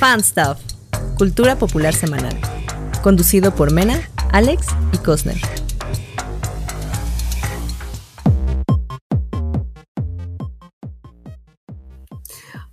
[0.00, 0.56] Fan Stuff,
[1.18, 2.34] Cultura Popular Semanal.
[3.02, 5.36] Conducido por Mena, Alex y Cosner.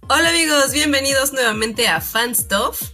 [0.08, 2.92] Hola amigos, bienvenidos nuevamente a Fan Stuff.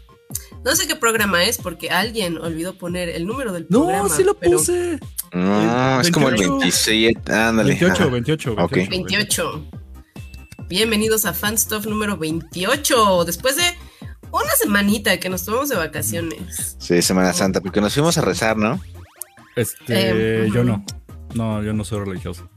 [0.66, 4.10] No sé qué programa es porque alguien olvidó poner el número del programa.
[4.10, 5.00] No, sí lo puse.
[5.32, 7.32] No, es como el 27.
[7.32, 7.76] Ándale.
[7.76, 8.66] 28, 28, 28.
[8.66, 8.90] Ok.
[8.90, 9.70] 28.
[10.68, 13.26] Bienvenidos a Fan Stuff número 28.
[13.26, 13.83] Después de
[14.42, 16.76] una semanita que nos tomamos de vacaciones.
[16.80, 18.80] Sí, Semana Santa, porque nos fuimos a rezar, ¿no?
[19.56, 20.84] Este, Eh, yo no.
[21.36, 22.50] No, yo no soy religioso.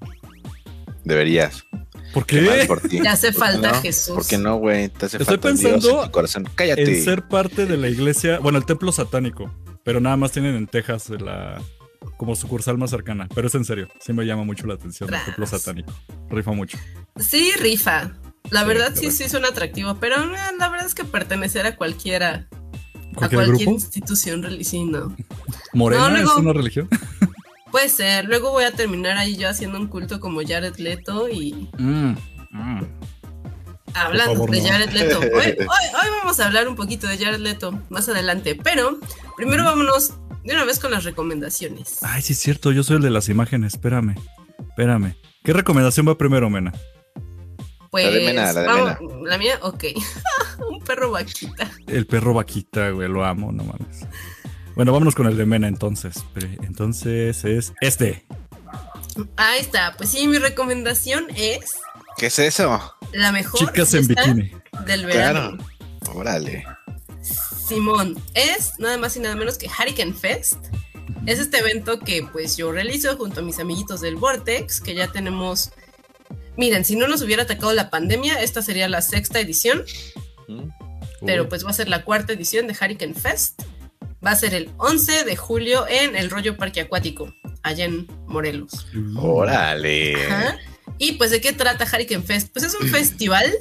[1.05, 1.65] Deberías.
[2.13, 2.67] ¿Por Qué mal qué?
[2.67, 3.01] por ti.
[3.01, 3.83] Te hace ¿Por qué falta no?
[3.83, 4.15] Jesús.
[4.15, 4.89] ¿Por qué no, güey?
[4.89, 6.49] Te hace Estoy falta Dios pensando en tu corazón.
[6.55, 6.99] Cállate.
[6.99, 9.53] En ser parte de la iglesia, bueno, el templo satánico,
[9.85, 11.61] pero nada más tienen en Texas la
[12.17, 15.23] como sucursal más cercana, pero es en serio, sí me llama mucho la atención el
[15.25, 15.93] templo satánico.
[16.31, 16.79] Rifa mucho.
[17.19, 18.13] Sí, rifa.
[18.51, 21.77] La Sí, verdad sí, sí suena atractivo, pero eh, la verdad es que pertenecer a
[21.77, 23.71] cualquiera, a ¿Cualquier grupo?
[23.71, 25.17] institución religiosa, no.
[25.73, 26.89] ¿Morena No, luego- es una religión?
[27.73, 28.25] Puede ser.
[28.27, 32.15] Luego voy a terminar ahí yo haciendo un culto como Jared Leto y Mm,
[32.53, 32.81] mm.
[33.95, 34.63] hablando favor, de.
[34.63, 35.19] Jared Leto.
[35.21, 38.99] Hoy, hoy- hoy vamos a hablar un poquito de Jared Leto más adelante, pero
[39.37, 40.13] primero vámonos
[40.45, 41.99] de una vez con las recomendaciones.
[42.03, 44.15] Ay, sí es cierto, yo soy el de las imágenes, espérame.
[44.69, 45.15] Espérame.
[45.43, 46.73] ¿Qué recomendación va primero, Mena?
[48.03, 49.85] Pues, La de Mena, la de vamos- la mía, ok.
[50.71, 51.71] un perro vaquita.
[51.87, 54.01] El perro vaquita, güey, lo amo, no mames.
[54.75, 56.25] Bueno, vámonos con el de Mena entonces.
[56.63, 58.27] Entonces es este.
[59.37, 59.95] Ahí está.
[59.97, 61.73] Pues sí, mi recomendación es
[62.19, 62.95] ¿Qué es eso?
[63.13, 64.53] la mejor Chicas en bikini.
[64.85, 65.57] del verano.
[66.01, 66.19] Claro.
[66.19, 66.67] Órale.
[67.67, 70.59] Simón, es nada más y nada menos que Hurricane Fest.
[71.25, 75.09] Es este evento que pues yo realizo junto a mis amiguitos del Vortex, que ya
[75.09, 75.73] tenemos...
[76.57, 79.85] Miren, si no nos hubiera atacado la pandemia, esta sería la sexta edición,
[80.49, 80.69] Mm.
[81.27, 83.63] pero pues va a ser la cuarta edición de Hurricane Fest.
[84.25, 87.33] Va a ser el 11 de julio en el Rollo Parque Acuático,
[87.63, 88.87] allá en Morelos.
[89.17, 90.15] Órale.
[90.27, 90.57] Ajá.
[90.99, 92.49] Y pues, ¿de qué trata Hurricane Fest?
[92.53, 93.53] Pues es un festival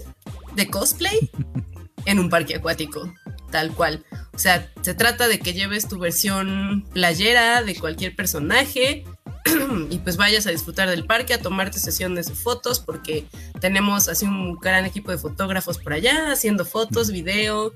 [0.56, 1.30] de cosplay
[2.06, 3.14] en un parque acuático,
[3.52, 4.06] tal cual.
[4.34, 9.04] O sea, se trata de que lleves tu versión playera de cualquier personaje
[9.90, 13.26] y pues vayas a disfrutar del parque, a tomarte sesiones de fotos, porque
[13.60, 17.74] tenemos así un gran equipo de fotógrafos por allá haciendo fotos, video,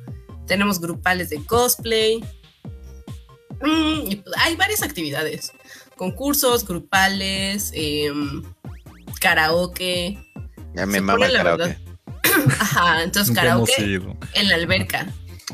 [0.47, 2.23] tenemos grupales de cosplay.
[3.61, 5.51] Mm, y pues, hay varias actividades,
[5.95, 8.43] concursos, grupales, em,
[9.19, 10.17] karaoke.
[10.75, 11.77] Ya me mama el karaoke.
[12.59, 14.01] Ajá, entonces karaoke
[14.33, 15.07] en la alberca.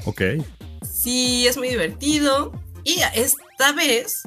[0.05, 0.21] Ok.
[0.83, 2.51] Sí, es muy divertido.
[2.83, 4.23] Y esta vez,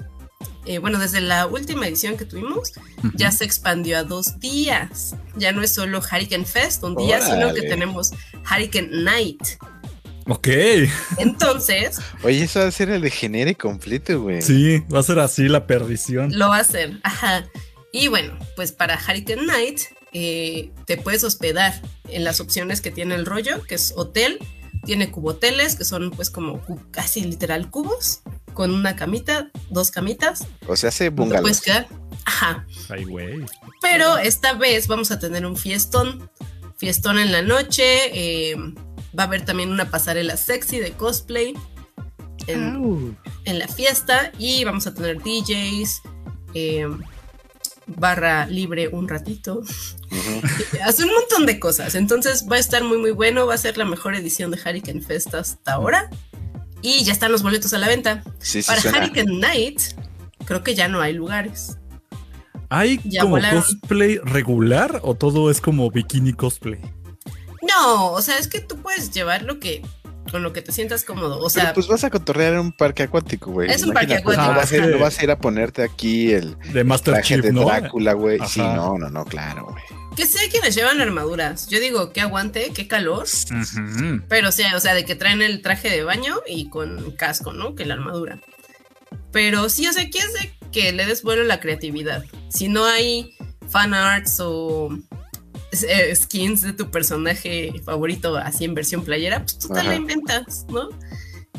[0.68, 2.72] eh, bueno, desde la última edición que tuvimos,
[3.14, 5.16] ya se expandió a dos días.
[5.34, 8.10] Ya no es solo Hurricane Fest un día, sino que tenemos
[8.50, 9.42] Hurricane Night.
[10.26, 10.48] Ok.
[11.16, 14.42] Entonces, Oye, eso va a ser el de genere completo, güey.
[14.42, 16.38] Sí, va a ser así la perdición.
[16.38, 17.00] lo va a hacer.
[17.02, 17.48] Ajá.
[17.90, 19.80] Y bueno, pues para Hurricane Night
[20.12, 21.80] eh, te puedes hospedar
[22.10, 24.38] en las opciones que tiene el rollo, que es hotel.
[24.84, 28.21] Tiene cuboteles, que son pues como casi literal cubos,
[28.55, 30.47] con una camita, dos camitas.
[30.66, 31.61] O sea, hace Te puedes bungalows.
[31.61, 31.87] quedar.
[32.25, 32.66] Ajá.
[32.89, 33.44] Ay, güey.
[33.83, 36.31] Pero esta vez vamos a tener un fiestón.
[36.77, 37.83] Fiestón en la noche.
[38.12, 38.56] eh,
[39.19, 41.55] va a haber también una pasarela sexy de cosplay
[42.47, 44.33] en, en la fiesta.
[44.39, 46.03] Y vamos a tener DJs.
[46.55, 46.87] eh,
[47.97, 49.59] barra libre un ratito.
[49.60, 50.41] Ujú.
[50.84, 51.94] Hace un montón de cosas.
[51.94, 53.47] Entonces va a estar muy muy bueno.
[53.47, 56.10] Va a ser la mejor edición de Hurricane Fest hasta ahora.
[56.82, 58.22] Y ya están los boletos a la venta.
[58.38, 58.98] Sí, sí, Para suena.
[58.98, 59.81] Hurricane Night,
[60.44, 61.77] creo que ya no hay lugares.
[62.71, 63.62] ¿Hay Ya como volaron.
[63.62, 66.78] cosplay regular o todo es como bikini cosplay?
[67.62, 69.82] No, o sea, es que tú puedes llevar lo que
[70.31, 71.39] con lo que te sientas cómodo.
[71.39, 73.71] O sea, Pero pues vas a cotorrear en un parque acuático, güey.
[73.71, 74.47] Es un parque acuático.
[74.47, 77.34] No vas, a ir, no vas a ir a ponerte aquí el De Master traje
[77.34, 77.65] Chief, de ¿no?
[77.65, 78.39] Drácula, güey.
[78.47, 79.83] Sí, no, no, no, claro, güey.
[80.16, 81.69] que sí hay quienes llevan armaduras.
[81.69, 83.27] Yo digo, que aguante, qué calor.
[84.28, 87.74] Pero sea, o sea, de que traen el traje de baño y con casco, ¿no?
[87.74, 88.41] Que la armadura.
[89.33, 92.24] Pero sí, o sea, que es de que le des vuelo a la creatividad.
[92.51, 93.36] Si no hay
[93.69, 94.91] fan arts o
[96.15, 99.88] skins de tu personaje favorito así en versión playera, pues tú te Ajá.
[99.88, 100.88] la inventas, ¿no?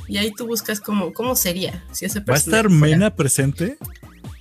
[0.07, 2.69] Y ahí tú buscas cómo, cómo sería si ese ¿Va a estar fuera.
[2.69, 3.77] Mena presente?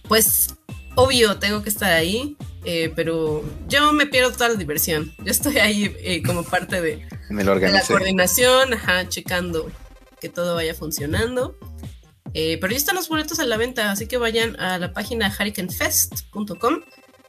[0.09, 0.55] Pues
[0.95, 5.13] obvio, tengo que estar ahí, eh, pero yo me pierdo toda la diversión.
[5.19, 9.71] Yo estoy ahí eh, como parte de, de la coordinación, ajá, checando
[10.21, 11.59] que todo vaya funcionando.
[12.35, 15.35] Eh, pero ya están los boletos a la venta, así que vayan a la página
[15.39, 16.81] hurricanefest.com.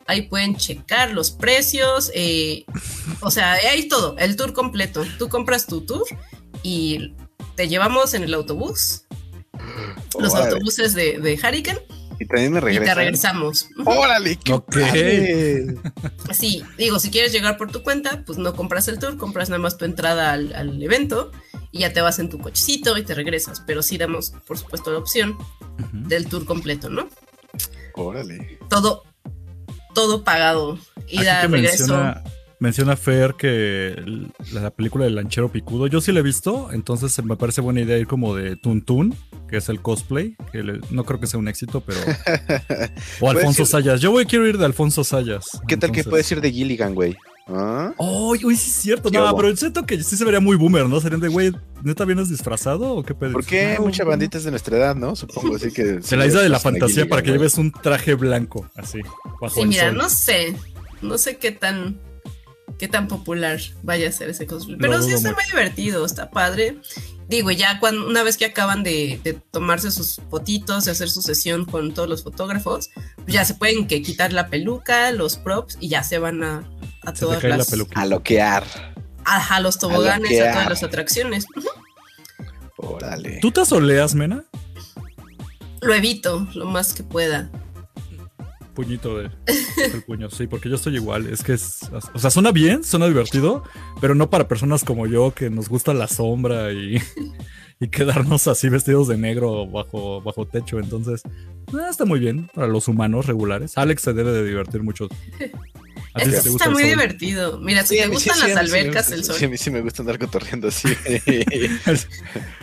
[0.10, 2.12] Ahí pueden checar los precios.
[2.16, 2.66] eh,
[3.22, 5.06] o sea, hay todo, el tour completo.
[5.20, 6.04] Tú compras tu tour
[6.64, 7.14] y
[7.56, 9.04] te llevamos en el autobús,
[10.20, 10.52] los Órale.
[10.52, 11.80] autobuses de, de Hurricane,
[12.20, 13.68] Y también me y te regresamos.
[13.86, 15.76] Órale, qué.
[16.34, 19.62] Sí, digo, si quieres llegar por tu cuenta, pues no compras el tour, compras nada
[19.62, 21.32] más tu entrada al, al evento
[21.72, 23.62] y ya te vas en tu cochecito y te regresas.
[23.68, 25.38] Pero sí damos, por supuesto, la opción
[25.94, 27.08] del tour completo, ¿no?
[27.96, 28.60] Órale.
[28.70, 29.04] Todo,
[29.94, 30.78] todo pagado.
[31.08, 31.78] Ida, que regreso.
[31.88, 32.24] menciona,
[32.60, 37.24] menciona Fer que el- la película del lanchero picudo, yo sí la he visto, entonces
[37.24, 39.16] me parece buena idea ir como de Tuntún,
[39.50, 42.00] que es el cosplay, que le- no creo que sea un éxito, pero...
[43.22, 45.46] O Alfonso ir- Sayas, yo voy quiero ir de Alfonso Sayas.
[45.68, 47.16] ¿Qué tal que puedes ir de Gilligan, güey?
[47.52, 47.94] ¿Ah?
[47.98, 49.10] ¡Ay, uy, sí es cierto!
[49.10, 49.38] ¿Qué No, hubo?
[49.38, 51.00] pero siento que sí se vería muy boomer, ¿no?
[51.02, 51.52] Serían de, güey,
[51.84, 53.32] ¿neta vienes disfrazado o qué pedo?
[53.34, 55.16] ¿Por qué No, mucha bandita es de nuestra edad, no?
[55.16, 56.02] Supongo así que.
[56.02, 59.00] Se la isla de la a fantasía para que lleves un traje blanco, así,
[59.42, 59.98] bajo Sí, el mira, sol.
[59.98, 60.56] no sé.
[61.02, 62.00] No sé qué tan
[62.78, 64.78] qué tan popular vaya a ser ese cosplay.
[64.80, 66.78] Pero sí está muy divertido, está padre.
[67.28, 71.22] Digo, ya cuando, una vez que acaban de, de tomarse sus fotitos, de hacer su
[71.22, 75.78] sesión con todos los fotógrafos, pues ya se pueden que quitar la peluca, los props
[75.82, 76.64] y ya se van a,
[77.04, 77.74] a Se todas la las.
[77.96, 78.64] A loquear.
[79.26, 80.54] ajá, los toboganes, a loquear.
[80.54, 81.46] todas las atracciones.
[82.78, 83.40] Órale.
[83.42, 84.46] ¿Tú te asoleas, Mena?
[85.82, 87.50] Lo evito lo más que pueda.
[88.74, 89.30] Puñito de
[89.94, 91.28] el puño, sí, porque yo estoy igual.
[91.28, 93.64] Es que es, o sea, suena bien, suena divertido,
[94.00, 97.02] pero no para personas como yo que nos gusta la sombra y,
[97.80, 100.80] y quedarnos así vestidos de negro bajo, bajo techo.
[100.80, 101.24] Entonces,
[101.74, 103.78] ah, está muy bien para los humanos regulares.
[103.78, 105.10] Alex se debe de divertir mucho.
[106.20, 106.90] ¿A ti Es- sí te gusta está muy sol?
[106.92, 107.60] divertido.
[107.60, 109.36] Mira, si Sí, te gustan sí, las sí albercas, el sol.
[109.36, 110.88] Sí, a mí sí me gusta andar cotorreando así.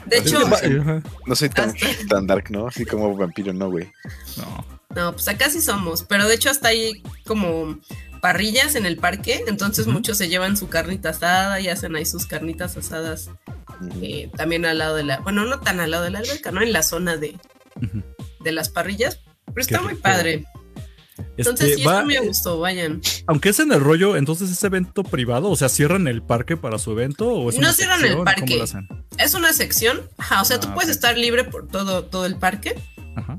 [0.07, 0.41] De hecho,
[1.27, 2.69] no soy tan, Hasta- tan dark, ¿no?
[2.69, 3.91] Así como vampiro, no, güey.
[4.37, 4.67] No.
[4.95, 7.79] No, pues acá sí somos, pero de hecho hasta hay como
[8.23, 12.25] parrillas en el parque, entonces muchos se llevan su carnita asada y hacen ahí sus
[12.27, 13.29] carnitas asadas
[14.01, 16.63] eh, también al lado de la, bueno, no tan al lado de la alberca, ¿no?
[16.63, 17.37] En la zona de,
[18.41, 20.03] de las parrillas, pero está muy rico.
[20.03, 20.47] padre.
[21.37, 23.01] Entonces Este, sí, va- esto me gustó, vayan.
[23.27, 26.79] aunque es en el rollo, entonces es evento privado, o sea, cierran el parque para
[26.79, 28.41] su evento o es No una cierran el parque.
[28.43, 28.89] ¿Cómo lo hacen?
[29.19, 32.37] Es una sección, ajá, o sea, tú Ah, puedes estar libre por todo, todo el
[32.37, 32.75] parque,
[33.17, 33.39] Ajá.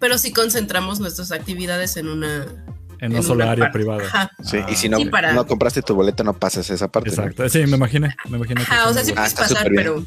[0.00, 2.46] pero sí concentramos nuestras actividades en una...
[3.00, 3.78] En una en sola área parte.
[3.80, 4.04] privada.
[4.04, 4.30] Ajá.
[4.44, 7.10] Sí, Ah, y si no, Sí, para- no compraste tu boleto, no pasas esa parte.
[7.10, 7.14] ¿no?
[7.16, 8.64] Exacto, sí, me imaginé, me imaginé.
[8.64, 10.06] que Ajá, o sea, sí Ah, puedes pasar, pero,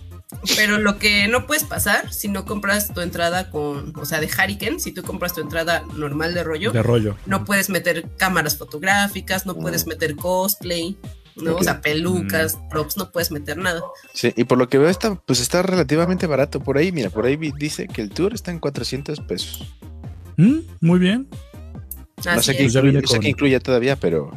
[0.56, 4.27] pero lo que no puedes pasar si no compras tu entrada con, o sea, de
[4.27, 7.16] Hurricane, si tú compras tu entrada normal de rollo, de rollo.
[7.25, 10.98] no puedes meter cámaras fotográficas, no puedes meter cosplay.
[11.38, 13.81] O sea, pelucas, props, no puedes meter nada.
[14.13, 16.94] Sí, y por lo que veo, está, pues está relativamente barato por ahí.
[16.94, 19.75] Mira, por ahí dice que el tour está en 400 pesos.
[20.38, 21.28] Mm, muy bien,
[22.24, 22.71] no sé, qué es.
[22.74, 24.31] ya incluye, no sé con- qué incluye todavía, pero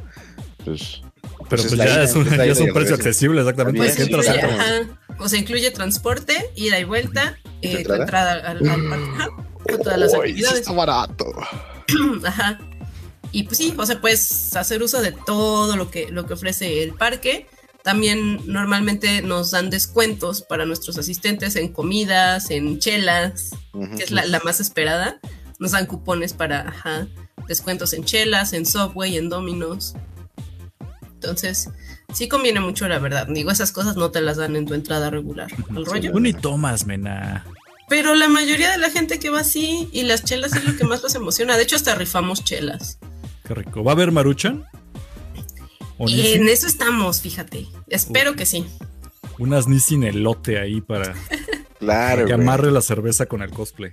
[0.65, 1.03] pues.
[1.49, 3.79] Pero pues, la ya ida, es un, ya es un precio accesible, exactamente.
[3.79, 7.77] Pues ¿Para qué entras incluye, ajá, o sea, incluye transporte, ida y vuelta, ¿Y tu
[7.79, 8.03] eh, tu entrada?
[8.03, 9.29] entrada al, al parque, ajá,
[9.65, 10.61] con todas las actividades.
[10.61, 11.27] está barato.
[12.25, 12.59] Ajá.
[13.33, 16.83] Y pues sí, o sea, puedes hacer uso de todo lo que, lo que ofrece
[16.83, 17.47] el parque.
[17.83, 23.97] También normalmente nos dan descuentos para nuestros asistentes en comidas, en chelas, Ujú.
[23.97, 25.21] que es la, la más esperada.
[25.59, 27.07] Nos dan cupones para ajá,
[27.47, 29.95] descuentos en chelas, en Subway, en Domino's.
[31.21, 31.69] Entonces,
[32.15, 33.27] sí conviene mucho, la verdad.
[33.29, 36.13] Digo, esas cosas no te las dan en tu entrada regular al rollo.
[36.13, 37.45] Tú ni tomas, mena.
[37.89, 40.85] Pero la mayoría de la gente que va así y las chelas es lo que
[40.85, 41.57] más los emociona.
[41.57, 42.99] De hecho, hasta rifamos chelas.
[43.45, 43.83] Qué rico.
[43.83, 44.65] ¿Va a haber Maruchan?
[45.97, 47.67] ¿O Y en eso estamos, fíjate.
[47.89, 48.65] Espero que sí.
[49.41, 51.15] Unas Nissin elote ahí para
[51.81, 52.27] Claro.
[52.27, 53.91] que amarre la cerveza con el cosplay.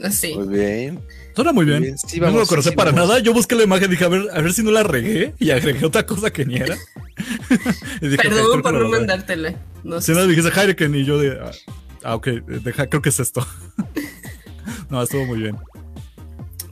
[0.10, 0.34] Sí.
[0.34, 1.00] Muy bien.
[1.34, 1.78] Suena muy bien.
[1.78, 3.08] Muy bien, sí, Yo no vamos, lo conocé sí, para vamos.
[3.08, 3.20] nada.
[3.20, 5.34] Yo busqué la imagen y dije, a ver, a ver si no la regué.
[5.38, 6.76] Y agregué otra cosa que ni era.
[8.00, 8.98] y dije, "Ok, creo Perdón por no logré".
[8.98, 9.54] mandártela.
[9.84, 10.12] No Si sé.
[10.14, 11.38] no dijiste Heineken y yo de.
[11.40, 11.50] ah,
[12.04, 13.44] Ah, ok, deja, creo que es esto.
[14.90, 15.56] no, estuvo muy bien.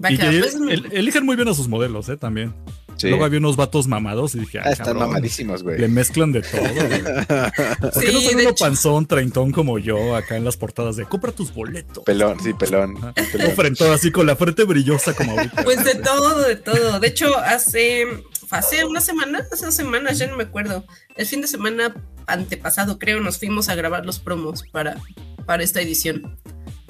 [0.05, 2.17] Va y que va, que pues, el- eligen muy bien a sus modelos, ¿eh?
[2.17, 2.55] También.
[2.97, 3.09] Sí.
[3.09, 5.79] Luego había unos vatos mamados y dije, ah, Ah, están cabrón, mamadísimos, güey.
[5.79, 7.03] Le mezclan de todo, güey.
[7.93, 8.65] ¿Por qué no Sí, de uno hecho.
[8.65, 12.05] panzón, treintón como yo acá en las portadas de compra tus boletos?
[12.05, 12.97] Pelón, sí, pelón.
[12.99, 13.13] Ajá.
[13.33, 13.53] pelón.
[13.55, 15.63] Frentón así con la frente brillosa como ahorita.
[15.65, 16.99] Pues de todo, de todo.
[17.01, 18.07] De hecho, hace,
[18.51, 20.85] hace una semana, hace dos semanas, ya no me acuerdo.
[21.17, 21.95] El fin de semana
[22.27, 24.97] antepasado, creo, nos fuimos a grabar los promos para,
[25.45, 26.37] para esta edición.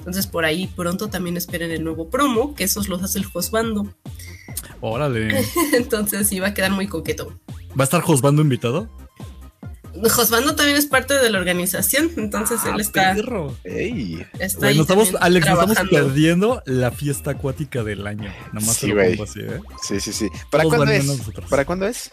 [0.07, 3.93] Entonces, por ahí pronto también esperen el nuevo promo, que esos los hace el Josbando.
[4.81, 5.45] Órale.
[5.73, 7.37] Entonces, sí va a quedar muy coqueto.
[7.79, 8.89] ¿Va a estar Josbando invitado?
[10.11, 13.57] Josbando también es parte de la organización, entonces él está, Ah, perro.
[13.65, 14.27] Ey.
[14.39, 15.91] está nos estamos, Alex, nos estamos trabajando.
[15.91, 18.31] perdiendo la fiesta acuática del año.
[18.53, 19.61] Nada más Sí, lo así, ¿eh?
[19.83, 20.29] Sí, sí, sí.
[20.51, 21.07] ¿Para cuándo es?
[21.49, 22.11] ¿Para cuándo es?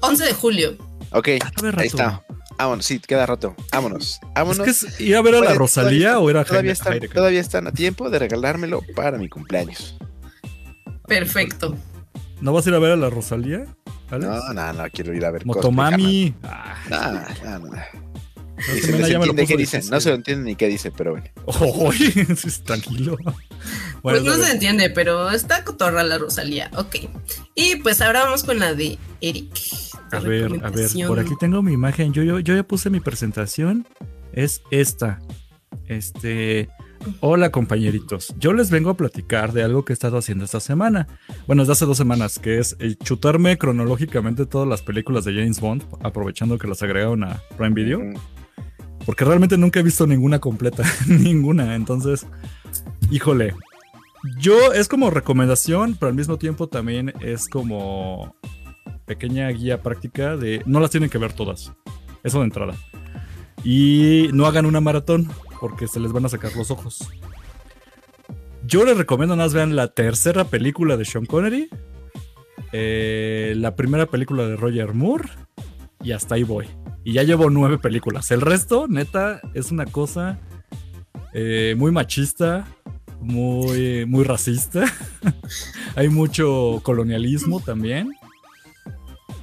[0.00, 0.76] 11 de julio.
[1.10, 2.22] Ok, A ver, ahí está.
[2.62, 3.54] Vámonos, sí, queda rato.
[3.72, 4.66] Vámonos, vámonos.
[4.68, 7.66] Es que es ir a ver a la Rosalía o era todavía están, todavía están
[7.66, 9.96] a tiempo de regalármelo para mi cumpleaños.
[11.06, 11.76] Perfecto.
[12.40, 13.66] ¿No vas a ir a ver a la Rosalía?
[14.10, 14.26] Alex?
[14.26, 16.34] No, no, no, quiero ir a ver Motomami.
[16.42, 16.74] Ah.
[16.88, 17.58] No, no, no.
[17.58, 17.76] no,
[18.74, 19.90] Ni se lo entiende puso qué dice, difícil.
[19.90, 21.26] no se lo entiende ni qué dice, pero bueno.
[21.44, 22.26] Oye,
[22.64, 23.16] tranquilo.
[24.02, 26.70] Bueno, pues no se entiende, pero está cotorra la Rosalía.
[26.74, 26.96] Ok.
[27.54, 29.50] Y pues ahora vamos con la de Eric.
[30.12, 32.12] A ver, a ver, por aquí tengo mi imagen.
[32.12, 33.86] Yo, yo, yo ya puse mi presentación.
[34.32, 35.20] Es esta.
[35.86, 36.68] Este.
[37.20, 38.34] Hola compañeritos.
[38.38, 41.06] Yo les vengo a platicar de algo que he estado haciendo esta semana.
[41.46, 45.84] Bueno, desde hace dos semanas, que es chutarme cronológicamente todas las películas de James Bond,
[46.02, 48.00] aprovechando que las agregaron a Prime Video.
[49.06, 50.84] Porque realmente nunca he visto ninguna completa.
[51.06, 51.74] ninguna.
[51.74, 52.26] Entonces,
[53.10, 53.54] híjole.
[54.38, 58.36] Yo es como recomendación, pero al mismo tiempo también es como
[59.06, 61.72] pequeña guía práctica de no las tienen que ver todas.
[62.22, 62.74] Eso de entrada.
[63.64, 65.28] Y no hagan una maratón
[65.60, 67.08] porque se les van a sacar los ojos.
[68.64, 71.68] Yo les recomiendo más vean la tercera película de Sean Connery,
[72.72, 75.28] eh, la primera película de Roger Moore
[76.02, 76.66] y hasta ahí voy.
[77.04, 78.30] Y ya llevo nueve películas.
[78.30, 80.38] El resto, neta, es una cosa
[81.32, 82.66] eh, muy machista,
[83.20, 84.84] muy, muy racista.
[85.96, 88.12] Hay mucho colonialismo también.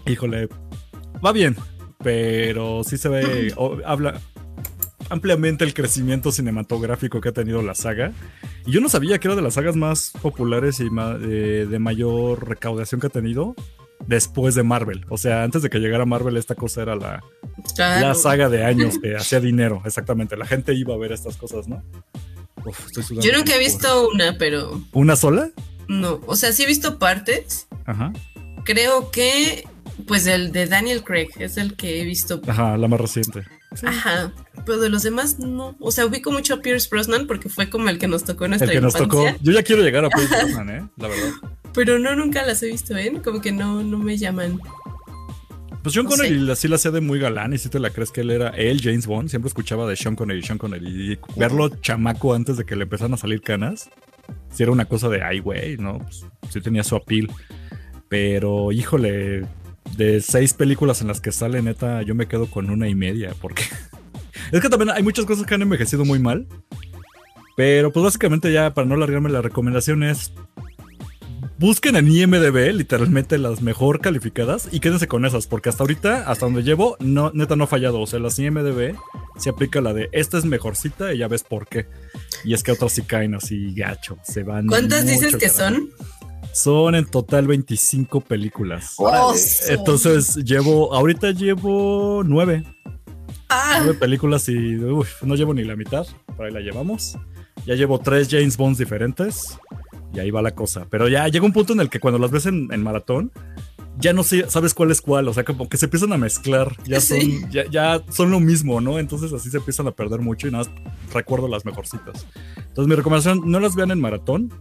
[0.07, 0.47] Híjole,
[1.25, 1.55] va bien,
[2.03, 4.19] pero sí se ve, o- habla
[5.09, 8.11] ampliamente el crecimiento cinematográfico que ha tenido la saga.
[8.65, 11.79] Y yo no sabía que era de las sagas más populares y ma- de, de
[11.79, 13.55] mayor recaudación que ha tenido
[14.05, 15.05] después de Marvel.
[15.09, 17.23] O sea, antes de que llegara Marvel, esta cosa era la,
[17.75, 18.07] Claro.
[18.07, 20.35] la saga de años que hacía dinero, exactamente.
[20.37, 21.81] La gente iba a ver estas cosas, ¿no?
[22.65, 25.49] Uf, estoy sudando Yo nunca he visto una, pero ¿Una sola?
[25.87, 26.19] no.
[26.27, 27.67] O sea, sí he visto partes.
[27.85, 28.11] Ajá.
[28.65, 29.65] Creo que,
[30.05, 32.41] pues el de Daniel Craig es el que he visto.
[32.47, 33.43] Ajá, la más reciente.
[33.83, 34.31] Ajá.
[34.65, 35.75] Pero de los demás no.
[35.79, 38.53] O sea, ubico mucho a Pierce Brosnan porque fue como el que nos tocó en
[38.53, 39.21] El nuestra que nos tocó.
[39.21, 39.41] infancia.
[39.43, 40.87] Yo ya quiero llegar a Pierce Brosnan, ¿eh?
[40.97, 41.29] La verdad.
[41.73, 43.21] Pero no, nunca las he visto, ¿eh?
[43.23, 44.59] Como que no, no me llaman.
[45.83, 46.17] Pues Sean No sé.
[46.17, 48.49] Connery sí la hacía de muy galán y si te la crees que él era
[48.49, 49.29] él, James Bond.
[49.29, 51.13] Siempre escuchaba de Sean Connery, Sean Connery.
[51.13, 53.89] Y verlo chamaco antes de que le empezaran a salir canas,
[54.51, 55.99] sí era una cosa de, ay, güey, ¿no?
[55.99, 57.29] Pues, sí tenía su appeal.
[58.09, 59.45] Pero, híjole,
[59.95, 63.33] de seis películas en las que sale, neta, yo me quedo con una y media.
[63.39, 63.63] Porque
[64.51, 66.47] es que también hay muchas cosas que han envejecido muy mal.
[67.55, 70.31] Pero, pues básicamente ya, para no alargarme, la recomendación es
[71.59, 76.45] busquen en IMDB literalmente las mejor calificadas y quédense con esas, porque hasta ahorita, hasta
[76.45, 77.99] donde llevo, no, neta no ha fallado.
[77.99, 78.95] O sea, las IMDB
[79.37, 81.87] se aplica la de esta es mejorcita y ya ves por qué.
[82.43, 84.67] Y es que otras sí caen así gacho, se van.
[84.67, 85.75] ¿Cuántas dices que carajo.
[85.75, 85.89] son?
[86.63, 88.95] Son en total 25 películas.
[88.97, 89.25] Órale.
[89.25, 89.71] Oso.
[89.71, 92.63] Entonces llevo, ahorita llevo nueve,
[93.49, 97.17] Ah, nueve películas y uf, no llevo ni la mitad, por ahí la llevamos.
[97.65, 99.57] Ya llevo tres James Bonds diferentes
[100.13, 100.85] y ahí va la cosa.
[100.89, 103.31] Pero ya llega un punto en el que cuando las ves en, en maratón,
[103.99, 106.75] ya no sé, sabes cuál es cuál, o sea, como que se empiezan a mezclar,
[106.85, 107.41] ya son, Sí.
[107.51, 108.99] ya, ya son lo mismo, ¿no?
[108.99, 110.73] Entonces así se empiezan a perder mucho y nada más
[111.13, 112.25] recuerdo las mejorcitas.
[112.57, 114.53] Entonces mi recomendación, no las vean en maratón,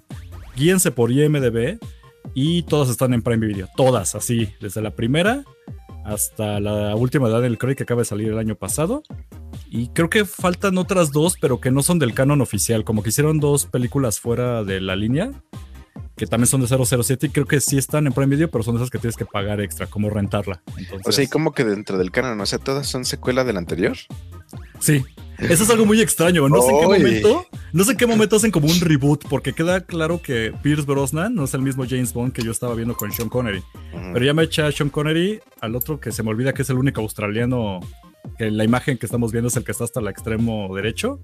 [0.56, 1.78] guíense por IMDB
[2.34, 5.44] y todas están en Prime Video, todas así, desde la primera
[6.06, 9.02] hasta la última de Daniel Craig que acaba de salir el año pasado.
[9.68, 12.84] Y creo que faltan otras dos, pero que no son del canon oficial.
[12.84, 15.32] Como que hicieron dos películas fuera de la línea,
[16.16, 18.74] que también son de 007 y creo que sí están en Prime Video, pero son
[18.74, 20.62] de esas que tienes que pagar extra, como rentarla.
[20.76, 23.56] Entonces, O sea, y como que dentro del canon, o sea, todas son secuela del
[23.58, 23.96] anterior.
[24.80, 25.04] Sí.
[25.38, 26.48] Eso es algo muy extraño.
[26.48, 27.46] No sé en qué momento.
[27.72, 29.28] No sé en qué momento hacen como un reboot.
[29.28, 32.74] Porque queda claro que Pierce Brosnan no es el mismo James Bond que yo estaba
[32.74, 33.62] viendo con Sean Connery.
[34.14, 36.70] Pero ya me eché a Sean Connery, al otro que se me olvida que es
[36.70, 37.80] el único australiano.
[38.38, 41.20] Que la imagen que estamos viendo es el que está hasta el extremo derecho.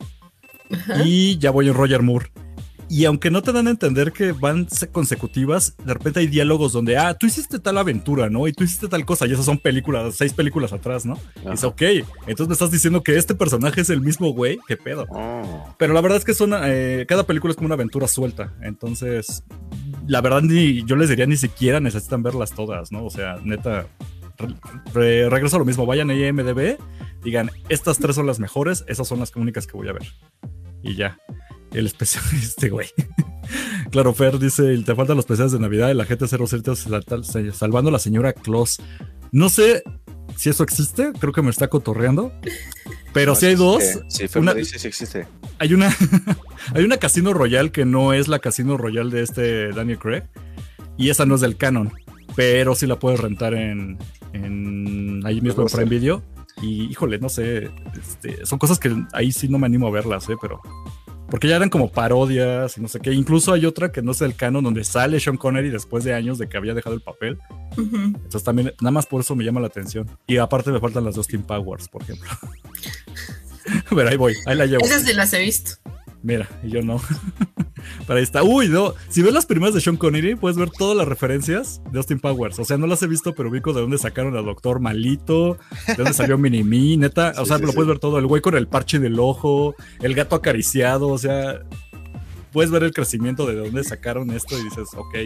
[1.04, 2.30] Y ya voy en Roger Moore.
[2.92, 6.74] Y aunque no te dan a entender que van se- consecutivas, de repente hay diálogos
[6.74, 8.46] donde, ah, tú hiciste tal aventura, ¿no?
[8.46, 11.18] Y tú hiciste tal cosa, y esas son películas, seis películas atrás, ¿no?
[11.46, 11.82] Y dice, ok,
[12.26, 15.06] entonces me estás diciendo que este personaje es el mismo güey, qué pedo.
[15.08, 15.74] Oh.
[15.78, 18.52] Pero la verdad es que son, eh, cada película es como una aventura suelta.
[18.60, 19.42] Entonces,
[20.06, 23.06] la verdad, ni yo les diría ni siquiera necesitan verlas todas, ¿no?
[23.06, 23.86] O sea, neta,
[24.92, 25.86] re- regreso a lo mismo.
[25.86, 26.76] Vayan a IMDB,
[27.24, 30.02] digan, estas tres son las mejores, esas son las únicas que voy a ver.
[30.82, 31.18] Y ya.
[31.72, 32.88] El especial, este güey.
[33.90, 37.88] claro, Fer dice, te faltan los especiales de Navidad y la gente 07 sal- salvando
[37.88, 38.80] a la señora Claus.
[39.30, 39.82] No sé
[40.36, 42.32] si eso existe, creo que me está cotorreando.
[43.12, 43.82] Pero No, si hay dos.
[44.08, 45.26] Sí, Fer una- dice, sí existe.
[45.58, 45.94] hay una
[46.74, 50.22] hay una Casino Royale que no es la Casino Royale de este Daniel Craig
[50.96, 51.90] y esa no es del canon,
[52.36, 53.98] pero sí la puedes rentar en,
[54.34, 55.68] en ahí mismo en.
[55.68, 56.22] Prime Video.
[56.60, 60.28] Y híjole, no sé, este, son cosas que ahí sí no me animo a verlas,
[60.28, 60.36] ¿eh?
[60.40, 60.60] pero
[61.32, 63.10] porque ya eran como parodias y no sé qué.
[63.10, 66.36] Incluso hay otra que no es el canon donde sale Sean Connery después de años
[66.36, 67.38] de que había dejado el papel.
[67.78, 70.10] Entonces también, nada más por eso me llama la atención.
[70.26, 72.28] Y aparte me faltan las dos Team Powers, por ejemplo.
[73.88, 74.84] Pero ahí voy, ahí la llevo.
[74.84, 75.70] Esas sí las he visto.
[76.22, 77.00] Mira, y yo no.
[78.06, 78.42] Pero ahí está.
[78.42, 78.94] Uy, no.
[79.08, 82.58] Si ves las primeras de Sean Connery, puedes ver todas las referencias de Austin Powers.
[82.58, 85.94] O sea, no las he visto, pero ubico de dónde sacaron al doctor malito, de
[85.94, 87.32] dónde salió Minimi, neta.
[87.38, 87.74] O sea, sí, lo sí.
[87.74, 88.18] puedes ver todo.
[88.18, 91.08] El güey con el parche del ojo, el gato acariciado.
[91.08, 91.60] O sea,
[92.52, 95.16] puedes ver el crecimiento de dónde sacaron esto y dices, ok,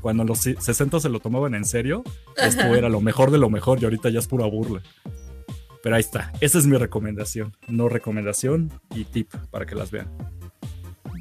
[0.00, 2.04] cuando los 60 se lo tomaban en serio,
[2.36, 4.82] esto era lo mejor de lo mejor y ahorita ya es pura burla.
[5.82, 6.32] Pero ahí está.
[6.40, 7.56] Esa es mi recomendación.
[7.68, 10.08] No recomendación y tip para que las vean.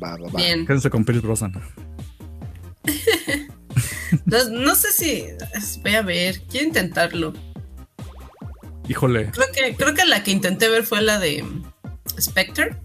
[0.03, 0.37] Va, va, va.
[0.37, 0.65] Bien.
[0.65, 1.53] Quédense con Pierce Brosnan.
[4.25, 5.25] No, no sé si
[5.81, 7.33] voy a ver, quiero intentarlo.
[8.87, 9.29] Híjole.
[9.31, 11.43] Creo que, creo que la que intenté ver fue la de
[12.19, 12.77] Spectre.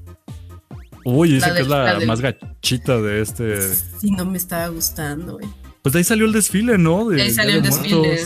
[1.05, 3.61] Uy, dice que es la la del- más gachita de este.
[4.00, 5.47] Sí, no me estaba gustando, güey.
[5.83, 7.09] Pues de ahí salió el desfile, ¿no?
[7.09, 8.23] De De ahí salió de el desfile.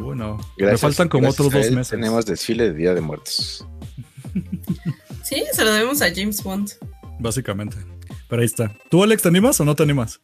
[0.00, 1.88] Bueno, me Gracias- faltan como otros dos meses.
[1.90, 3.66] Tenemos desfile de Día de Muertos.
[5.24, 6.70] Sí, se lo debemos a James Bond.
[7.18, 7.76] Básicamente.
[8.28, 8.72] Pero ahí está.
[8.90, 10.20] ¿Tú, Alex, te animas o no te animas?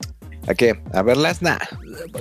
[0.46, 0.78] ¿A qué?
[0.92, 1.40] ¿A verlas?
[1.40, 1.56] Nah.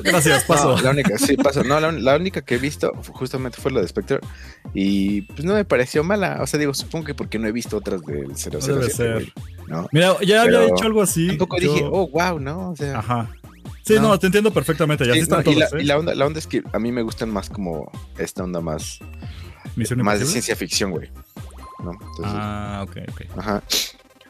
[0.02, 0.78] Gracias, paso.
[0.78, 1.64] No, la única, sí, paso.
[1.64, 4.20] No, la, la única que he visto justamente fue la de Spectre.
[4.74, 6.40] Y pues no me pareció mala.
[6.42, 8.58] O sea, digo, supongo que porque no he visto otras del 007.
[8.68, 9.34] Debe ser.
[9.92, 11.28] Mira, ya había Pero hecho algo así.
[11.28, 12.70] Tampoco yo- dije, oh, wow, ¿no?
[12.72, 13.00] O sea.
[13.00, 13.30] Ajá.
[13.86, 14.04] Sí, no.
[14.04, 14.20] No.
[14.20, 15.06] te entiendo perfectamente.
[15.06, 15.88] Ya sí, están no, y, la, todas, y ¿eh?
[15.88, 19.00] la onda, la onda es que a mí me gustan más como esta onda más,
[19.76, 21.10] Misión más de ciencia ficción, güey.
[21.84, 21.92] ¿No?
[21.92, 23.38] Entonces, Ah, ok, ok.
[23.38, 23.62] ajá.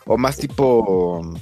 [0.05, 1.33] O más tipo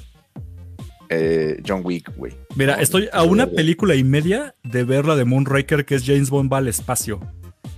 [1.09, 2.33] eh, John Wick, güey.
[2.55, 6.03] Mira, No, estoy a una película y media de ver la de Moonraker, que es
[6.05, 7.19] James Bond va al espacio.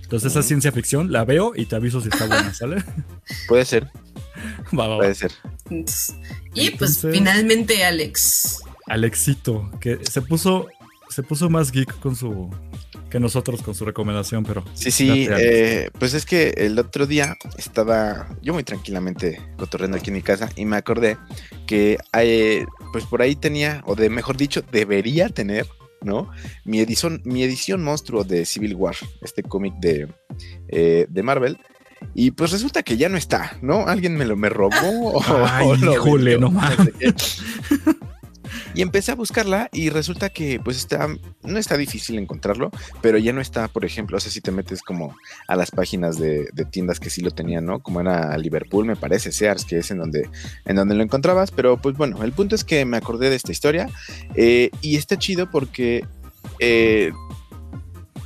[0.02, 2.82] Entonces, esa ciencia ficción la veo y te aviso si está buena, ¿sale?
[3.48, 3.84] Puede ser,
[4.78, 4.96] va, va, va.
[4.98, 5.32] puede ser.
[5.70, 6.14] Entonces-
[6.54, 8.60] y pues finalmente Alex.
[8.86, 10.68] Alexito, que se puso,
[11.08, 12.50] se puso más geek con su
[13.14, 17.36] que nosotros con su recomendación, pero Sí, sí, eh, pues es que el otro día
[17.56, 21.16] estaba yo muy tranquilamente cotorreando aquí en mi casa y me acordé
[21.68, 25.64] que eh, pues por ahí tenía, o de mejor dicho, debería tener,
[26.02, 26.28] ¿no?
[26.64, 30.08] Mi edición, mi edición monstruo de Civil War, este cómic de,
[30.66, 31.56] eh, de Marvel.
[32.16, 33.86] Y pues resulta que ya no está, ¿no?
[33.86, 35.12] Alguien me lo me robó.
[35.12, 36.60] o- Ay, o lo híjole, vendió, no
[36.98, 37.14] sé.
[38.74, 41.08] Y empecé a buscarla y resulta que pues está,
[41.42, 44.82] no está difícil encontrarlo, pero ya no está, por ejemplo, o sea, si te metes
[44.82, 45.16] como
[45.48, 47.80] a las páginas de, de tiendas que sí lo tenían, ¿no?
[47.80, 50.28] Como era Liverpool, me parece, Sears, que es en donde,
[50.64, 53.52] en donde lo encontrabas, pero pues bueno, el punto es que me acordé de esta
[53.52, 53.88] historia
[54.34, 56.04] eh, y está chido porque,
[56.58, 57.12] eh,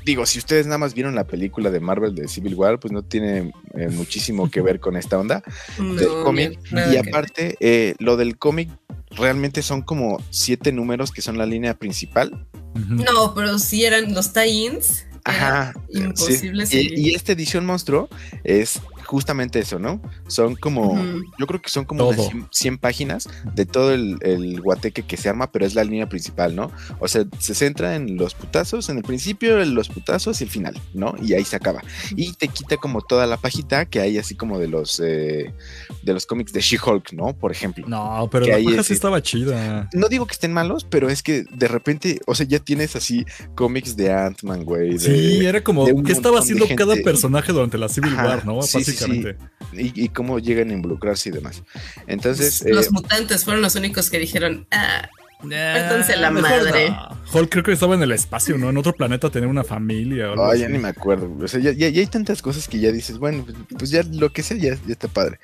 [0.08, 3.02] digo, si ustedes nada más vieron la película de Marvel de Civil War, pues no
[3.02, 5.42] tiene eh, muchísimo que ver con esta onda
[5.78, 6.58] No, del cómic.
[6.92, 8.70] Y aparte, eh, lo del cómic
[9.10, 12.46] realmente son como siete números que son la línea principal.
[12.74, 15.06] No, pero si eran los tie-ins.
[15.24, 15.74] Ajá.
[15.92, 16.90] Imposible sí.
[16.94, 18.08] y esta edición monstruo
[18.44, 20.02] es justamente eso, ¿no?
[20.26, 21.02] Son como,
[21.38, 22.28] yo creo que son como unas Todo.
[22.28, 26.08] 100, 100 páginas de todo el, el guateque que se arma, pero es la línea
[26.10, 26.70] principal, ¿no?
[27.00, 30.50] O sea, se centra en los putazos, en el principio, en los putazos y el
[30.50, 31.14] final, ¿no?
[31.22, 31.82] Y ahí se acaba.
[32.16, 35.54] Y te quita como toda la pajita que hay así como de los eh,
[36.02, 37.34] de los cómics de She-Hulk, ¿no?
[37.34, 37.86] Por ejemplo.
[37.88, 39.88] No, pero Que la ahí paja sí estaba chida.
[39.94, 43.24] No digo que estén malos, pero es que de repente, o sea, ya tienes así
[43.54, 44.98] cómics de Ant-Man, güey.
[44.98, 48.60] Sí, era como qué estaba haciendo cada personaje durante la Civil Ajá, War, ¿no?
[48.62, 49.06] sí, sí, sí.
[49.06, 49.36] Básicamente.
[49.72, 51.62] y, y cómo llegan a involucrarse y demás.
[52.06, 55.08] Entonces, los eh, mutantes fueron los únicos que dijeron, ah,
[55.40, 56.90] Pártanse la madre.
[56.90, 57.16] no.
[57.32, 58.70] Hulk creo que estaba en el espacio, ¿no?
[58.70, 60.30] En otro planeta tenía una familia.
[60.30, 60.72] o algo ay, ya así.
[60.72, 61.30] ni me acuerdo.
[61.40, 64.02] O sea, ya, ya- ya hay tantas cosas que ya dices, bueno, pues, pues ya
[64.02, 65.38] lo que sea, ya, ya está padre.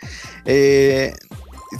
[0.47, 1.15] Eh,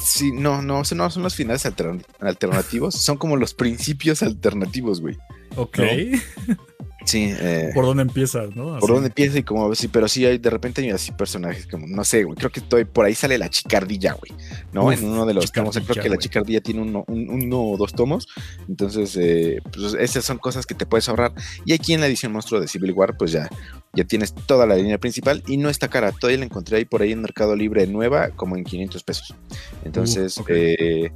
[0.07, 5.19] sí, no, no, no son los finales altern- alternativos, son como los principios alternativos, güey.
[5.57, 5.79] Ok.
[7.05, 8.79] Sí, eh, ¿Por dónde empiezas, no?
[8.79, 11.87] por dónde empieza y como sí, pero sí hay de repente hay así personajes como,
[11.87, 14.33] no sé, güey, creo que estoy, por ahí sale la chicardilla, güey,
[14.73, 14.87] ¿no?
[14.87, 16.19] Uf, en uno de los tomos, creo que la güey.
[16.19, 18.27] chicardilla tiene uno, un- uno o dos tomos,
[18.69, 21.33] entonces, eh, pues esas son cosas que te puedes ahorrar.
[21.67, 23.51] Y aquí en la edición monstruo de Civil War, pues ya,
[23.93, 27.03] ya tienes toda la línea principal y no está cara, todavía la encontré ahí por
[27.03, 29.35] ahí en Mercado Libre nueva, como en 500 pesos.
[29.85, 31.11] Entonces, Uh, eh,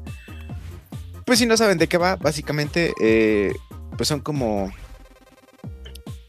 [1.25, 3.53] pues si no saben de qué va, básicamente, eh,
[3.97, 4.71] pues son como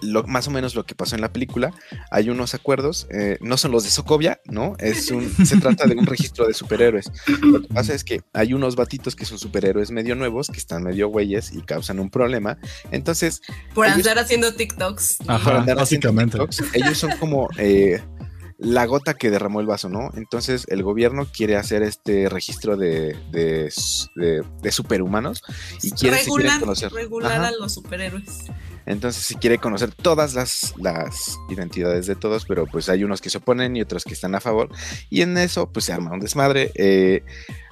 [0.01, 1.73] lo, más o menos lo que pasó en la película.
[2.11, 4.75] Hay unos acuerdos, eh, no son los de Sokovia, ¿no?
[4.79, 7.11] Es un, se trata de un registro de superhéroes.
[7.41, 10.83] Lo que pasa es que hay unos batitos que son superhéroes medio nuevos, que están
[10.83, 12.57] medio güeyes y causan un problema.
[12.91, 13.41] Entonces,
[13.73, 15.17] por Ellos- andar haciendo TikToks.
[15.27, 16.37] Ajá, por andar haciendo básicamente.
[16.37, 17.49] TikToks, ellos son como...
[17.57, 18.01] eh,
[18.61, 20.09] la gota que derramó el vaso, ¿no?
[20.15, 23.71] Entonces el gobierno quiere hacer este registro de, de,
[24.17, 25.41] de- de superhumanos
[25.81, 26.91] y quiere, regular conocer.
[26.91, 27.47] regular Ajá.
[27.47, 28.25] a los superhéroes.
[28.89, 33.29] Entonces si quiere conocer todas las, las identidades de todos, pero pues hay unos que
[33.29, 34.69] se oponen y otros que están a favor.
[35.11, 36.71] Y en eso pues se arma un desmadre.
[36.73, 37.23] Eh,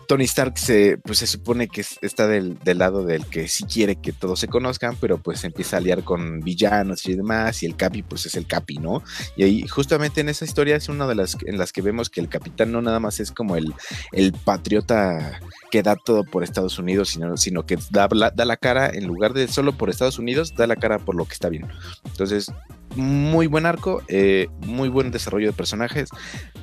[0.08, 3.66] Tony Stark se, pues se supone que es- está del, del lado del que sí
[3.66, 7.66] quiere que todos se conozcan, pero pues empieza a liar con villanos y demás, y
[7.66, 9.04] el Capi pues es el Capi, ¿no?
[9.36, 12.22] Y ahí justamente en esa historia es una de las en las que vemos que
[12.22, 13.74] el capitán no nada más es como el,
[14.12, 15.40] el patriota
[15.72, 19.34] que da todo por Estados Unidos, sino, sino que da, da la cara, en lugar
[19.34, 21.68] de solo por Estados Unidos, da la cara por lo que está bien.
[22.06, 22.52] Entonces,
[22.98, 26.10] muy buen arco, eh, muy buen desarrollo de personajes,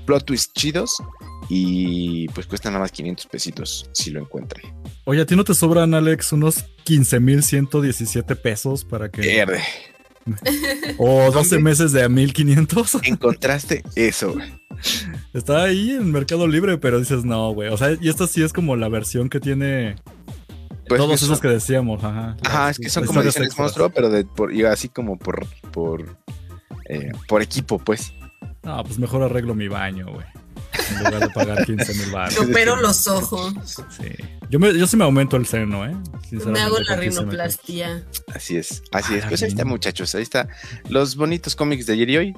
[0.07, 0.91] plot twists chidos
[1.49, 4.63] y pues cuesta nada más 500 pesitos si lo encuentran.
[5.05, 9.21] Oye, ¿a ti no te sobran, Alex, unos 15.117 pesos para que...
[9.21, 9.63] Verde.
[10.97, 11.59] O 12 ¿Dónde?
[11.59, 13.01] meses de a 1.500?
[13.09, 14.33] Encontraste eso.
[14.33, 14.53] güey.
[15.35, 17.69] Está ahí en Mercado Libre, pero dices, no, güey.
[17.69, 19.97] O sea, y esta sí es como la versión que tiene
[20.89, 22.37] Pues todos eso- esos que decíamos, ajá.
[22.45, 23.65] Ajá, es que son como ediciones extras.
[23.65, 26.17] monstruo, pero de, por, y así como por por,
[26.89, 28.13] eh, por equipo, pues.
[28.63, 30.27] No, pues mejor arreglo mi baño, güey.
[30.91, 32.39] En lugar de pagar 15 mil baros.
[32.39, 33.55] Opero los ojos.
[33.91, 34.09] Sí.
[34.51, 35.95] Yo, me, yo sí me aumento el seno, ¿eh?
[36.31, 38.05] Me hago la con 15 mil rinoplastia.
[38.35, 39.25] Así es, así es.
[39.25, 40.15] Ah, Pues ahí está, muchachos.
[40.15, 40.49] Ahí está.
[40.89, 42.35] Los bonitos cómics de ayer y hoy.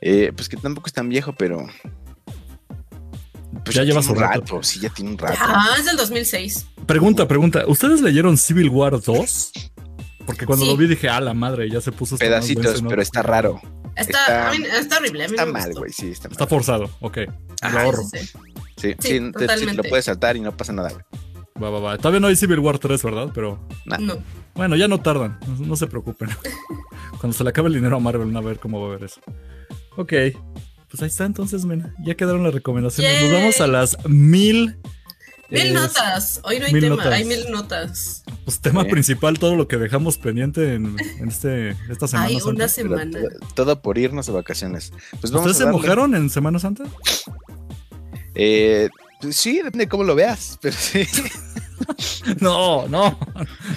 [0.00, 1.66] eh, pues que tampoco es tan viejo, pero.
[3.64, 4.40] Pues Ya lleva tiene su un rato.
[4.40, 4.62] rato.
[4.62, 5.38] Sí, ya tiene un rato.
[5.40, 6.66] Ah, es del 2006.
[6.86, 7.64] Pregunta, pregunta.
[7.66, 9.52] ¿Ustedes leyeron Civil War 2?
[10.26, 10.70] Porque cuando Sí.
[10.70, 13.60] lo vi dije, ah, la madre, ya se puso más Pedacitos, pero está raro.
[13.96, 15.24] Está, Está- a mí- está horrible.
[15.24, 15.90] A mí Está me mal, güey.
[15.92, 16.32] Sí, está mal.
[16.32, 17.16] Está forzado, ok.
[17.16, 17.32] Lo
[17.62, 18.02] Ajá, ahorro.
[18.04, 18.18] Sí,
[18.76, 18.94] sí.
[19.00, 21.02] Sí, te- lo puedes saltar y no pasa nada, güey.
[21.60, 21.96] Va, va, va.
[21.98, 23.30] Todavía no hay Civil War 3, ¿verdad?
[23.34, 23.98] Pero Nah.
[23.98, 24.18] No.
[24.54, 25.40] bueno, ya no tardan.
[25.48, 26.28] No, no se preocupen.
[27.20, 29.20] Cuando se le acabe el dinero a Marvel, a ver cómo va a ver eso.
[29.96, 30.12] Ok.
[30.90, 31.94] Pues ahí está entonces, mena.
[32.04, 33.22] Ya quedaron las recomendaciones.
[33.24, 34.76] Nos vamos a las mil.
[35.50, 36.40] Mil eh, notas.
[36.44, 37.12] Hoy no hay tema, notas.
[37.12, 38.22] hay mil notas.
[38.44, 38.92] Pues tema Bien.
[38.92, 42.50] principal, todo lo que dejamos pendiente en, en este, esta Semana Hay Santa.
[42.50, 43.18] una semana.
[43.20, 44.92] todo, todo por irnos de vacaciones.
[45.20, 45.80] Pues vamos ¿Ustedes a se darle.
[45.80, 46.84] mojaron en Semana Santa?
[48.34, 48.88] Eh,
[49.20, 51.04] pues sí, depende de cómo lo veas, pero sí.
[52.40, 53.18] No, no.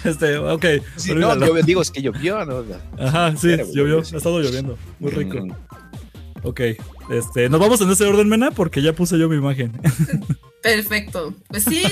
[0.04, 0.66] Este, ok.
[0.98, 2.64] Sí, no, yo digo es que llovió, ¿no?
[3.00, 4.00] Ajá, sí, llovió.
[4.00, 4.78] Ha estado lloviendo.
[5.00, 5.46] Muy rico.
[5.46, 5.52] Mm,
[6.44, 6.62] Ok.
[7.12, 9.72] Este, nos vamos en ese orden, Mena, porque ya puse yo mi imagen.
[10.64, 11.34] Perfecto.
[11.50, 11.84] Pues sí.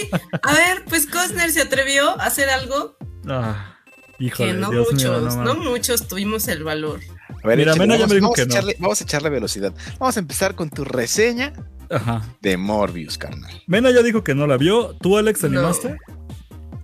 [0.43, 2.95] A ver, pues Costner se atrevió a hacer algo
[3.27, 3.75] Ah,
[4.19, 6.99] híjole, que no Dios muchos, mío, no, muchos tuvimos el valor.
[7.43, 8.51] A ver, Mira, échale, Mena ya vamos, me dijo vamos que a no.
[8.53, 9.73] echarle, vamos a echarle velocidad.
[9.99, 11.53] Vamos a empezar con tu reseña
[11.89, 12.23] Ajá.
[12.41, 13.61] de Morbius, carnal.
[13.67, 14.95] Mena ya dijo que no la vio.
[15.01, 15.59] ¿Tú, Alex, te No.
[15.59, 15.97] animaste?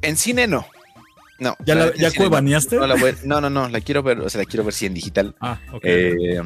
[0.02, 0.66] En cine no.
[1.40, 1.56] No.
[1.66, 2.78] ¿Ya, la, ya cuevaneaste?
[2.78, 2.88] No,
[3.26, 5.36] no, no, no, la quiero ver, o sea, la quiero ver sí en digital.
[5.42, 5.82] Ah, ok.
[5.84, 6.40] Eh,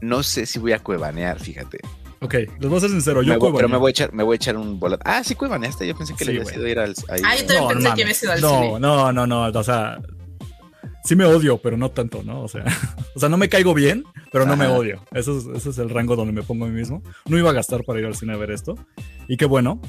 [0.00, 1.78] no sé si voy a cuevanear, fíjate.
[2.20, 3.22] ok, les voy a ser sincero.
[3.22, 5.02] Yo pero me voy a echar, me voy a echar un boleto.
[5.06, 5.86] Ah, sí cuevaneaste.
[5.86, 6.94] Yo pensé que Sí, le había sido ir al.
[7.08, 7.20] ahí.
[7.24, 7.94] Ah, yo también pensé mames.
[7.96, 8.80] que había sido al no, cine.
[8.80, 9.98] No, no, no, o sea,
[11.04, 12.42] sí me odio, pero no tanto, ¿no?
[12.42, 12.64] O sea,
[13.14, 15.04] o sea, no me caigo bien, pero no me odio.
[15.12, 17.02] Eso es, ese es el rango donde me pongo a mí mismo.
[17.26, 18.74] No iba a gastar para ir al cine a ver esto.
[19.28, 19.80] Y qué bueno.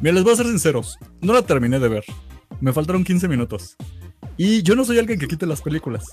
[0.00, 0.96] Mira, les voy a ser sinceros.
[1.20, 2.04] No la terminé de ver.
[2.60, 3.76] Me faltaron 15 minutos.
[4.36, 6.04] Y yo no soy alguien que quite las películas.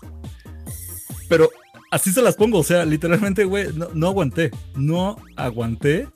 [1.30, 1.50] Pero
[1.92, 2.60] así se las pongo.
[2.60, 4.52] O sea, literalmente, güey, no, no aguanté.
[4.76, 6.08] No aguanté.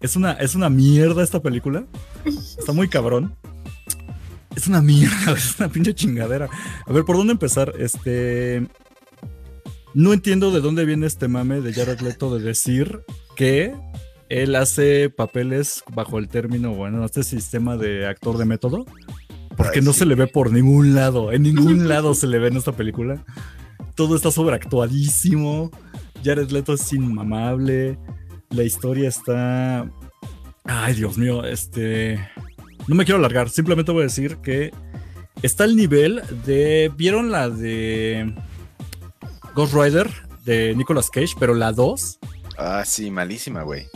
[0.00, 1.84] Es una, es una mierda esta película.
[2.24, 3.34] Está muy cabrón.
[4.54, 6.48] Es una mierda, es una pinche chingadera.
[6.86, 7.74] A ver, ¿por dónde empezar?
[7.78, 8.66] Este.
[9.94, 13.00] No entiendo de dónde viene este mame de Jared Leto de decir
[13.34, 13.74] que
[14.28, 18.84] él hace papeles bajo el término, bueno, este sistema de actor de método.
[19.56, 20.00] Porque Ay, no sí.
[20.00, 21.32] se le ve por ningún lado.
[21.32, 23.24] En ningún lado se le ve en esta película.
[23.98, 25.72] Todo está sobreactuadísimo.
[26.24, 27.98] Jared Leto es inmamable.
[28.50, 29.90] La historia está.
[30.62, 32.16] Ay, Dios mío, este.
[32.86, 34.70] No me quiero alargar, simplemente voy a decir que
[35.42, 36.92] está al nivel de.
[36.96, 38.32] ¿Vieron la de
[39.56, 40.08] Ghost Rider
[40.44, 41.34] de Nicolas Cage?
[41.40, 42.20] Pero la 2,
[42.56, 43.86] Ah, sí, malísima, güey.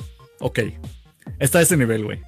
[0.40, 0.58] ok.
[1.38, 2.20] Está a ese nivel, güey.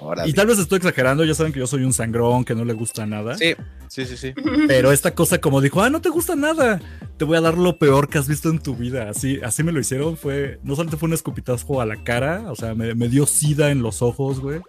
[0.00, 0.26] Ahora.
[0.26, 2.72] Y tal vez estoy exagerando, ya saben que yo soy un sangrón, que no le
[2.72, 3.36] gusta nada.
[3.36, 3.54] Sí,
[3.88, 4.34] sí, sí, sí.
[4.66, 6.80] Pero esta cosa como dijo, ah, no te gusta nada,
[7.16, 9.10] te voy a dar lo peor que has visto en tu vida.
[9.10, 12.56] Así, así me lo hicieron, fue, no solamente fue un escupitajo a la cara, o
[12.56, 14.60] sea, me, me dio sida en los ojos, güey.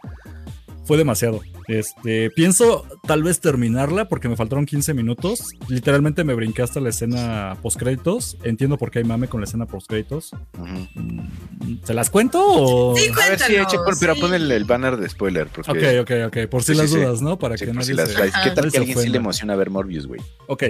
[0.84, 1.42] Fue demasiado.
[1.68, 5.52] Este, pienso tal vez terminarla porque me faltaron 15 minutos.
[5.70, 8.36] Literalmente me brinqué hasta la escena postcréditos.
[8.44, 10.32] Entiendo por qué hay mame con la escena postcréditos.
[10.58, 10.66] Ujú.
[10.96, 12.96] Mm, ¿Se las cuento o...?
[12.98, 14.22] Sí, A ver, sí, Cuéntanos, eche, pon- pero sí.
[14.22, 15.48] pon el, el banner de spoiler.
[15.48, 16.50] Porque, Ok, ok, ok.
[16.50, 17.02] Por si Sí, las sí, sí.
[17.04, 17.38] dudas, ¿no?
[17.40, 18.40] Para sí, que por si nadie las se-.
[18.44, 20.20] ¿Qué tal nadie que alguien sí le emociona ver Morbius, güey?
[20.48, 20.64] Ok,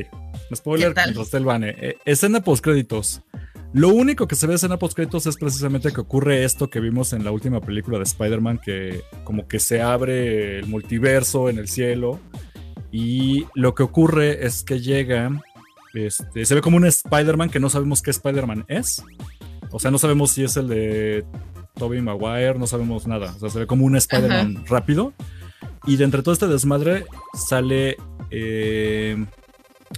[0.53, 1.69] spoiler mientras esté el bane.
[1.79, 3.21] Eh, escena postcréditos.
[3.73, 4.77] Lo único que se ve en escena
[5.25, 9.47] es precisamente que ocurre esto que vimos en la última película de Spider-Man, que como
[9.47, 12.19] que se abre el multiverso en el cielo.
[12.91, 15.29] Y lo que ocurre es que llega,
[15.93, 19.03] este, se ve como un Spider-Man que no sabemos qué Spider-Man es.
[19.71, 21.25] O sea, no sabemos si es el de
[21.75, 23.31] Tobey Maguire, no sabemos nada.
[23.37, 25.13] O sea, se ve como un Spider-Man rápido.
[25.87, 27.05] Y de entre todo este desmadre
[27.47, 27.95] sale.
[28.29, 29.25] eh,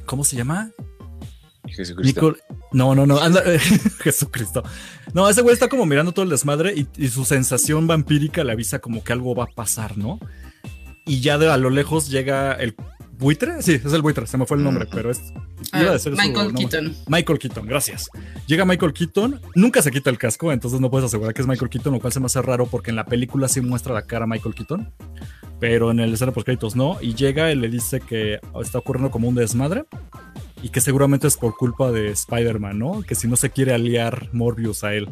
[0.06, 0.70] ¿Cómo se llama?
[1.68, 2.22] Jesucristo.
[2.22, 2.40] Nicole-
[2.74, 3.20] No, no, no.
[3.20, 3.44] Anda,
[4.00, 4.64] Jesucristo.
[5.14, 8.52] No, ese güey está como mirando todo el desmadre y, y su sensación vampírica le
[8.52, 10.20] avisa como que algo va a pasar, ¿no?
[11.06, 12.76] Y ya de a lo lejos llega el
[13.18, 13.62] buitre.
[13.62, 15.22] Sí, es el buitre, se me fue el nombre, pero es.
[15.72, 16.66] Ah, iba a decir su Michael nombre.
[16.66, 16.96] Keaton.
[17.08, 18.10] Michael Keaton, gracias.
[18.48, 21.70] Llega Michael Keaton, nunca se quita el casco, entonces no puedes asegurar que es Michael
[21.70, 24.26] Keaton, lo cual se me hace raro porque en la película sí muestra la cara
[24.26, 24.94] a Michael Keaton,
[25.60, 26.98] pero en el escena post créditos no.
[27.02, 29.86] Y llega y le dice que está ocurriendo como un desmadre
[30.64, 33.02] y que seguramente es por culpa de Spider-Man, ¿no?
[33.04, 35.10] Que si no se quiere aliar Morbius a él.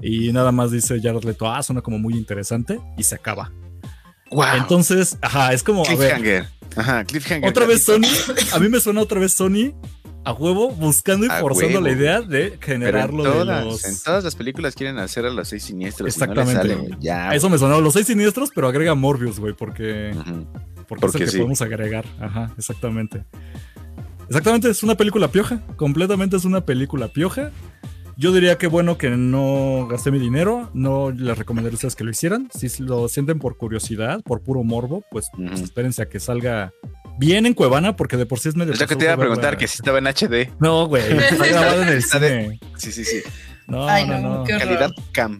[0.00, 3.50] Y nada más dice Jared Leto, ah, suena como muy interesante y se acaba.
[4.30, 4.44] Wow.
[4.58, 6.48] Entonces, ajá, es como, a ver, Cliffhanger.
[6.76, 7.48] Ajá, cliffhanger.
[7.50, 8.02] otra vez Sony,
[8.52, 9.72] a mí me suena otra vez Sony
[10.24, 11.80] a huevo buscando y A forzando huevo.
[11.80, 13.84] la idea de Pero generar en lo de todas, los.
[13.86, 16.14] en todas las películas quieren hacer a los seis siniestros.
[16.14, 16.74] y no les Exactamente.
[16.84, 17.34] sale, ya.
[17.34, 20.46] Eso me sonaba los seis siniestros, pero agrega Morbius, güey, porque, Ujú.
[20.86, 22.04] porque, es Porque el que podemos agregar.
[22.20, 23.24] Ajá, exactamente.
[24.28, 25.60] Exactamente, es una película pioja.
[25.76, 27.50] Completamente es una película pioja.
[28.16, 30.70] Yo diría que bueno que no gasté mi dinero.
[30.74, 32.48] No les recomendaría a ustedes que lo hicieran.
[32.52, 35.64] Si lo sienten por curiosidad, por puro morbo, pues, pues Ujú.
[35.64, 36.72] espérense a que salga
[37.18, 38.72] bien en Cuevana, porque de por sí es medio.
[38.72, 40.52] Es lo que te iba a preguntar, que si estaba en HD.
[40.60, 42.60] No, güey, está grabado en el cine.
[42.76, 43.22] Sí, sí, sí.
[43.68, 44.44] No, Ay, no, no.
[44.44, 45.38] Calidad cam.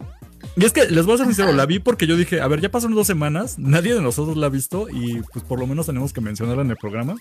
[0.57, 2.61] Y es que les voy a ser sincero, la vi porque yo dije, a ver,
[2.61, 5.87] ya pasaron dos semanas, nadie de nosotros la ha visto y pues por lo menos
[5.87, 7.15] tenemos que mencionarla en el programa.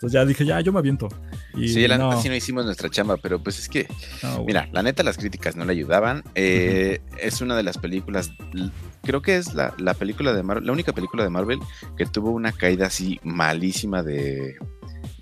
[0.00, 1.08] Entonces ya dije, ya, yo me aviento.
[1.54, 3.86] Y Sí, la no, neta sí no hicimos nuestra chamba, pero pues es que,
[4.22, 6.24] no, mira, la neta las críticas no le ayudaban.
[6.34, 8.30] Eh, Es una de las películas,
[9.02, 11.58] creo que es la, la película de Marvel, la única película de Marvel
[11.98, 14.56] que tuvo una caída así malísima de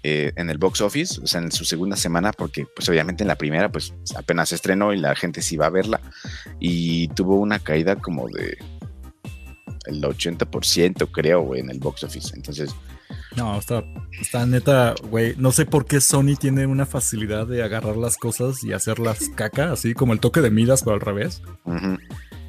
[0.04, 3.28] eh, en el box office, o sea, en su segunda semana, porque pues obviamente en
[3.28, 6.00] la primera pues apenas se estrenó y la gente sí va a verla
[6.60, 8.56] y tuvo una caída como de
[9.86, 12.32] el 80% creo, en el box office.
[12.36, 12.70] Entonces,
[13.36, 13.84] No, está,
[14.20, 15.34] está neta, güey.
[15.36, 19.72] No sé por qué Sony tiene una facilidad de agarrar las cosas y hacerlas caca,
[19.72, 21.42] así como el toque de Midas, pero al revés.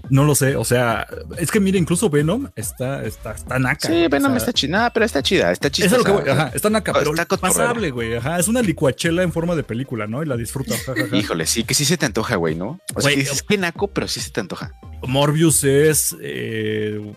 [0.09, 1.05] No lo sé, o sea,
[1.37, 3.87] es que mira, incluso Venom está, está, está naca.
[3.87, 5.85] sí, o Venom sea, está chida, pero está chida, está chida.
[5.85, 8.15] Eso es lo que voy, ajá, está naca, pero Está pasable, güey.
[8.15, 10.23] Ajá, es una licuachela en forma de película, ¿no?
[10.23, 10.73] Y la disfruta.
[11.13, 12.79] Híjole, sí, que sí se te antoja, güey, ¿no?
[12.95, 14.73] O sea, es que naco, pero sí se te antoja.
[15.07, 16.15] Morbius es.
[16.21, 17.13] eh,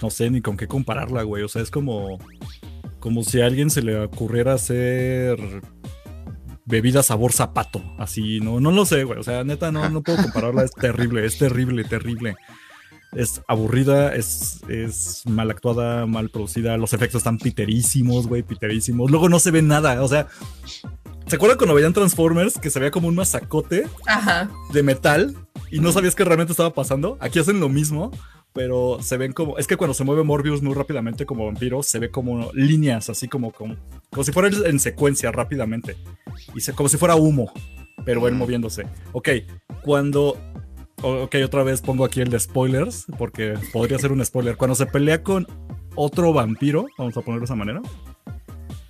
[0.00, 1.42] no sé ni con qué compararla, güey.
[1.42, 2.18] O sea, es como.
[3.02, 5.36] Como si a alguien se le ocurriera hacer.
[6.64, 7.82] Bebida sabor zapato.
[7.98, 9.18] Así, no, no lo sé, güey.
[9.18, 10.62] O sea, neta, no, no puedo compararla.
[10.62, 12.36] Es terrible, es terrible, terrible.
[13.10, 16.76] Es aburrida, es, es mal actuada, mal producida.
[16.76, 19.10] Los efectos están piterísimos, güey, piterísimos.
[19.10, 20.00] Luego no se ve nada.
[20.04, 20.28] O sea,
[21.26, 23.88] ¿se acuerdan cuando veían Transformers que se veía como un masacote?
[24.06, 24.48] Ajá.
[24.72, 25.34] de metal
[25.72, 27.18] y no sabías qué realmente estaba pasando.
[27.20, 28.12] Aquí hacen lo mismo,
[28.52, 29.58] pero se ven como.
[29.58, 33.28] Es que cuando se mueve Morbius muy rápidamente como vampiro, se ve como líneas, así
[33.28, 33.76] como, como,
[34.10, 35.96] como si fuera en secuencia rápidamente.
[36.54, 37.52] Y se, como si fuera humo,
[38.04, 38.86] pero él moviéndose.
[39.12, 39.28] Ok,
[39.82, 40.38] cuando.
[41.04, 44.56] Ok, otra vez pongo aquí el de spoilers, porque podría ser un spoiler.
[44.56, 45.46] Cuando se pelea con
[45.96, 47.82] otro vampiro, vamos a ponerlo de esa manera.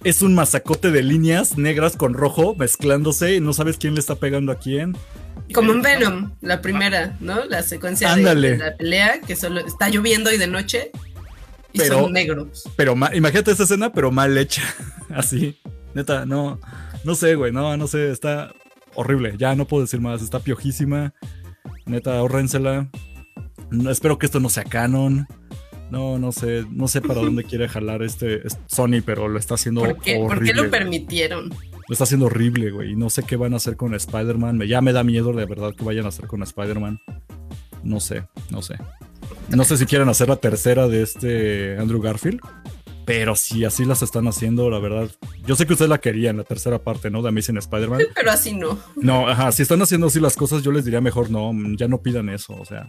[0.04, 4.16] Es un masacote de líneas negras con rojo mezclándose y no sabes quién le está
[4.16, 4.96] pegando a quién.
[5.54, 7.44] Como en Venom, la primera, ¿no?
[7.44, 10.90] La secuencia de- la pelea, que solo está lloviendo y de noche.
[11.72, 12.64] Y Pero- son negros.
[12.76, 14.62] Pero ma- imagínate esa escena, pero mal hecha.
[15.14, 15.58] Así.
[15.94, 16.58] Neta, no.
[17.04, 17.52] No sé, güey.
[17.52, 18.10] No, no sé.
[18.10, 18.52] Está
[18.94, 19.34] horrible.
[19.38, 20.20] Ya no puedo decir más.
[20.22, 21.14] Está piojísima.
[21.86, 22.88] Neta, ahórrensela.
[23.70, 25.26] No, espero que esto no sea canon.
[25.92, 26.64] No, no sé.
[26.70, 30.26] No sé para dónde quiere jalar este, Sony, pero lo está haciendo ¿Por qué, horrible.
[30.26, 31.50] ¿por qué lo permitieron?
[31.50, 32.92] Lo está haciendo horrible, güey.
[32.92, 34.62] Y no sé qué van a hacer con Spider-Man.
[34.62, 36.98] Ya me da miedo de verdad que vayan a hacer con Spider-Man.
[37.82, 38.76] No sé, no sé.
[39.50, 42.40] No sé si quieren hacer la tercera de este Andrew Garfield.
[43.04, 45.10] Pero si así las están haciendo, la verdad.
[45.46, 47.20] Yo sé que ustedes la querían, la tercera parte, ¿no?
[47.20, 48.00] De Amazing Spider-Man.
[48.14, 48.78] Pero así no.
[48.96, 49.52] No, ajá.
[49.52, 51.52] Si están haciendo así las cosas, yo les diría mejor no.
[51.76, 52.54] Ya no pidan eso.
[52.54, 52.88] O sea,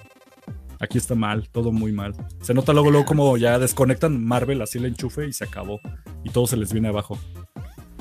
[0.84, 2.14] aquí está mal, todo muy mal.
[2.42, 5.80] Se nota luego, luego como ya desconectan Marvel, así el enchufe y se acabó.
[6.24, 7.18] Y todo se les viene abajo.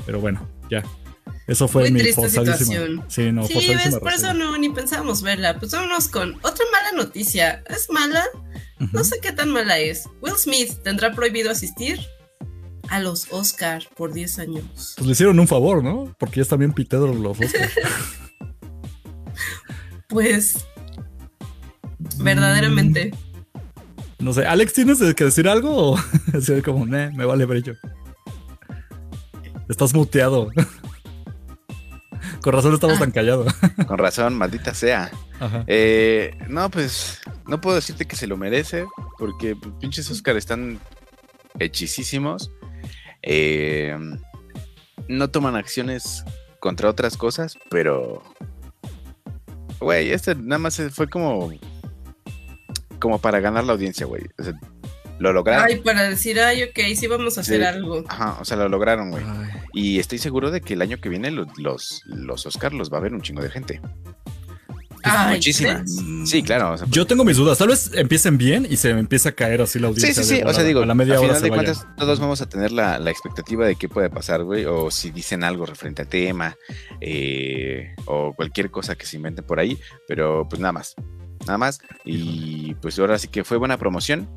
[0.04, 0.82] Pero bueno, ya.
[1.46, 3.04] Eso fue Muy mi triste situación.
[3.08, 5.58] Sí, no, sí, ves, por eso no, ni pensábamos verla.
[5.58, 7.62] Pues vámonos con otra mala noticia.
[7.68, 8.24] ¿Es mala?
[8.92, 10.08] No sé qué tan mala es.
[10.20, 12.00] Will Smith tendrá prohibido asistir
[12.88, 14.94] a los Oscar por 10 años.
[14.96, 16.14] Pues le hicieron un favor, ¿no?
[16.18, 17.72] Porque ya están bien piteros los Oscars.
[20.08, 20.66] Pues.
[22.18, 23.12] Verdaderamente.
[24.18, 25.92] No sé, Alex, ¿tienes que decir algo?
[25.92, 25.96] O
[26.34, 27.74] así como, "Meh, me vale brillo.
[29.68, 30.50] Estás muteado.
[32.42, 33.00] Con razón estamos Ah.
[33.00, 33.52] tan callados.
[33.86, 35.10] Con razón, maldita sea.
[35.40, 35.64] Ajá.
[35.66, 38.84] Eh, no, pues no puedo decirte que se lo merece,
[39.18, 40.78] porque pinches Oscar están
[41.58, 42.50] hechisísimos.
[43.22, 43.96] Eh,
[45.08, 46.24] no toman acciones
[46.60, 48.22] contra otras cosas, pero.
[49.80, 51.50] Güey, este nada más fue como.
[53.02, 54.22] Como para ganar la audiencia, güey.
[54.38, 54.54] O sea,
[55.18, 55.66] lo lograron.
[55.66, 57.66] Ay, para decir, ay, ok, sí vamos a hacer Sí.
[57.66, 58.04] algo.
[58.08, 59.24] Ajá, o sea, lo lograron, güey.
[59.72, 62.98] Y estoy seguro de que el año que viene los, los, los Oscar los va
[62.98, 63.80] a ver un chingo de gente.
[65.04, 65.74] Ay, Muchísima.
[65.82, 66.00] ¿crees?
[66.30, 66.74] Sí, claro.
[66.74, 67.58] o sea, Yo tengo mis dudas.
[67.58, 70.22] Tal vez empiecen bien y se empieza a caer así la Sí, audiencia.
[70.22, 70.40] sí, sí.
[70.42, 71.64] de O sea, digo, a la media hora final se de vayan.
[71.64, 75.10] cuentas, todos vamos a tener la, la expectativa de qué puede pasar, güey, o si
[75.10, 76.56] dicen algo referente al tema,
[77.00, 80.94] eh, o cualquier cosa que se inventen por ahí, pero pues nada más.
[81.46, 81.80] Nada más.
[82.04, 84.28] Y pues ahora sí que fue buena promoción,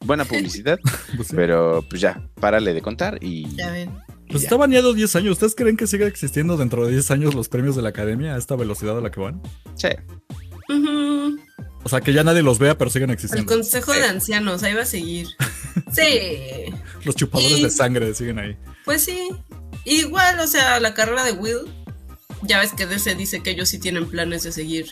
[0.00, 0.78] buena publicidad,
[1.16, 1.36] Pues, sí.
[1.36, 3.48] pero pues ya, párale de contar y.
[3.56, 3.90] Ya ven.
[4.28, 4.46] Pues ya.
[4.46, 5.32] está baneado 10 años.
[5.32, 8.38] ¿Ustedes creen que siga existiendo dentro de 10 años los premios de la academia a
[8.38, 9.42] esta velocidad a la que van?
[9.74, 9.88] Sí.
[11.82, 13.50] O sea, que ya nadie los vea, pero siguen El existiendo.
[13.52, 15.28] consejo de ancianos, ahí va a seguir.
[15.92, 16.72] Sí,
[17.04, 18.56] Los chupadores Y- de sangre siguen ahí.
[18.84, 19.30] pues sí.
[19.84, 21.58] Igual, o sea, la carrera de Will,
[22.42, 24.86] ya ves que DC dice que ellos sí tienen planes de seguir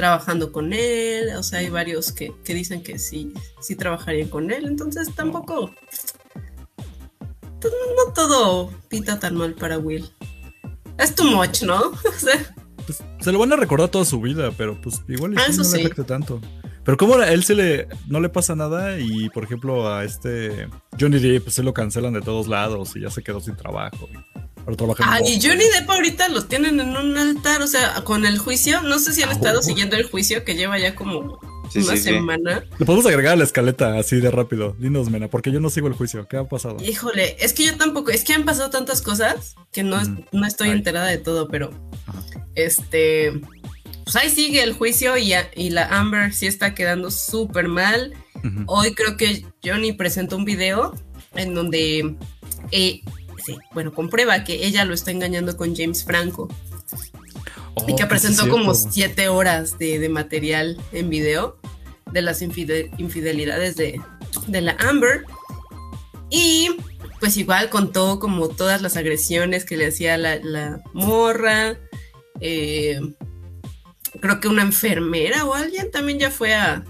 [0.00, 1.28] trabajando con él.
[1.36, 4.64] O sea, hay varios que, que dicen que sí, sí trabajarían con él.
[4.66, 5.74] Entonces tampoco.
[7.60, 7.68] to-
[8.06, 10.10] No todo pinta tan mal para Will.
[10.98, 11.78] Es too much, ¿no?
[12.08, 12.54] O sea,
[12.86, 15.64] Pues, se lo van a recordar toda su vida, pero pues igual Ah, sí, no
[15.64, 16.40] le afecta tanto.
[16.82, 20.66] Pero como a él se le no le pasa nada y por ejemplo a este
[20.98, 24.08] Johnny Depp pues se lo cancelan de todos lados y ya se quedó sin trabajo.
[24.10, 24.29] y
[24.64, 25.40] Ahora trabaja en Ah, y.
[25.40, 29.12] Johnny Depp ahorita lo tienen en un altar, o sea, con el juicio, no sé
[29.12, 31.38] si han Ah, estado siguiendo el juicio que lleva ya como
[31.72, 32.02] Sí, una sí, sí.
[32.04, 32.64] semana.
[32.78, 34.74] Le podemos agregar a la escaleta así de rápido.
[34.78, 36.26] Dinos, Mena, porque yo no sigo el juicio.
[36.28, 36.76] ¿Qué ha pasado?
[36.84, 39.98] Híjole, es que yo tampoco, es que han pasado tantas cosas que no,
[40.32, 40.74] no estoy Ay.
[40.78, 41.70] enterada de todo, pero
[42.06, 42.20] Ajá.
[42.56, 43.40] este,
[44.04, 48.14] pues ahí sigue el juicio y, a- y la Amber sí está quedando súper mal.
[48.66, 50.94] Hoy creo que Johnny presentó un video
[51.34, 52.16] en donde,
[52.72, 53.00] eh,
[53.44, 56.48] sí, bueno, comprueba que ella lo está engañando con James Franco.
[57.74, 61.58] Oh, y que presentó es como siete horas de, de material en video
[62.10, 64.00] de las infide- infidelidades de,
[64.48, 65.24] de la Amber.
[66.30, 66.76] Y
[67.20, 71.76] pues igual contó como todas las agresiones que le hacía la, la morra.
[72.40, 73.00] Eh,
[74.20, 76.84] creo que una enfermera o alguien también ya fue a...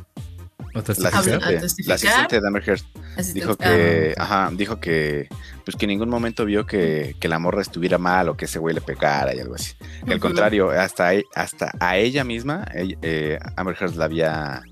[0.73, 1.15] ¿A La testificar?
[1.19, 1.95] Asistente, la testificar.
[1.97, 2.81] asistente de Amber Heard
[3.17, 5.29] asistente- dijo que, ajá, dijo que,
[5.71, 8.59] pues que en ningún momento vio que, que la morra estuviera mal o que ese
[8.59, 9.75] güey le pegara y algo así.
[10.05, 14.63] Que al contrario, hasta, hasta a ella misma, eh, Amber Heard la había,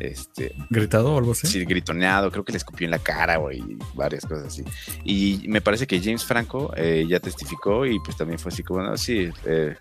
[0.00, 1.46] este, ¿Gritado o algo así?
[1.46, 4.64] sí, gritoneado, creo que le escupió en la cara, güey, y varias cosas así.
[5.04, 8.80] Y me parece que James Franco eh, ya testificó y pues también fue así como,
[8.80, 9.76] no, sí, eh,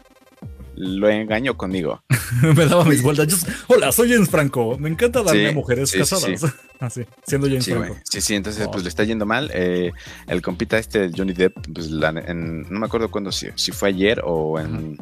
[0.78, 2.04] lo engañó conmigo.
[2.42, 3.28] Me daba mis vueltas.
[3.28, 4.78] Yo- hola, soy James Franco.
[4.78, 6.40] Me encanta darme Sí, a mujeres sí, casadas.
[6.42, 6.48] sí.
[6.80, 7.98] Así, siendo James Franco.
[8.04, 8.72] Sí, sí, entonces Oh.
[8.72, 9.50] pues le está yendo mal.
[9.54, 9.92] Eh,
[10.28, 13.90] el compita este, Johnny Depp, pues la- en- no me acuerdo cuándo, si, si fue
[13.90, 14.98] ayer o en,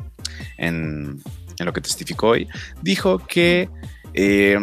[0.58, 1.22] en,
[1.60, 2.48] en lo que testificó hoy,
[2.82, 3.70] dijo que
[4.14, 4.58] eh,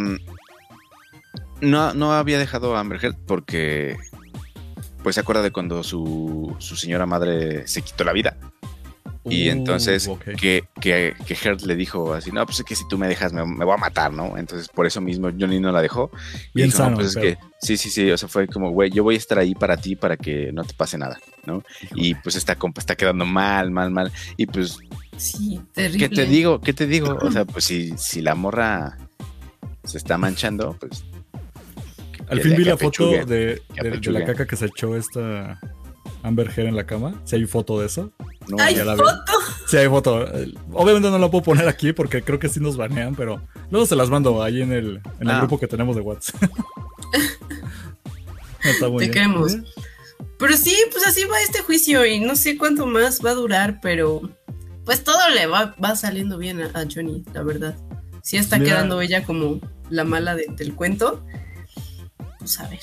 [1.61, 3.97] no, no había dejado a Amber Heard porque
[5.03, 8.37] pues se acuerda de cuando su, su señora madre se quitó la vida.
[9.25, 12.99] Y Uh, entonces que, que, que le dijo así, no, pues es que si tú
[12.99, 14.37] me dejas me, me voy a matar, ¿no?
[14.37, 16.11] Entonces por eso mismo Johnny no la dejó.
[16.49, 18.71] Y Bien dijo, no, sano, pues es que sí, sí, sí, o sea, fue como,
[18.71, 21.63] güey, yo voy a estar ahí para ti para que no te pase nada, ¿no?
[21.95, 24.11] Y pues esta compa está quedando mal, mal, mal.
[24.37, 24.79] Y pues,
[25.17, 25.99] Sí, terrible.
[26.09, 26.61] ¿qué te digo?
[26.61, 27.17] ¿Qué te digo?
[27.23, 28.99] O sea, pues si, si la morra
[29.85, 31.05] se está manchando, pues...
[32.29, 33.63] Al fin vi la foto de, de-
[34.01, 35.61] de la caca que se echó esta
[36.23, 37.21] Amber Heard en la cama.
[37.25, 38.11] Si hay foto de eso.
[38.49, 39.01] No, ¡Ay, ya la vi.
[39.01, 39.33] foto!
[39.67, 40.27] Sí hay foto.
[40.73, 43.41] Obviamente no la puedo poner aquí porque creo que sí nos banean, pero
[43.71, 45.39] luego se las mando ahí en el, en el Ah.
[45.39, 46.43] grupo que tenemos de WhatsApp.
[48.65, 49.13] Está muy Te bien.
[49.13, 49.57] queremos.
[50.39, 53.79] Pero sí, pues así va este juicio y no sé cuánto más va a durar,
[53.81, 54.23] pero
[54.85, 57.77] pues todo le va, va saliendo bien a, a Johnny, la verdad.
[58.23, 58.71] Sí está Mira.
[58.77, 59.61] quedando ella como
[59.91, 61.25] la mala de- del cuento.
[62.39, 62.81] Pues a ver.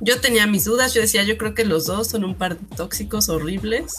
[0.00, 2.76] Yo tenía mis dudas, yo decía, yo creo que los dos son un par de
[2.76, 3.94] tóxicos horribles.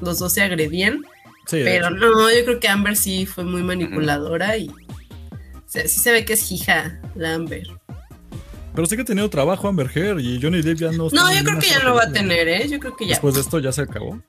[0.00, 1.02] Los dos se agredían,
[1.46, 5.98] Sí, pero no, yo creo que Amber sí fue muy manipuladora y o sea, sí
[6.00, 7.66] se ve que es hija la Amber.
[8.74, 11.08] Pero sí que ha tenido trabajo Amber Heard y Johnny Depp ya no.
[11.10, 12.68] No, yo creo que ya no va a tener, ¿eh?
[12.68, 13.10] Yo creo que ya.
[13.10, 14.20] Después de esto ya se acabó.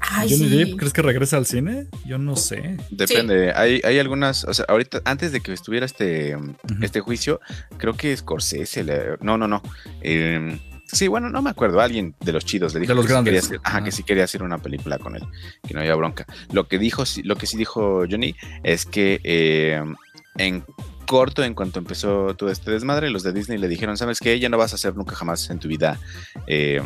[0.00, 0.56] Ay, Johnny sí.
[0.56, 1.86] Depp, ¿crees que regresa al cine?
[2.06, 2.78] Yo no sé.
[2.90, 6.34] Depende, hay, hay algunas, o sea, ahorita, antes de que estuviera este,
[6.80, 7.40] este juicio,
[7.76, 9.62] creo que Scorsese, le- no, no, no,
[10.00, 10.58] eh,
[10.90, 13.12] sí, bueno, no me acuerdo, alguien de los chidos le dijo De los que, sí
[13.14, 13.30] grandes.
[13.32, 13.84] quería hacer, ajá, Ajá.
[13.84, 15.22] que sí quería hacer una película con él,
[15.66, 16.26] que no había bronca.
[16.52, 19.82] Lo que dijo, sí- lo que sí dijo Johnny es que eh,
[20.36, 20.64] en
[21.06, 24.38] corto, en cuanto empezó todo este desmadre, los de Disney le dijeron, ¿sabes qué?
[24.38, 25.98] Ya no vas a hacer nunca jamás en tu vida
[26.46, 26.82] eh,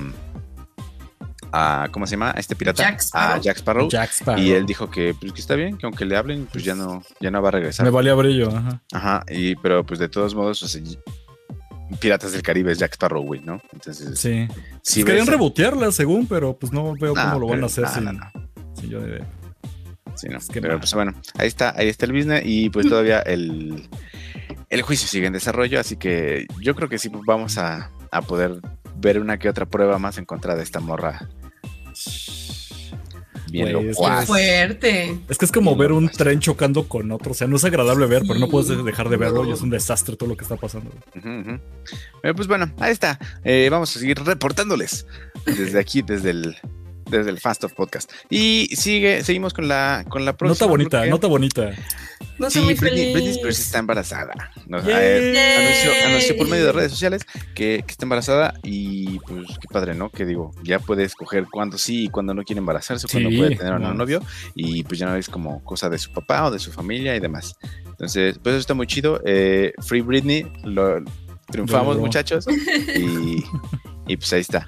[1.54, 2.30] a, ¿cómo se llama?
[2.34, 3.34] A este pirata, Jack Sparrow.
[3.36, 3.88] a Jack Sparrow.
[3.90, 4.42] Jack Sparrow.
[4.42, 7.02] Y él dijo que, pues, que está bien, que aunque le hablen, pues ya no,
[7.20, 7.84] ya no va a regresar.
[7.84, 8.80] Me valía brillo, ajá.
[8.92, 10.80] Ajá, y, pero pues de todos modos, o sea,
[12.00, 13.60] Piratas del Caribe es Jack Sparrow, güey, ¿no?
[13.72, 14.48] Entonces, Sí.
[14.48, 17.90] Pues querían rebotearla, según, pero pues no veo Nah, cómo lo van a hacer nah,
[17.94, 18.30] sin, nah, nah.
[18.74, 19.24] sin Johnny Depp.
[20.14, 20.38] Sí, no.
[20.38, 23.88] Es que pero pues bueno, ahí está, ahí está el business y pues todavía el,
[24.68, 28.60] el juicio sigue en desarrollo, así que yo creo que sí vamos a, a poder
[28.96, 31.28] ver una que otra prueba más en contra de esta morra.
[33.52, 34.26] Bien es locuaz.
[34.26, 35.18] Fuerte.
[35.28, 37.32] Es que es como ver un tren chocando con otro.
[37.32, 39.68] O sea, no es agradable ver, pero no puedes dejar de verlo y es un
[39.68, 40.90] desastre todo lo que está pasando.
[41.12, 43.18] Pero pues bueno, ahí está.
[43.44, 45.06] Eh, vamos a seguir reportándoles
[45.44, 46.56] desde aquí, desde el,
[47.18, 48.10] desde el Fast of Podcast.
[48.30, 50.54] Y sigue, seguimos con la, con la próxima.
[50.66, 51.70] Nota bonita, porque- nota bonita.
[52.38, 53.12] No Sí, muy Britney.
[53.12, 54.32] Britney Spears está embarazada.
[54.70, 57.22] anunció, anunció por medio de redes sociales
[57.54, 60.10] que, que está embarazada y pues qué padre, ¿no?
[60.10, 63.56] Que digo, ya puede escoger cuándo sí y cuándo no quiere embarazarse, cuándo Sí, puede
[63.56, 63.94] tener no no.
[63.94, 64.22] novio
[64.54, 67.20] y pues ya no es como cosa de su papá o de su familia y
[67.20, 67.54] demás.
[67.86, 69.20] Entonces, pues eso está muy chido.
[69.24, 71.02] Eh, Free Britney, lo
[71.50, 72.46] triunfamos muchachos
[72.96, 73.44] y,
[74.06, 74.66] y pues ahí está.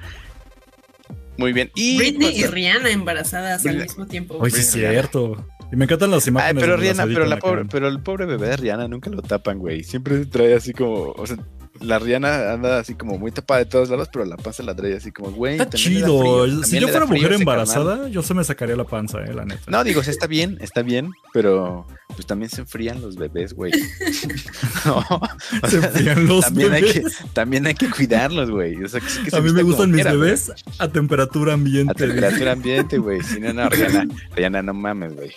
[1.36, 1.70] Muy bien.
[1.74, 4.36] Y, Britney y pues, Rihanna embarazadas al mismo tiempo.
[4.38, 5.46] Hoy sí es cierto.
[5.72, 6.62] Y me encantan las Ay, imágenes.
[6.62, 9.22] pero donde las Rihanna, pero, la pobre, pero el pobre bebé de Rihanna nunca lo
[9.22, 9.82] tapan, güey.
[9.82, 11.36] Siempre trae así como, o sea,
[11.80, 14.94] la Rihanna anda así como muy tapada de todos lados, pero la panza la trae
[14.94, 15.54] así como, güey.
[15.54, 16.42] Está chido.
[16.44, 18.12] frío, si yo fuera mujer embarazada, carnal.
[18.12, 19.62] yo se me sacaría la panza, eh, la neta.
[19.66, 23.52] No, digo, o sea, está bien, está bien, pero pues también se enfrían los bebés,
[23.54, 23.72] güey.
[24.84, 27.16] No, o Se sea, enfrían los también, hay que, bebés.
[27.32, 28.82] también hay que cuidarlos, güey.
[28.84, 31.54] O sea, que, sí que se A mí me gustan mis quiera, bebés a temperatura
[31.54, 31.90] ambiente.
[31.92, 33.22] A temperatura ambiente, güey.
[33.22, 34.06] Si no, no, Rihanna,
[34.36, 35.32] Rihanna, no mames, güey.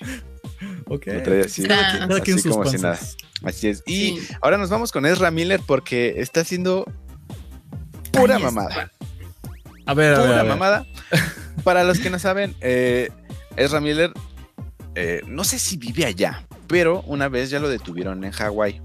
[0.88, 1.08] Ok.
[1.46, 3.00] Así, así sus como si nada.
[3.44, 3.84] Así es.
[3.86, 4.28] Y Sí.
[4.42, 6.86] ahora nos vamos con Ezra Miller porque está haciendo
[8.12, 8.70] pura Ahí mamada.
[8.70, 8.92] está.
[9.86, 10.50] A ver, a ver, Pura a ver.
[10.52, 10.86] mamada.
[11.64, 13.10] Para los que no saben, eh,
[13.56, 14.12] Ezra Miller,
[14.96, 18.82] eh, no sé si vive allá, pero una vez ya lo detuvieron en Hawái.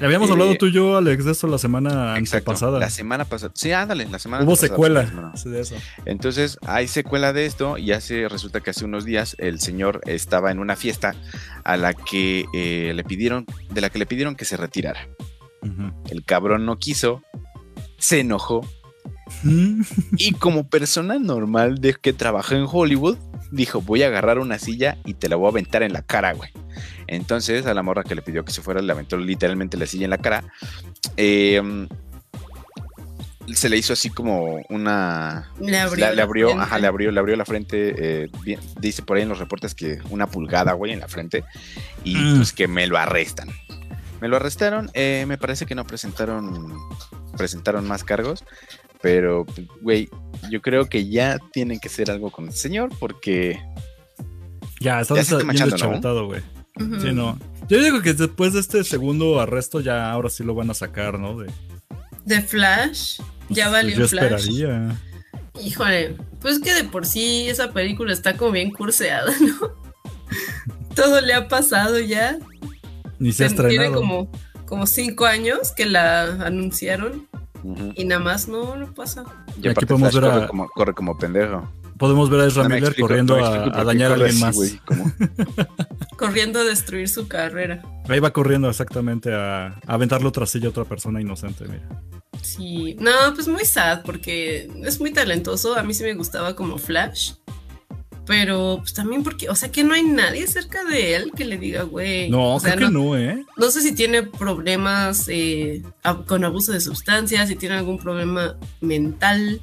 [0.00, 2.46] Habíamos Eh, hablado tú y yo, Alex, de eso la semana Exacto.
[2.50, 2.80] pasada.
[2.80, 3.52] La semana pasada.
[3.54, 5.76] Sí, ándale, la semana Hubo pasada, secuela sí, de eso.
[6.04, 10.50] Entonces, hay secuela de esto y hace, resulta que hace unos días el señor estaba
[10.50, 11.14] en una fiesta
[11.62, 15.08] a la que eh, le pidieron, de la que le pidieron que se retirara.
[16.10, 17.22] El cabrón no quiso,
[17.96, 18.68] se enojó
[20.18, 23.16] y como persona normal de que trabajó en Hollywood,
[23.50, 26.32] dijo, voy a agarrar una silla y te la voy a aventar en la cara,
[26.34, 26.50] güey.
[27.06, 30.04] Entonces a la morra que le pidió que se fuera, le aventó literalmente la silla
[30.04, 30.44] en la cara.
[31.16, 31.60] Eh,
[33.54, 35.50] se le hizo así como una...
[35.60, 36.04] Le abrió.
[36.06, 36.64] la- le la abrió, frente.
[36.64, 37.94] ajá, le abrió, le abrió la frente.
[38.24, 41.44] eh, bien- dice por ahí en los reportes que una pulgada, güey, en la frente.
[42.04, 42.36] Y Mm.
[42.36, 43.48] pues que me lo arrestan.
[44.22, 44.90] Me lo arrestaron.
[44.94, 46.72] eh, me parece que no presentaron,
[47.36, 48.44] presentaron más cargos.
[49.02, 49.44] Pero,
[49.82, 50.08] güey,
[50.50, 53.60] yo creo que ya tienen que hacer algo con el señor porque
[54.80, 55.76] Ya, está Ya se está bien machando, ¿no?
[55.76, 56.26] deschavetado,
[56.76, 57.38] Sí, no.
[57.68, 61.18] Yo digo que después de este segundo arresto, ya ahora sí lo van a sacar,
[61.18, 61.38] ¿no?
[61.38, 61.50] De,
[62.24, 63.20] De Flash.
[63.48, 64.24] Ya pues, valió Yo Flash.
[64.48, 64.96] esperaría.
[65.62, 69.70] Híjole, pues que de por sí esa película está como bien curseada, ¿no?
[70.94, 72.38] Todo le ha pasado ya.
[73.18, 73.94] Ni se ha Tiene estrenado.
[73.94, 74.30] como,
[74.66, 77.28] como cinco años que la anunciaron
[77.94, 79.24] y nada más no, no pasa.
[79.62, 81.70] y aquí podemos Flash ver a- corre, como, corre como pendejo.
[81.98, 85.06] Podemos ver a Ezra Miller explico- corriendo a, dañar a alguien así, más.
[86.16, 87.82] Corriendo a destruir su carrera.
[88.08, 91.88] Ahí va corriendo exactamente a, a aventarle otra silla a otra persona inocente, mira.
[92.42, 95.76] Sí, no, pues muy sad porque es muy talentoso.
[95.76, 97.32] A mí sí me gustaba como Flash.
[98.26, 101.58] Pero pues también porque, o sea, que no hay nadie cerca de él que le
[101.58, 102.30] diga, güey.
[102.30, 103.44] No, o sea, creo que no, ¿eh?
[103.58, 105.82] No sé si tiene problemas eh,
[106.26, 109.60] con abuso de sustancias, si tiene algún problema mental,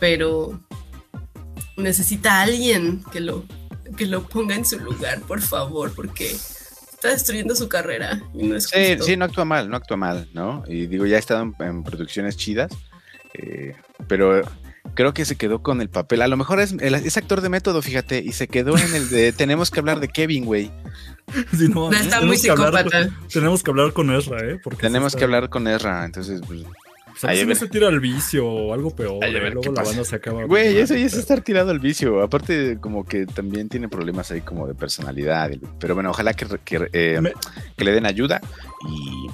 [0.00, 0.58] pero
[1.76, 3.44] necesita a alguien que lo,
[3.96, 8.56] que lo ponga en su lugar, por favor, porque está destruyendo su carrera y no
[8.56, 9.04] es Sí, justo.
[9.04, 10.64] sí, no actúa mal, no actúa mal, ¿no?
[10.66, 12.72] Y digo, ya ha estado en, en producciones chidas,
[13.34, 13.74] eh,
[14.08, 14.42] pero
[14.94, 16.22] creo que se quedó con el papel.
[16.22, 19.08] A lo mejor es, el- es actor de método, fíjate, y se quedó en el
[19.10, 20.70] de tenemos que hablar de Kevin, güey.
[21.56, 23.10] Sí, no, No, está tenemos muy que hablar- psicópata.
[23.32, 24.60] tenemos que hablar con Ezra, ¿eh?
[24.62, 26.60] Porque Tenemos está- que hablar con Ezra, entonces, pues,
[27.18, 29.24] Pues a veces no se tira al vicio o algo peor.
[29.24, 29.88] Ay, a ver, luego ¿qué la pasa?
[29.90, 30.44] banda se acaba.
[30.44, 32.20] Güey, eso ya es estar tirado al vicio.
[32.22, 35.50] Aparte, como que también tiene problemas ahí como de personalidad.
[35.78, 37.32] Pero bueno, ojalá que, que, eh, Me-
[37.76, 38.40] que le den ayuda
[38.88, 39.26] y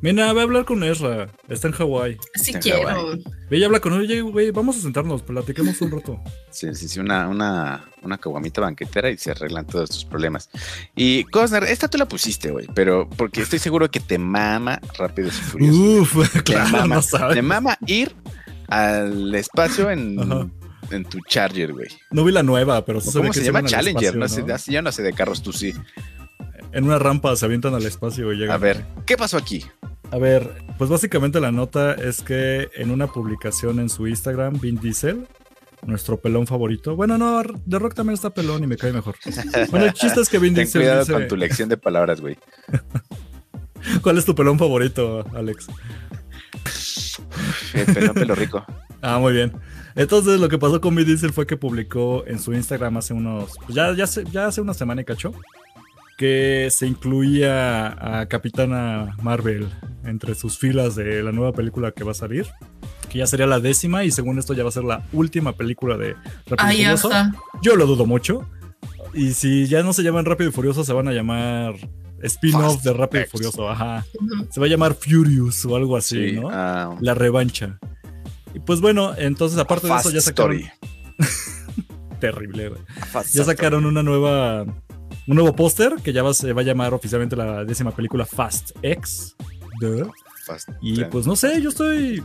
[0.00, 1.28] Mira, ve a hablar con Ezra.
[1.48, 2.16] Está en Hawái.
[2.34, 3.18] Así Está quiero.
[3.50, 4.02] Ve y habla con él.
[4.02, 6.20] Oye, güey, vamos a sentarnos, platiquemos un rato.
[6.50, 10.50] sí, sí, sí, una, una, una caguamita banquetera y se arreglan todos tus problemas.
[10.94, 15.36] Y Cosner, esta tú la pusiste, güey, pero porque estoy seguro que te mama Rápidos
[15.38, 16.16] y Furiosos.
[16.16, 17.34] Uf, Te claro, mama, no sabes.
[17.34, 18.14] te mama ir
[18.68, 20.46] al espacio en, Ajá.
[20.92, 21.88] en tu Charger, güey.
[22.12, 23.64] No vi la nueva, pero sí ¿O se ve ¿Cómo que se llama?
[23.64, 24.14] Challenger.
[24.14, 25.74] espacio, no sé, yo no sé de carros, tú sí.
[26.72, 28.54] En una rampa se avientan al espacio y llegan.
[28.54, 29.64] A ver, ¿qué pasó aquí?
[30.10, 34.76] A ver, pues básicamente la nota es que en una publicación en su Instagram, Vin
[34.80, 35.26] Diesel,
[35.86, 36.96] nuestro pelón favorito.
[36.96, 39.16] Bueno, no, The Rock también está pelón y me cae mejor.
[39.70, 42.20] Bueno, el chiste es que Vin Ten Diesel cuidado dice- con tu lección de palabras,
[42.20, 42.36] güey.
[44.02, 45.68] ¿Cuál es tu pelón favorito, Alex?
[47.74, 48.64] Eh, Pelo, pelo rico.
[49.02, 49.52] Ah, muy bien.
[49.94, 53.50] Entonces lo que pasó con Vin Diesel fue que publicó en su Instagram hace unos,
[53.64, 55.32] pues ya, ya, ya hace una semana y cacho,
[56.18, 59.68] que se incluía a Capitana Marvel
[60.04, 62.44] entre sus filas de la nueva película que va a salir,
[63.08, 65.96] que ya sería la décima y según esto ya va a ser la última película
[65.96, 66.14] de
[66.46, 67.08] Rápido y Ahí Furioso.
[67.08, 67.32] está.
[67.62, 68.44] Yo lo dudo mucho.
[69.14, 71.74] Y si ya no se llaman Rápido y Furioso, se van a llamar
[72.22, 73.26] spin-off de Rápido y.
[73.28, 73.70] Furioso.
[73.70, 74.04] Ajá.
[74.50, 76.48] Se va a llamar Furious o algo así, Sí, ¿no?
[76.50, 77.78] ah, La revancha.
[78.54, 80.56] Y pues bueno, entonces aparte de eso ya sacaron...
[80.56, 80.70] Story.
[82.20, 82.80] Terrible, güey.
[83.14, 83.44] Ya Story.
[83.44, 84.66] sacaron una nueva...
[85.28, 88.70] Un nuevo póster que ya va, se va a llamar oficialmente la décima película Fast
[88.82, 89.36] X.
[89.80, 90.10] Duh.
[90.46, 91.10] Fast Y Ten.
[91.10, 92.22] pues no sé, yo estoy...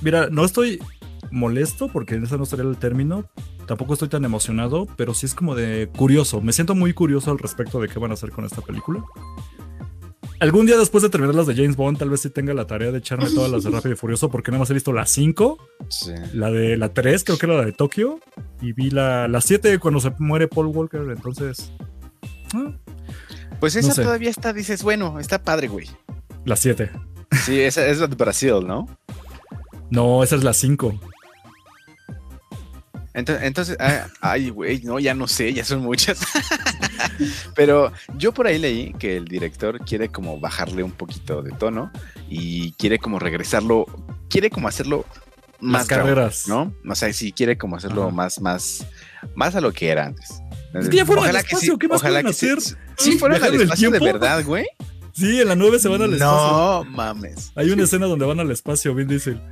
[0.00, 0.82] Mira, no estoy
[1.30, 3.26] molesto porque ese no sería el término.
[3.66, 6.40] Tampoco estoy tan emocionado, pero sí es como de curioso.
[6.40, 9.04] Me siento muy curioso al respecto de qué van a hacer con esta película.
[10.40, 12.90] Algún día después de terminar las de James Bond, tal vez sí tenga la tarea
[12.90, 15.58] de echarme todas las de Rápido y Furioso, porque nada más he visto la 5,
[15.88, 16.12] Sí.
[16.32, 18.20] la de la 3, creo que era la de Tokio,
[18.62, 21.70] y vi la, la 7 cuando se muere Paul Walker, entonces...
[23.58, 24.02] Pues esa No sé.
[24.02, 25.88] todavía está, dices, bueno, está padre, güey.
[26.44, 26.90] la 7.
[27.44, 28.88] Sí, esa es la de Brasil, ¿no?
[29.90, 30.98] No, esa es la 5.
[33.12, 36.20] Entonces, entonces ah, ay, güey, no, ya no sé, ya son muchas.
[37.56, 41.90] Pero yo por ahí leí que el director quiere como bajarle un poquito de tono
[42.28, 43.86] y quiere como regresarlo,
[44.28, 45.04] quiere como hacerlo
[45.60, 46.44] más Las carreras.
[46.48, 46.72] ¿no?
[46.88, 48.12] O sea, sí quiere como hacerlo Ajá.
[48.12, 48.86] más, más,
[49.34, 50.40] más a lo que era antes.
[50.74, 52.76] Es que ya fueron al que espacio, ¿qué más ojalá pueden que sí- hacer?
[52.96, 54.66] Sí, fueron ¿Viajan al espacio de verdad, güey.
[55.12, 56.36] Sí, en la 9 se van al espacio.
[56.36, 57.50] No mames.
[57.56, 59.42] Hay una escena donde van al espacio, Vin Diesel.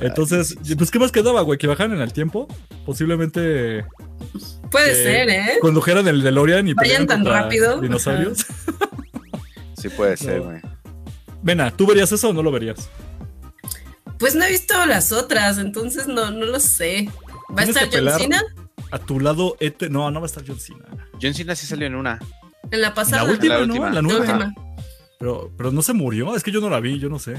[0.00, 1.58] Entonces, pues, ¿qué más quedaba, güey?
[1.58, 2.46] Que bajaran en el tiempo.
[2.86, 3.84] Posiblemente
[4.70, 5.58] Puede Eh, ser, ¿eh?
[5.60, 7.80] condujeran el DeLorean y Vayan tan rápido.
[7.80, 8.44] Dinosaurios.
[9.80, 10.44] Sí puede ser, No.
[10.44, 10.60] güey.
[11.42, 12.88] Vena, ¿tú verías eso o no lo verías?
[14.18, 17.08] Pues no he visto las otras, entonces no, no lo sé.
[17.56, 18.20] ¿Va a estar John.
[18.20, 18.42] Cena?
[18.90, 19.88] A tu lado, Ete.
[19.90, 20.84] No, no va a estar John Cena.
[21.20, 22.18] John Cena sí salió en una.
[22.70, 23.24] En la pasada.
[23.24, 23.72] La última, La ¿no?
[23.74, 23.88] última.
[23.88, 24.20] La La nueva.
[24.20, 24.54] última.
[25.18, 26.34] Pero, pero no se murió.
[26.36, 27.34] Es que yo no la vi, yo no sé.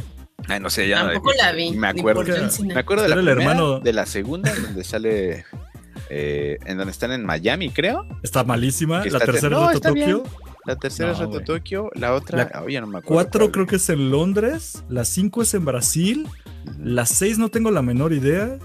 [0.48, 1.72] Ay, no sé, ya no Tampoco la vi.
[1.72, 2.24] Me acuerdo.
[2.24, 2.74] por John Cena.
[2.74, 3.80] Me acuerdo de la primera, hermano.
[3.80, 5.46] de la segunda, en donde sale,
[6.10, 8.06] eh, en donde están en Miami, creo.
[8.24, 9.00] Está malísima.
[9.00, 9.90] La está- tercera no, Reto está.
[9.90, 10.24] Tokio.
[10.66, 11.42] La tercera es Reto.
[11.42, 13.14] Tokio, la otra, La oye, no me acuerdo.
[13.16, 13.52] Cuatro cuál.
[13.52, 14.84] creo que es en Londres.
[14.90, 16.28] La cinco es en Brasil.
[16.66, 16.74] Ujú.
[16.84, 18.60] La 6 no tengo la menor idea.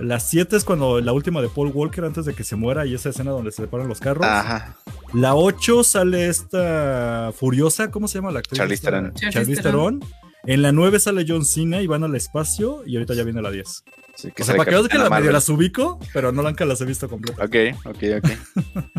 [0.00, 2.94] La 7 es cuando la última de Paul Walker antes de que se muera y
[2.94, 4.26] esa escena donde se separan los carros.
[4.26, 4.76] Ajá.
[5.12, 8.58] La 8 sale esta Furiosa, ¿cómo se llama la actriz?
[8.58, 9.14] Charlize Theron.
[9.14, 10.00] Charlize Theron.
[10.44, 13.50] En la 9 sale John Cena y van al espacio y ahorita ya viene la
[13.50, 13.84] 10.
[14.16, 16.64] Sí, que O sea, para que veas que la medio las ubico, pero no nunca
[16.64, 17.46] las he visto completas.
[17.46, 18.30] Ok, ok, ok.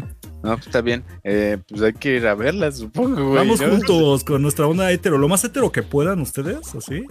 [0.44, 1.04] No, pues está bien.
[1.24, 3.36] Eh, pues hay que ir a verlas, supongo, güey.
[3.36, 3.68] Vamos ¿no?
[3.70, 7.04] juntos con nuestra onda hetero, lo más hetero que puedan ustedes, así.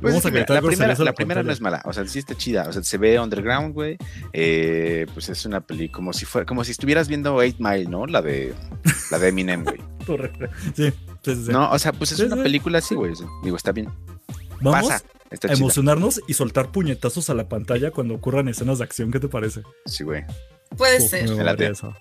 [0.00, 2.18] Pues Vamos a mira, la primera, la la primera no es mala, o sea, sí
[2.18, 3.96] está chida, o sea, se ve underground, güey.
[4.32, 8.06] Eh, pues es una peli como si fuera, como si estuvieras viendo Eight Mile, ¿no?
[8.06, 8.52] La de,
[9.10, 9.78] la de Eminem, güey.
[10.74, 10.90] Sí,
[11.22, 11.52] sí.
[11.52, 12.42] No, o sea, pues es Sí, una sí.
[12.42, 13.12] película así, güey.
[13.44, 13.88] Digo, está bien.
[14.60, 18.84] Vamos Pasa, está a emocionarnos y soltar puñetazos a la pantalla cuando ocurran escenas de
[18.84, 19.12] acción.
[19.12, 19.62] ¿Qué te parece?
[19.86, 20.24] Sí, güey.
[20.76, 21.30] Puede Uf, ser.
[21.30, 21.94] me eso.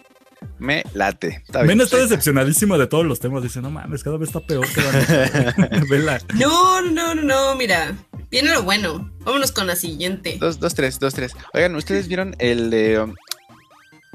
[0.61, 1.41] Me late.
[1.43, 3.41] Está está decepcionadísima de todos los temas.
[3.41, 4.91] Dice, no mames, cada vez está peor que la
[5.57, 5.85] neta".
[5.89, 6.21] Vela.
[6.35, 7.97] No, no, no, no, mira.
[8.29, 9.11] Viene lo bueno.
[9.21, 10.37] Vámonos con la siguiente.
[10.39, 11.35] Dos, dos, tres, dos, tres.
[11.55, 12.99] Oigan, ¿ustedes vieron el de...
[12.99, 13.15] um,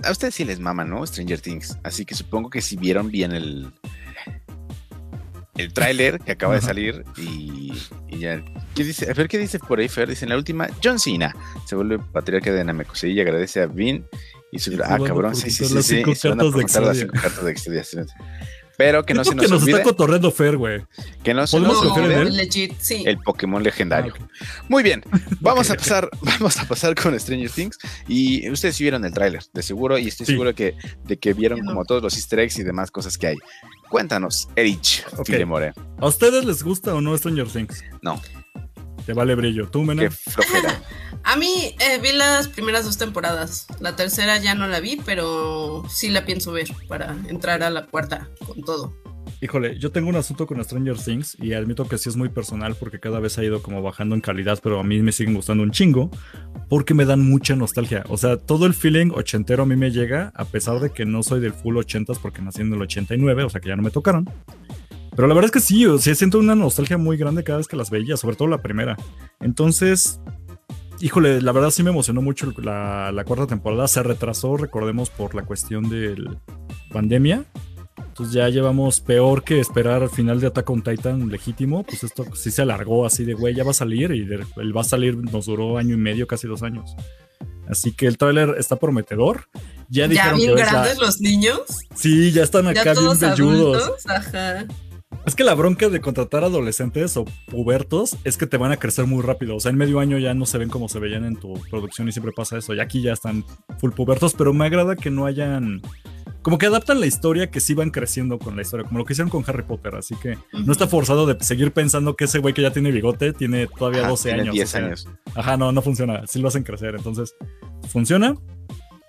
[0.04, 1.04] a ustedes sí les mama, ¿no?
[1.04, 1.78] Stranger Things.
[1.82, 3.72] Así que supongo que si vieron bien el...
[5.56, 7.72] El tráiler que acaba de salir y,
[8.06, 8.44] y ya...
[8.76, 9.10] ¿Qué dice?
[9.10, 10.08] A ver, ¿qué dice por ahí, Fer?
[10.08, 11.34] Dice en la última, John Cena
[11.66, 14.04] se vuelve patriarca de Namekusei y agradece a Vin
[14.56, 14.72] y su...
[14.84, 16.14] Ah, cabrón, sí, sí, sí, sí.
[16.14, 18.06] se van a las cinco cartas de Exodia.
[18.78, 20.84] Pero que no se nos, que nos olvide, está cotorreando Fer, güey.
[21.22, 23.04] que no se ¿Podemos nos olvide legit, sí.
[23.06, 24.12] el Pokémon legendario.
[24.18, 24.26] Ah.
[24.68, 25.02] Muy bien,
[25.40, 29.42] vamos a pasar, vamos a pasar con Stranger Things y ustedes sí vieron el tráiler,
[29.54, 30.32] de seguro, y estoy Sí.
[30.32, 33.36] seguro que de que vieron como todos los Easter eggs y demás cosas que hay.
[33.88, 35.04] Cuéntanos, Erich.
[35.24, 37.82] Filemore, ¿A ustedes les gusta o no Stranger Things?
[38.02, 38.20] No.
[39.06, 39.68] Te vale brillo.
[39.68, 40.02] ¿Tú, Mena?
[40.02, 40.82] qué flojera.
[41.22, 43.66] A mí eh, vi las primeras dos temporadas.
[43.80, 47.86] La tercera ya no la vi, pero sí la pienso ver para entrar a la
[47.86, 48.94] cuarta con todo.
[49.40, 52.76] Híjole, yo tengo un asunto con Stranger Things y admito que sí es muy personal
[52.78, 55.62] porque cada vez ha ido como bajando en calidad, pero a mí me siguen gustando
[55.62, 56.10] un chingo
[56.68, 58.04] porque me dan mucha nostalgia.
[58.08, 61.22] O sea, todo el feeling ochentero a mí me llega, a pesar de que no
[61.22, 63.90] soy del full ochentas porque nací en el 89, o sea que ya no me
[63.90, 64.28] tocaron.
[65.16, 67.66] Pero la verdad es que sí, o sea, siento una nostalgia muy grande cada vez
[67.68, 68.96] que las veía, sobre todo la primera.
[69.40, 70.20] Entonces,
[71.00, 73.88] híjole, la verdad sí me emocionó mucho la, la cuarta temporada.
[73.88, 76.16] Se retrasó, recordemos, por la cuestión de
[76.92, 77.44] pandemia.
[78.08, 81.82] Entonces ya llevamos peor que esperar al final de Attack on Titan legítimo.
[81.82, 84.76] Pues esto sí se alargó así de, güey, ya va a salir y de- el
[84.76, 86.94] va a salir nos duró año y medio, casi dos años.
[87.68, 89.48] Así que el tráiler está prometedor.
[89.88, 91.60] Ya Ya dijeron bien que la- grandes los niños.
[91.94, 93.82] Sí, ya están Ya acá bien velludos.
[93.82, 94.06] adultos.
[94.06, 94.66] Ajá.
[95.26, 99.06] Es que la bronca de contratar adolescentes o pubertos es que te van a crecer
[99.06, 99.56] muy rápido.
[99.56, 102.08] O sea, en medio año ya no se ven como se veían en tu producción
[102.08, 102.74] y siempre pasa eso.
[102.74, 103.44] Y aquí ya están
[103.80, 105.82] full pubertos, pero me agrada que no hayan.
[106.42, 109.14] Como que adaptan la historia que sí van creciendo con la historia, como lo que
[109.14, 109.96] hicieron con Harry Potter.
[109.96, 113.32] Así que no está forzado de seguir pensando que ese güey que ya tiene bigote
[113.32, 114.54] tiene todavía Ajá, 12 tiene años.
[114.54, 115.08] 10 o sea, años.
[115.34, 116.24] Ajá, no, no funciona.
[116.28, 116.94] Sí lo hacen crecer.
[116.94, 117.34] Entonces,
[117.88, 118.36] funciona.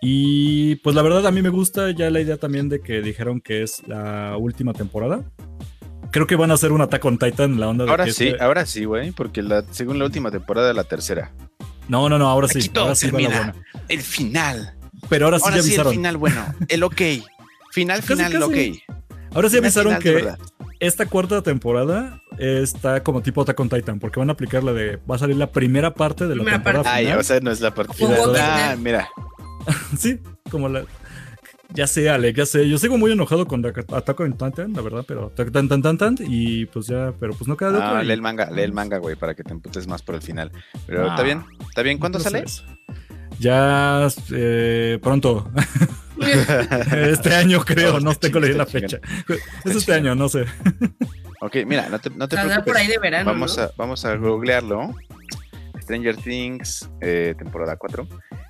[0.02, 3.40] Y pues la verdad a mí me gusta ya la idea también de que dijeron
[3.40, 5.24] que es la última temporada.
[6.12, 8.28] Creo que van a hacer un Attack on Titan, la onda de Ahora que sí,
[8.30, 11.32] este- ahora sí, güey, porque la, según la última temporada, la tercera.
[11.88, 12.60] No, no, no, ahora sí.
[12.60, 13.56] Aquí todo Ahora sí va la buena.
[13.88, 14.74] El final.
[15.10, 15.94] Pero ahora sí Ahora ya sí, el avisaron.
[15.94, 16.46] final bueno.
[16.68, 17.02] El ok.
[17.74, 18.52] Final, Casi, final, el ok.
[18.52, 18.84] casi.
[19.34, 20.40] Ahora sí Final, avisaron final que verdad.
[20.80, 24.98] esta cuarta temporada está como tipo Attack on Titan, porque van a aplicar la de.
[25.10, 26.98] Va a salir la primera parte de la Primera temporada parte.
[26.98, 27.20] Ay, final.
[27.20, 27.94] o sea, no es la parte
[28.40, 29.08] Ah, mira.
[29.98, 30.84] Sí, como la.
[31.74, 32.68] Ya sé, Ale, ya sé.
[32.70, 35.98] Yo sigo muy enojado con Attack on Titan, la verdad, pero tan, tan, tan, tan,
[35.98, 38.04] tan, y pues ya, pero pues no queda de Ah, otra.
[38.04, 40.22] y- lee el manga, lee el manga, güey, para que te emputes más por el
[40.22, 40.52] final.
[40.86, 41.10] Pero Ah.
[41.10, 41.98] está bien, está bien.
[41.98, 42.46] ¿Cuándo No sale?
[43.40, 45.52] Ya eh, pronto.
[46.92, 49.00] este año creo, no tengo la fecha.
[49.66, 50.46] Es este año, no sé.
[51.42, 52.64] ok, mira, no te, no te preocupes.
[52.66, 53.30] por ahí de verano.
[53.32, 53.64] Vamos ¿no?
[53.64, 54.96] a, vamos a googlearlo.
[55.82, 58.08] Stranger Things, eh, temporada 4.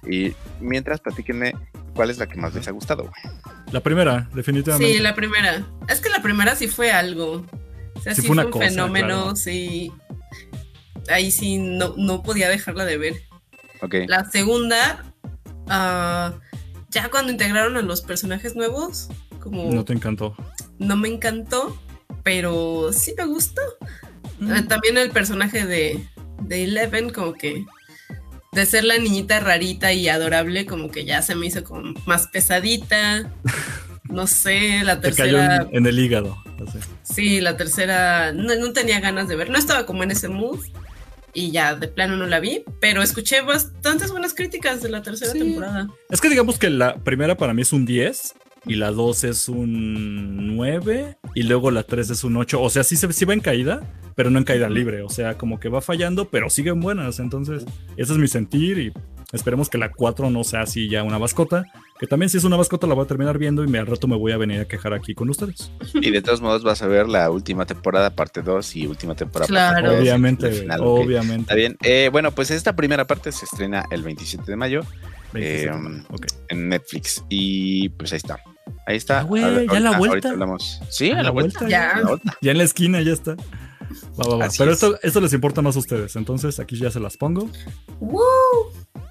[0.09, 1.53] Y mientras, platíquenme
[1.93, 3.35] cuál es la que más les ha gustado, güey.
[3.71, 4.93] La primera, definitivamente.
[4.93, 5.65] Sí, la primera.
[5.89, 7.45] Es que la primera sí fue algo.
[7.95, 9.35] O sea, Sí sí, fue un cosa, fenómeno, claro.
[9.35, 9.91] sí.
[11.09, 13.13] Ahí sí no, no podía dejarla de ver.
[13.81, 13.95] Ok.
[14.07, 15.05] La segunda,
[15.67, 16.33] ah,
[16.89, 19.09] ya cuando integraron a los personajes nuevos,
[19.41, 20.35] como No te encantó.
[20.79, 21.77] no me encantó,
[22.23, 23.61] pero sí me gustó.
[24.39, 24.67] Mm.
[24.67, 26.05] También el personaje de,
[26.43, 27.65] de Eleven, como que
[28.51, 32.27] de ser la niñita rarita y adorable, como que ya se me hizo como más
[32.27, 33.31] pesadita.
[34.09, 36.37] No sé, la Te cayó tercera, en, en el hígado.
[36.65, 36.79] así.
[37.03, 40.59] sí, la tercera, no, no tenía ganas de ver, no estaba como en ese mood
[41.33, 45.33] y ya de plano no la vi, pero escuché bastantes buenas críticas de la tercera
[45.33, 45.39] Sí.
[45.39, 45.89] temporada.
[46.09, 48.33] Es que digamos que la primera para mí es un 10
[48.67, 52.61] y la 2 es un 9 y luego la 3 es un 8.
[52.61, 53.81] O sea, sí, se, sí va en caída,
[54.15, 55.01] pero no en caída libre.
[55.03, 57.19] O sea, como que va fallando, pero siguen buenas.
[57.19, 57.65] Entonces,
[57.95, 58.93] ese es mi sentir y
[59.31, 61.65] esperemos que la 4 no sea así ya una mascota.
[61.99, 64.07] Que también si es una mascota la voy a terminar viendo y me, al rato
[64.07, 65.71] me voy a venir a quejar aquí con ustedes.
[65.93, 69.47] Y de todos modos vas a ver la última temporada, parte 2 y última temporada.
[69.47, 69.87] Claro.
[69.87, 71.41] parte obviamente, final, obviamente.
[71.41, 71.77] Está bien.
[71.83, 74.81] Eh, bueno, pues esta primera parte se estrena el 27 de mayo
[75.33, 77.23] 27, eh, en Netflix.
[77.29, 78.39] Y pues ahí está.
[78.85, 79.19] Ahí está.
[79.19, 80.13] Ah, güey, ya la ahorita- vuelta.
[80.13, 80.79] Ahorita hablamos.
[80.89, 81.67] Sí, A a la vuelta.
[81.67, 81.91] Ya.
[81.91, 82.37] A la vuelta.
[82.41, 83.35] Ya en la esquina ya está.
[84.19, 84.47] Va, va, va.
[84.57, 84.83] Pero es.
[84.83, 86.15] esto, esto les importa más a ustedes.
[86.15, 87.49] Entonces aquí ya se las pongo.
[87.99, 88.21] ¡Woo!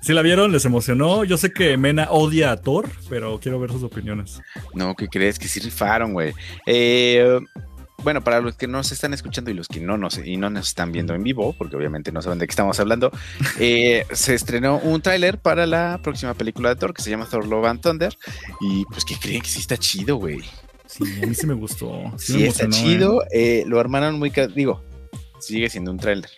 [0.03, 1.25] Si la vieron, les emocionó.
[1.25, 4.41] Yo sé que Mena odia a Thor, pero quiero ver sus opiniones.
[4.75, 5.39] No, ¿qué crees?
[5.39, 6.33] Que sí rifaron, güey.
[6.67, 7.39] Eh,
[8.03, 10.69] bueno, para los que nos están escuchando y los que no nos, y no nos
[10.69, 13.11] están viendo en vivo, porque obviamente no saben de qué estamos hablando,
[13.59, 17.47] eh, se estrenó un tráiler para la próxima película de Thor que se llama Thor
[17.47, 18.17] Love and Thunder.
[18.61, 19.43] Y pues, ¿qué creen?
[19.43, 20.41] Que sí está chido, güey.
[20.87, 22.13] Sí, a mí sí me gustó.
[22.17, 23.23] Sí, Sí, me está emocionó, chido.
[23.25, 23.61] ¿eh?
[23.61, 24.33] eh, lo armaron muy...
[24.55, 24.83] Digo,
[25.41, 26.31] sigue siendo un tráiler.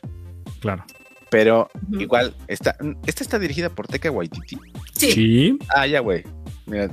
[0.61, 0.85] Claro.
[1.31, 4.57] Pero igual, está, esta está dirigida por Teca Waititi.
[4.95, 5.59] Sí, Sí.
[5.69, 6.25] Ah, ya, güey.
[6.65, 6.91] Mira,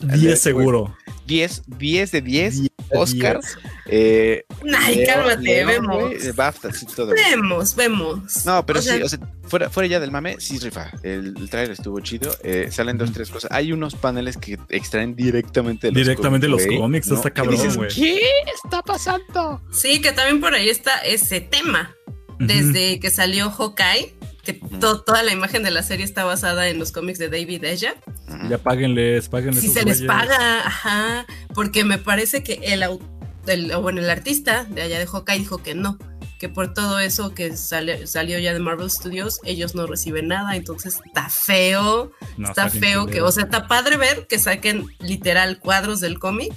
[0.00, 0.94] 10 seguro.
[1.26, 2.60] 10, 10 de 10.
[2.94, 3.56] Oscars.
[3.86, 4.44] Eh,
[4.78, 6.02] Ay, Leo- cálmate, Leo, vemos.
[6.02, 7.12] güey, de BAFTA, sí, todo.
[7.14, 8.44] Vemos, vemos.
[8.44, 9.18] No, pero O sí, sea, o sea,
[9.48, 10.90] fuera, fuera ya del mame, sí rifa.
[11.02, 12.36] El, el trailer estuvo chido.
[12.42, 13.50] eh, salen dos, tres cosas.
[13.50, 17.14] Hay unos paneles que extraen directamente de los Directamente cómics, los cómics, ¿no?
[17.16, 17.88] está Y cabrón, güey.
[17.94, 18.20] ¿Qué
[18.62, 19.62] está pasando?
[19.72, 21.94] Sí, que también por ahí está ese tema.
[22.38, 26.78] Desde que salió Hawkeye, que to- toda la imagen de la serie está basada en
[26.78, 27.64] los cómics de David.
[27.64, 28.48] Ujú.
[28.48, 29.60] Ya páguenles, páguenles.
[29.62, 33.00] Si se les paga, ajá, porque me parece que el, au-
[33.46, 35.96] el- o bueno, el artista de allá de Hawkeye dijo que no,
[36.40, 40.56] que por todo eso que sale- salió ya de Marvel Studios, ellos no reciben nada,
[40.56, 45.60] entonces está feo, No, está feo que, o sea, está padre ver que saquen literal
[45.60, 46.52] cuadros del cómic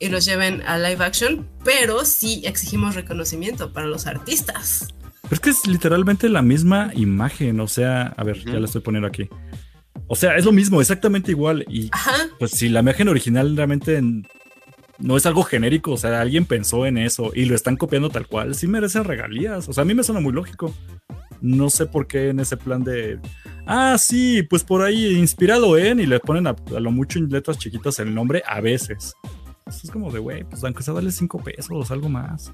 [0.00, 4.88] y los lleven a live action, pero sí exigimos reconocimiento para los artistas.
[5.28, 7.60] Pero es que es literalmente la misma imagen.
[7.60, 9.28] O sea, a ver, ya la estoy poniendo aquí.
[10.08, 11.64] O sea, es lo mismo, exactamente igual.
[11.68, 14.26] Y Ajá, pues si la imagen original realmente en-
[14.98, 18.26] no es algo genérico, o sea, alguien pensó en eso y lo están copiando tal
[18.26, 19.68] cual, sí merecen regalías.
[19.68, 20.72] O sea, a mí me suena muy lógico.
[21.42, 23.18] No sé por qué en ese plan de.
[23.66, 27.28] Ah, sí, pues por ahí inspirado en y le ponen a, a lo mucho en
[27.28, 29.12] letras chiquitas el nombre a veces.
[29.66, 32.52] Eso es como de, güey, pues aunque sea darle cinco pesos, algo más.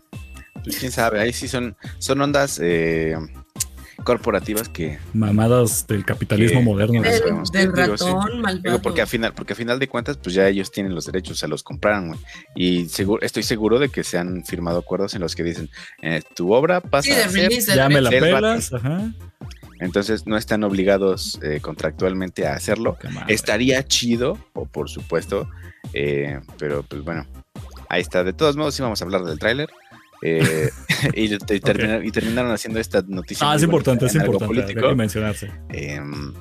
[0.65, 3.17] Pues quién sabe, ahí sí son, son ondas eh,
[4.05, 4.99] corporativas que.
[5.13, 7.03] Mamadas del capitalismo Que- moderno.
[7.03, 8.05] que del, sabemos, del digo, sí.
[8.05, 8.63] ratón malvado.
[8.63, 11.39] Digo, porque a final, porque a final de cuentas, pues ya ellos tienen los derechos,
[11.39, 12.21] se los compraron, güey.
[12.55, 15.71] Y seguro, estoy seguro de que se han firmado acuerdos en los que dicen,
[16.03, 19.13] eh, tu obra pasa Sí, de a ser Ya me la pelas, ajá.
[19.81, 22.97] Entonces no están obligados eh, contractualmente a hacerlo.
[23.27, 25.49] Estaría chido, o por supuesto,
[25.93, 27.27] eh, pero pues bueno,
[27.89, 28.23] ahí está.
[28.23, 29.69] De todos modos, sí vamos a hablar del tráiler.
[30.23, 30.71] Eh,
[31.15, 33.51] y, y terminar- y terminaron haciendo esta noticia.
[33.51, 34.45] Ah, es importante, es importante.
[34.45, 34.89] Hay político.
[34.89, 35.51] que mencionarse.
[35.71, 36.33] Em,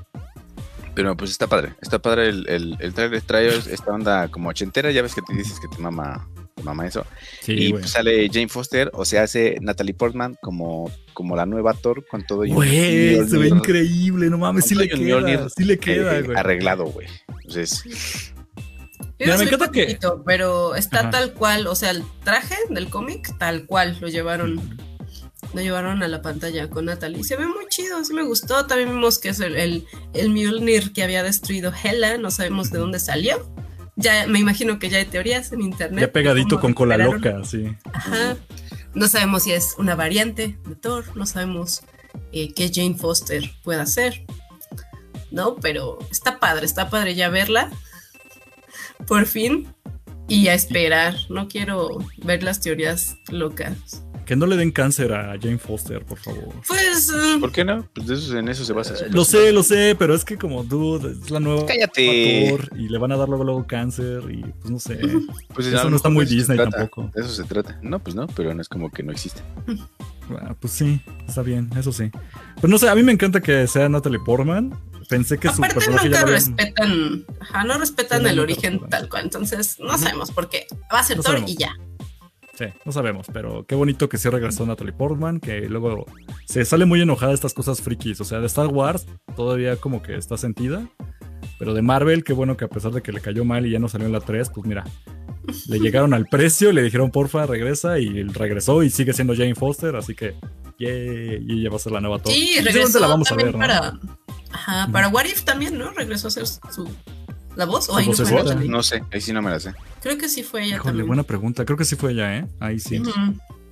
[0.94, 4.92] pero pues está padre, está padre el, el, el trailer, trae esta onda como ochentera,
[4.92, 7.06] ya ves que te dices que te mama, te mama eso.
[7.42, 11.74] Sí, y pues sale Jane Foster, o se hace Natalie Portman como, como la nueva
[11.76, 15.40] Thor con todo Güey, se ve increíble, no mames, sí le todo y queda, Mjolnir,
[15.56, 16.38] sí le eh, queda, güey.
[16.38, 17.08] arreglado, güey.
[17.30, 18.34] Entonces,
[19.26, 21.10] Mira, me encanta que- pero está Ajá.
[21.12, 24.60] tal cual, o sea, el traje del cómic, tal cual, lo llevaron,
[25.54, 27.24] lo llevaron a la pantalla con Natalie.
[27.24, 28.66] Se ve muy chido, sí me gustó.
[28.68, 32.80] También vimos que es el, el, el Mjolnir que había destruido Hela, no sabemos de
[32.80, 33.52] dónde salió.
[33.98, 36.02] Ya me imagino que ya hay teorías en internet.
[36.08, 37.76] Ya pegadito con cola loca, sí.
[37.94, 38.38] Ajá.
[38.94, 41.82] No sabemos si es una variante de Thor, no sabemos
[42.34, 44.26] eh, qué Jane Foster pueda ser.
[45.30, 47.70] No, pero está padre, está padre ya verla.
[49.08, 49.68] Por fin.
[50.28, 51.16] Y a esperar.
[51.30, 54.04] No quiero ver las teorías locas.
[54.26, 56.54] Que no le den cáncer a Jane Foster, por favor.
[56.66, 57.10] Pues.
[57.10, 57.86] eh, ¿por qué no?
[57.94, 58.96] Pues eso- en eso se basa.
[58.96, 62.56] su Lo sé, lo sé, pero es que como dude, es la nueva Cállate.
[62.78, 65.00] Y le van a dar luego, luego cáncer y pues no sé.
[65.54, 67.12] Pues Eso no está muy Disney trata, tampoco.
[67.14, 67.78] De eso se trata.
[67.82, 69.42] No, pues no, pero no es como que no existe.
[70.40, 72.10] Ah, pues sí, está bien, eso sí.
[72.56, 74.74] Pero no sé, a mí me encanta que sea Natalie Portman.
[75.10, 78.82] Pensé que su Aparte personaje ya nunca lo habían- respetan, ajá, no respetan el origen
[78.90, 80.68] tal cual, entonces no sabemos por qué.
[80.94, 81.52] Va a ser No Thor sabemos.
[81.52, 81.76] y ya.
[82.58, 86.06] Sí, no sabemos, pero qué bonito que sí regresó Natalie Portman, que luego
[86.46, 88.22] se sale muy enojada de estas cosas frikis.
[88.22, 90.86] O sea, de Star Wars todavía como que está sentida,
[91.58, 93.80] pero de Marvel, qué bueno que a pesar de que le cayó mal y ya
[93.80, 94.84] no salió en la 3, pues mira,
[95.68, 99.96] le llegaron al precio, le dijeron porfa, regresa y regresó y sigue siendo Jane Foster,
[99.96, 100.36] así que
[100.78, 102.34] yay, y ella va a ser la nueva Thor.
[102.34, 104.00] Sí, regresó la vamos a ver, ¿no?
[104.52, 104.58] Para.
[104.84, 105.92] Ajá, para What If también, ¿no?
[105.92, 106.90] Regresó a hacer su.
[107.56, 107.90] ¿La voz?
[107.90, 108.68] ¿O Su ahí no fue?
[108.68, 109.74] No sé, ahí sí no me la sé.
[110.02, 111.08] Creo que sí fue ella Híjole, también.
[111.08, 111.66] buena pregunta.
[111.66, 112.48] Creo que sí fue ella, ¿eh?
[112.60, 113.02] Ahí sí.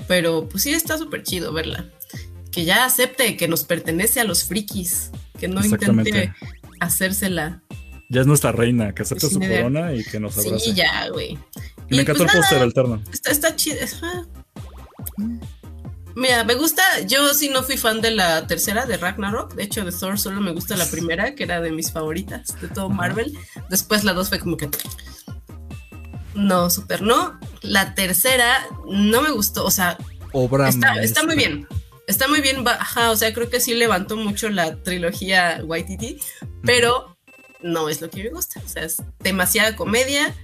[0.08, 1.86] Pero pues sí está súper chido verla.
[2.52, 5.12] Que ya acepte que nos pertenece a los frikis.
[5.40, 6.34] Que no intente
[6.82, 7.62] hacérsela.
[8.10, 9.60] Ya es nuestra reina, que acepte su Sin idea.
[9.62, 10.60] corona y que nos abrace.
[10.66, 11.38] Sí, ya, güey.
[11.90, 13.04] Y me Y, encantó pues, el póster alterno.
[13.14, 13.78] Está, está chido.
[16.20, 16.84] Mira, me gusta.
[17.08, 19.54] Yo sí no fui fan de la tercera de Ragnarok.
[19.54, 22.68] De hecho, de Thor solo me gusta la primera, que era de mis favoritas de
[22.68, 23.38] todo Marvel.
[23.70, 24.70] Después la dos fue como que.
[26.36, 27.40] No, super no.
[27.62, 29.66] La tercera no me gustó.
[29.66, 29.98] O sea,
[30.34, 31.66] Obra está, muy bien.
[32.06, 32.68] Está muy bien.
[32.68, 36.20] Ajá, o sea, creo que sí levantó mucho la trilogía Waititi.
[36.64, 37.18] Pero
[37.62, 38.62] no es lo que me gusta.
[38.66, 40.36] O sea, es demasiada comedia.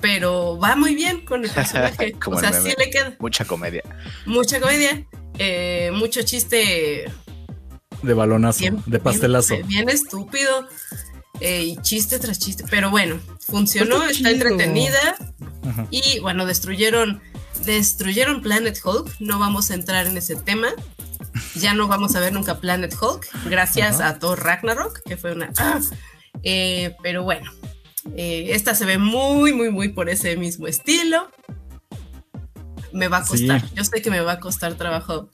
[0.00, 2.12] Pero va muy bien con el personaje.
[2.22, 3.82] Como o el sea, sí le queda Mucha comedia.
[4.26, 5.06] mucha comedia,
[5.38, 7.10] eh, mucho chiste
[8.02, 9.54] De balonazo, bien, de pastelazo.
[9.56, 10.68] bien, bien estúpido
[11.40, 15.16] eh, y chiste tras chiste, pero bueno, funcionó, Pues está entretenida
[15.68, 15.86] Ajá.
[15.90, 17.20] y bueno, destruyeron,
[17.64, 20.68] destruyeron Planet Hulk, no vamos a entrar en ese tema.
[21.56, 24.08] Ya no vamos a ver nunca Planet Hulk, gracias Ajá.
[24.10, 25.50] a Thor Ragnarok, que fue una...
[25.58, 25.80] ah,
[26.42, 27.50] eh, pero bueno,
[28.16, 31.30] eh, esta se ve muy, muy, muy por ese mismo estilo.
[32.92, 33.30] me va a Sí.
[33.46, 33.62] costar.
[33.74, 35.28] Yo sé que me va a costar trabajo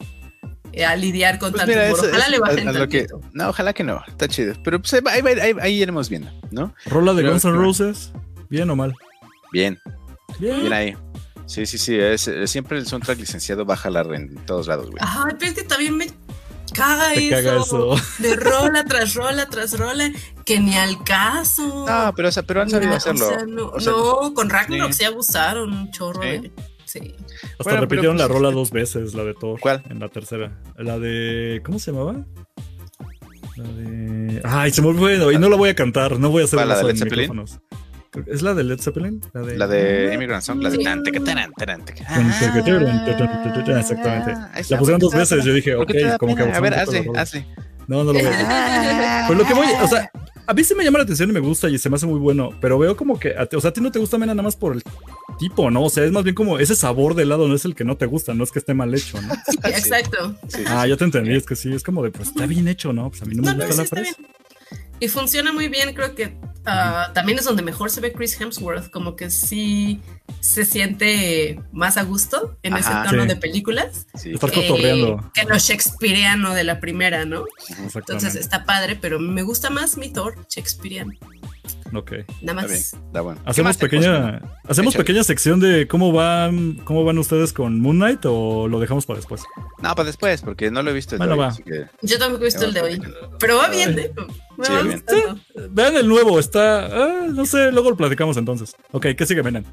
[0.73, 1.99] eh, a lidiar con Pues tanto mira, humor.
[1.99, 3.31] eso- Ojalá eso le bajen a lo que- tantito.
[3.35, 4.03] No, ojalá que no.
[4.09, 4.55] Está chido.
[4.65, 6.75] Pero pues, ahí, ahí- ahí- ahí iremos viendo, ¿no?
[6.87, 8.11] Rola de Guns N' Roses,
[8.49, 8.95] bien o mal.
[9.53, 9.79] Bien,
[10.41, 10.61] Bien.
[10.61, 10.97] bien ahí.
[11.47, 11.95] Sí, sí, sí.
[11.97, 14.99] es- es siempre el soundtrack licenciado baja la en todos lados, güey.
[15.01, 16.07] Ay, pero es que también me
[16.73, 17.97] caga, Te eso, caga eso.
[18.19, 20.11] De rola tras rola tras rola,
[20.45, 21.87] que ni al caso.
[21.89, 23.27] No, pero, o sea, pero han sabido No, hacerlo.
[23.27, 24.99] O sea, no, O sea, no, con Ragnarok sí.
[24.99, 26.29] sí abusaron un chorro Sí.
[26.29, 26.53] de.
[26.85, 27.15] Sí.
[27.43, 29.59] Hasta Bueno, repitieron pero, la pues, rola este- dos veces, la de Thor.
[29.61, 29.83] ¿Cuál?
[29.89, 30.61] En la tercera.
[30.77, 31.63] La de.
[31.65, 32.17] ¿Cómo se llamaba?
[33.57, 34.41] La de.
[34.45, 35.33] Ay, se me olvidó.
[35.33, 36.19] Y no la voy a cantar.
[36.19, 37.61] No voy a hacer ¿Cuál, la de micrófonos.
[38.27, 39.21] ¿Es la de Led Zeppelin?
[39.33, 39.57] La de.
[39.57, 40.77] La de Immigrant Song, la de.
[43.81, 44.33] Exactamente.
[44.37, 45.45] Ah, La pusieron dos ¿por qué te da veces.
[45.45, 46.43] Yo dije, ¿Por ok, como que?
[46.43, 47.47] A ver, hazle, hazle.
[47.89, 49.27] No, no lo hacer.
[49.27, 50.11] Pues lo que voy, o sea,
[50.47, 52.19] a mí sí me llama la atención y me gusta y se me hace muy
[52.19, 54.57] bueno, pero veo como que, o sea, a ti no te gusta Mena nada más
[54.57, 54.83] por el
[55.39, 55.85] tipo, ¿no?
[55.85, 57.97] O sea, es más bien como ese sabor de helado no es el que no
[57.97, 59.35] te gusta, no es que esté mal hecho, ¿no?
[59.47, 60.37] Sí, exacto.
[60.49, 62.69] Sí, sí, Ah, ya te entendí, es que sí, es como de, pues está bien
[62.69, 63.11] hecho, ¿no?
[63.11, 64.17] Pues a mí no me No, gusta la fresa.
[65.03, 68.89] Y funciona muy bien, creo que ah, también es donde mejor se ve Chris Hemsworth,
[68.91, 70.01] como que sí
[70.41, 73.29] se siente más a gusto en ese tono Sí.
[73.29, 74.07] de películas.
[74.15, 74.31] sí.
[74.31, 75.31] Eh, cotorreando.
[75.35, 77.45] que lo shakespeareano de la primera, ¿no?
[77.95, 81.13] Entonces está padre, pero me gusta más mi Thor shakespeareano.
[81.95, 82.13] ok.
[82.43, 82.71] Nada Está bien, más.
[82.95, 83.41] está bueno.
[83.45, 85.05] ¿Qué Hacemos pequeña, hacemos Échale.
[85.05, 89.19] pequeña sección de cómo van, cómo van ustedes con Moon Knight o lo dejamos para
[89.19, 89.43] después.
[89.83, 91.17] No, para después, porque no lo he visto.
[91.17, 91.49] el Bueno, de hoy, va.
[91.49, 93.03] así que- Yo tampoco he visto el de hoy,
[93.41, 94.13] pero va bien, ¿eh?
[94.65, 95.23] Sí.
[95.71, 98.75] Vean el nuevo, está, ah, no sé, luego lo platicamos entonces.
[98.93, 99.65] Ok, ¿qué sigue, Menan?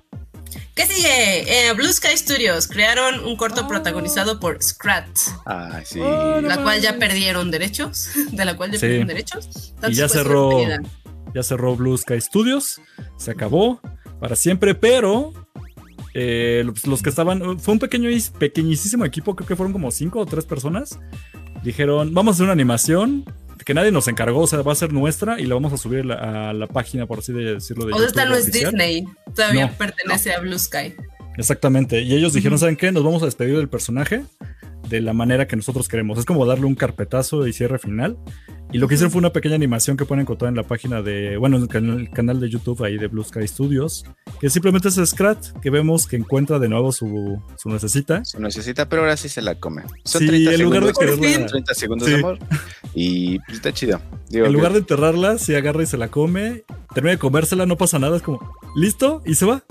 [0.76, 1.68] ¿Qué sigue?
[1.70, 5.08] Eh, Blue Sky Studios crearon un corto protagonizado por Scrat,
[5.46, 6.00] Ay, sí.
[6.00, 8.82] Oh, la cual ya perdieron derechos, de la cual ya Sí.
[8.82, 9.46] perdieron derechos.
[9.76, 10.52] Entonces, Y ya pues, cerró.
[11.36, 12.82] Ya cerró Blue Sky Studios,
[13.18, 13.80] se acabó
[14.20, 15.34] para siempre, pero
[16.16, 18.10] eh, los, los que estaban, fue un pequeño,
[18.40, 20.98] pequeñísimo equipo, creo que fueron como cinco o tres personas.
[21.64, 23.26] Dijeron, vamos a hacer una animación
[23.70, 26.04] que nadie nos encargó, o sea, va a ser nuestra y la vamos a subir
[26.04, 27.86] la- a la página, por así de decirlo.
[27.86, 28.72] De O sea, esta YouTube no es oficial".
[28.72, 29.06] Disney,
[29.36, 30.96] todavía No, pertenece a Blue Sky.
[31.38, 32.02] Exactamente.
[32.02, 32.58] Y ellos dijeron.
[32.58, 32.92] ¿saben qué?
[32.92, 34.24] Nos vamos a despedir del personaje
[34.90, 36.18] de la manera que nosotros queremos.
[36.20, 38.18] Es como darle un carpetazo y cierre final.
[38.72, 41.38] Y lo que hicieron fue una pequeña animación que pueden encontrar en la página de,
[41.38, 44.06] bueno, en el canal, el canal de YouTube ahí de Blue Sky Studios,
[44.40, 48.24] que simplemente es Scrat, que vemos que encuentra de nuevo su, su necesita.
[48.26, 49.82] Se necesita, pero ahora sí se la come.
[50.06, 51.20] Son Sí, 30 en lugar de segundos.
[51.20, 52.14] quererla, 30 segundos Sí.
[52.14, 52.38] de amor.
[52.94, 54.00] Y pues, está chido.
[54.30, 56.64] Digo en que- lugar de enterrarla, si agarra y se la come,
[56.94, 58.40] termina de comérsela, no pasa nada, es como,
[58.76, 59.64] listo, y se va.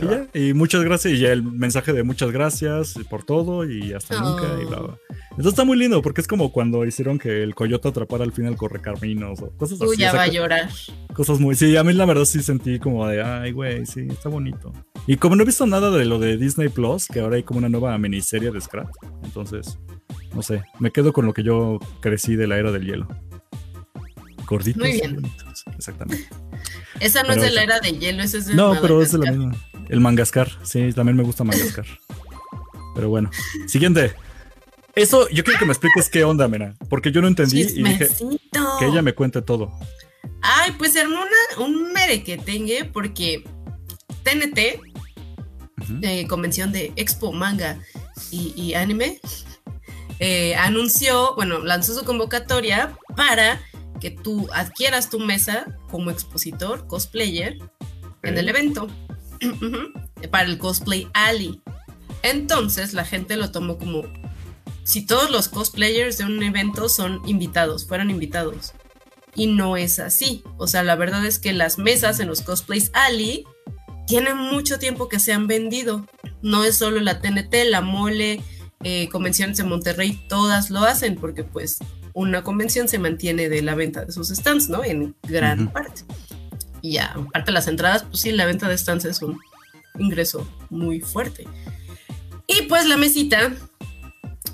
[0.00, 3.68] Y Y, ya, y muchas gracias, y ya el mensaje de muchas gracias por todo
[3.68, 4.30] y hasta Oh.
[4.30, 4.98] nunca y bla, bla.
[5.30, 8.56] Entonces está muy lindo porque es como cuando hicieron que el coyote atrapara al final
[8.56, 9.96] correcaminos o cosas así.
[9.98, 10.68] ya o sea, va a llorar.
[11.14, 11.54] cosas muy.
[11.54, 14.72] Sí, a mí la verdad sí sentí como de, ay, güey, sí, está bonito.
[15.06, 17.58] Y como no he visto nada de lo de Disney Plus, que ahora hay como
[17.58, 18.88] una nueva miniserie de Scrat,
[19.24, 19.78] entonces,
[20.34, 23.08] no sé, me quedo con lo que yo crecí de la era del hielo.
[24.46, 24.82] Gorditos.
[24.82, 25.14] Muy y bien.
[25.16, 26.28] bonitos, Exactamente.
[27.00, 29.02] Esa no Pero es de esa- la era de hielo, esa es de No, pero
[29.02, 29.56] es de la misma.
[29.92, 31.84] El Mangascar, sí, también me gusta Mangascar.
[32.94, 33.30] pero bueno,
[33.66, 34.14] siguiente.
[34.94, 38.08] Eso, yo quiero que me expliques qué onda, Mena, porque yo no entendí y dije
[38.78, 39.70] que ella me cuente todo.
[40.40, 43.44] Ay, pues se armó una, un merequetengue porque
[44.22, 44.80] TNT,
[46.00, 47.78] eh, convención de Expo Manga
[48.30, 49.20] y, y Anime,
[50.20, 53.60] eh, anunció, bueno, lanzó su convocatoria para
[54.00, 57.58] que tú adquieras tu mesa como expositor, cosplayer,
[58.22, 58.88] en el evento,
[60.30, 61.60] para el Cosplay Alley.
[62.22, 64.04] Entonces la gente lo tomó como
[64.84, 68.72] si todos los cosplayers de un evento son invitados, fueran invitados.
[69.34, 70.42] Y no es así.
[70.58, 73.44] O sea, la verdad es que las mesas en los cosplays Ali
[74.06, 76.06] tienen mucho tiempo que se han vendido.
[76.42, 78.42] No es solo la TNT, la Mole,
[78.84, 81.78] eh, convenciones de Monterrey, todas lo hacen porque pues
[82.14, 84.84] una convención se mantiene de la venta de sus stands, ¿no?
[84.84, 86.02] En gran parte.
[86.82, 89.38] Y ya, aparte de las entradas, pues sí, la venta de stands es un
[89.98, 91.46] ingreso muy fuerte.
[92.46, 93.52] Y pues la mesita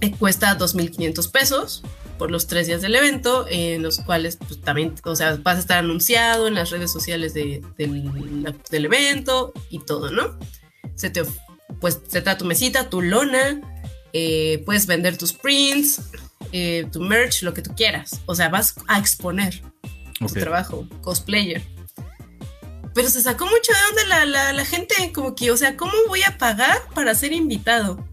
[0.01, 1.83] eh, cuesta 2.500 pesos
[2.19, 5.61] por los tres días del evento, en los cuales pues, también, o sea, vas a
[5.61, 10.37] estar anunciado en las redes sociales de- del, evento y todo, ¿no?
[10.97, 11.23] Se te,
[11.81, 13.61] pues se te da tu mesita, tu lona,
[14.13, 16.03] eh, puedes vender tus prints,
[16.53, 18.21] eh, tu merch, lo que tú quieras.
[18.27, 19.63] O sea, vas a exponer
[20.21, 20.33] Ok.
[20.33, 21.63] tu trabajo, cosplayer.
[22.99, 25.93] Pero se sacó mucho de onda la, la, la gente, como que, o sea, ¿cómo
[26.09, 28.05] voy a pagar para ser invitado?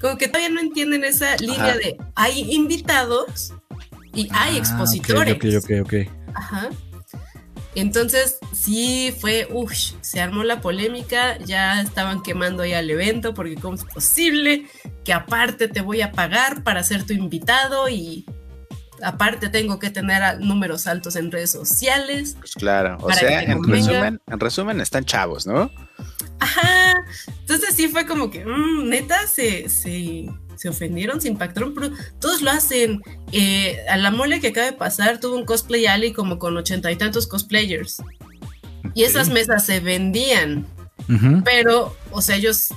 [0.00, 1.76] Como que todavía no entienden esa línea Ajá.
[1.76, 3.52] de hay invitados
[4.12, 5.36] y hay Ah, expositores.
[5.36, 5.94] Ok, ok, ok.
[6.34, 6.70] Ajá.
[7.76, 13.54] Entonces, sí fue, uff, se armó la polémica, ya estaban quemando ahí al evento, porque
[13.54, 14.66] cómo es posible
[15.04, 18.26] que aparte te voy a pagar para ser tu invitado y
[19.02, 22.36] aparte tengo que tener números altos en redes sociales.
[22.38, 25.70] Pues claro, o sea, en resumen, en resumen están chavos, ¿no?
[26.38, 27.04] Ajá,
[27.40, 30.26] entonces sí fue como que, mmm, neta, se, se,
[30.56, 31.90] se, ofendieron, se impactaron, pero
[32.20, 33.00] todos lo hacen.
[33.30, 36.90] Eh, a la mole que acaba de pasar tuvo un cosplay alley como con ochenta
[36.90, 38.02] y tantos cosplayers.
[38.94, 40.66] Y esas mesas se vendían,
[41.44, 42.68] pero, o sea, ellos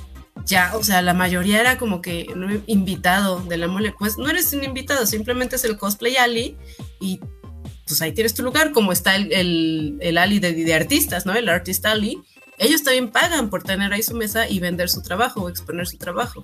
[0.45, 4.29] ya, o sea, la mayoría era como que no invitado de la mole, pues no
[4.29, 6.57] eres un invitado, simplemente es el cosplay alley
[6.99, 7.19] y
[7.87, 11.33] pues ahí tienes tu lugar, como está el, el, el alley de, de, artistas, ¿no?
[11.33, 12.17] El artist alley.
[12.57, 15.97] Ellos también pagan por tener ahí su mesa y vender su trabajo o exponer su
[15.97, 16.41] trabajo.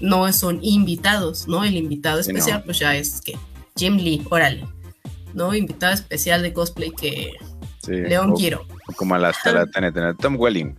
[0.00, 1.64] No son invitados, ¿no?
[1.64, 3.38] El invitado especial, pues ya es que
[3.76, 4.66] Jim Lee, órale,
[5.32, 5.54] ¿no?
[5.54, 7.36] Invitado especial de cosplay que
[7.82, 8.66] sí, León Quiero.
[8.96, 10.76] Como a la, la Tom Welling.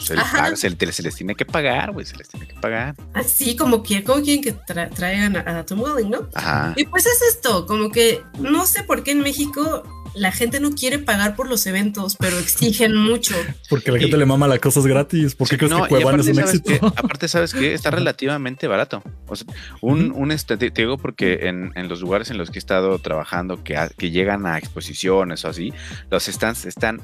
[0.00, 2.94] Se les, paga, se, se les, tiene que pagar, güey, se les tiene que pagar.
[3.14, 6.28] Así como quieren, como quieren que tra traigan a, a, Tom Welling, ¿no?
[6.34, 6.72] Ajá.
[6.76, 9.84] Y pues es esto, como que no sé por qué en México
[10.14, 13.34] la gente no quiere pagar por los eventos, pero exigen mucho.
[13.68, 15.34] Porque la gente le mama las cosas gratis.
[15.34, 16.80] ¿Por qué crees no, que Cuevana es un éxito?
[16.80, 17.74] Que, aparte, ¿sabes qué?
[17.74, 19.02] Está relativamente barato.
[19.26, 19.46] O sea,
[19.80, 22.98] un, un este, te, digo porque en, en, los lugares en los que he estado
[22.98, 25.72] trabajando, que, a, que llegan a exposiciones o así,
[26.10, 27.00] los stands están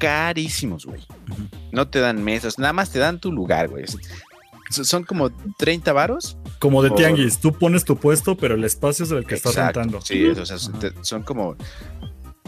[0.00, 1.00] carísimos, güey.
[1.70, 3.84] No te dan mesas, nada más te dan tu lugar, güey.
[4.70, 6.36] Son como 30 varos.
[6.58, 10.00] Como de tianguis, tú pones tu puesto, pero el espacio es el que estás rentando.
[10.00, 11.56] Sí, o sea, son, son como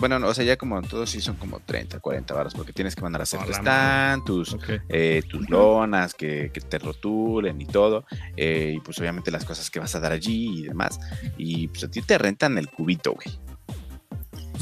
[0.02, 3.02] bueno, o sea, ya como todos sí son como 30, 40 baros, porque tienes que
[3.02, 4.80] mandar a hacer tu stand, tus, okay.
[4.88, 8.04] eh, tus lonas, que, que, te rotulen y todo,
[8.36, 10.98] eh, y pues obviamente las cosas que vas a dar allí y demás.
[11.38, 13.38] Y pues a ti te rentan el cubito, güey.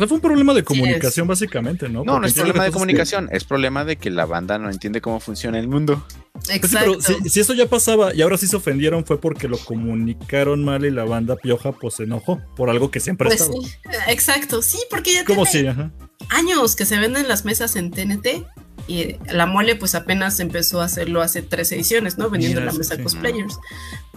[0.01, 2.05] Sea, fue un problema de comunicación, sí, básicamente, ¿no?
[2.05, 3.37] No, Porque no es problema de comunicación, que...
[3.37, 6.07] es problema de que la banda no entiende cómo funciona el mundo.
[6.49, 6.95] Exacto.
[6.95, 9.47] Pues sí, pero si, si, eso ya pasaba y ahora sí se ofendieron fue porque
[9.47, 13.43] lo comunicaron mal y la banda pioja pues se enojó por algo que siempre pues
[13.43, 13.61] estaba.
[13.63, 13.77] Sí,
[14.09, 15.67] exacto, sí, porque ya ¿Cómo sí?
[15.67, 15.91] Ajá.
[16.31, 18.47] años que se venden las mesas en TNT
[18.89, 22.31] y la mole pues apenas empezó a hacerlo hace tres ediciones, ¿no?
[22.31, 23.59] Vendiendo Mira, la mesa sí, cosplayers.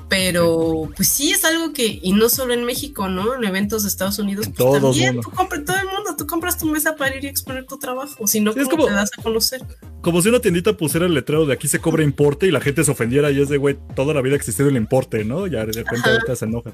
[0.10, 3.36] Pero pues sí es algo que, y no solo en México, ¿no?
[3.36, 5.30] En eventos de Estados Unidos, pues Todos también, mundo.
[5.30, 8.28] tú compras, todo el mundo, tú compras tu mesa para ir y exponer tu trabajo,
[8.28, 9.62] si no, Sí, ¿cómo es como- te das a conocer?
[10.01, 12.84] Como si una tiendita pusiera el letrero de aquí se cobra importe y la gente
[12.84, 15.47] se ofendiera y es de, güey, toda la vida ha existido el importe, ¿no?
[15.47, 16.12] Ya de repente Ajá.
[16.12, 16.72] ahorita se enoja.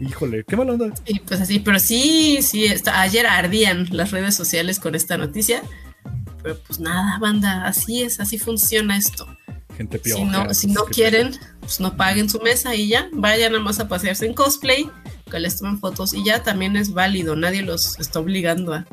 [0.00, 0.92] Híjole, qué mala onda.
[1.06, 5.62] Y pues así, pero sí, sí, está, ayer ardían las redes sociales con esta noticia,
[6.42, 9.26] pero pues nada, banda, así es, así funciona esto.
[9.76, 10.18] Gente pioja.
[10.18, 13.78] Si no, si no quieren, pues no paguen su mesa y ya, vayan nada más
[13.78, 14.90] a pasearse en cosplay,
[15.30, 18.86] que les tomen fotos y ya también es válido, nadie los está obligando a...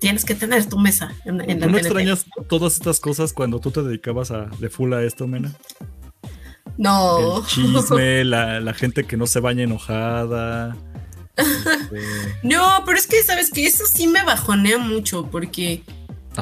[0.00, 1.86] Tienes que tener tu mesa en, en la ¿Tú no TNT.
[1.86, 5.54] extrañas todas estas cosas cuando tú te dedicabas a, de full a esto, Mena?
[6.78, 7.38] No.
[7.38, 10.76] El chisme, la, la gente que no se baña enojada.
[11.36, 12.00] este,
[12.42, 15.82] No, pero es que, ¿sabes que Eso sí me bajonea mucho porque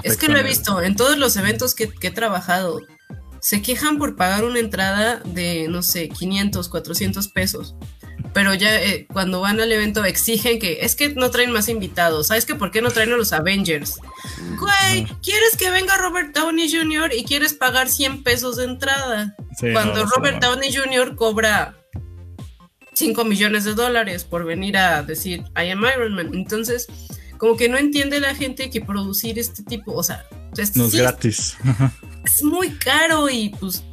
[0.05, 2.81] es que lo he visto en todos los eventos que, que he trabajado.
[3.41, 7.75] Se quejan por pagar una entrada de, no sé, 500, 400 pesos.
[8.35, 12.29] Pero ya eh, cuando van al evento exigen que es que no traen más invitados.
[12.29, 13.97] ¿Sabes que por qué no traen a los Avengers?
[14.59, 17.13] Güey, ¿quieres que venga Robert Downey Jr.
[17.15, 19.35] y quieres pagar 100 pesos de entrada?
[19.59, 20.51] sí, cuando no, Robert no.
[20.51, 21.17] Downey Jr.
[21.17, 21.77] cobra
[22.95, 26.31] 5 millones de dólares por venir a decir I am Iron Man.
[26.35, 26.87] Entonces,
[27.39, 30.27] como que no entiende la gente que producir este tipo, o sea,
[30.57, 31.57] es, No es sí, gratis.
[32.25, 33.85] es muy caro y pues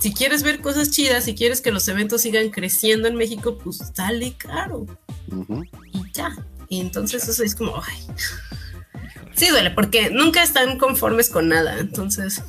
[0.00, 3.82] si quieres ver cosas chidas, si quieres que los eventos sigan creciendo en México, pues
[3.94, 4.86] sale caro
[5.92, 6.36] y ya.
[6.68, 8.06] Y entonces eso es como, ay.
[9.34, 12.42] Sí duele, porque nunca están conformes con nada, entonces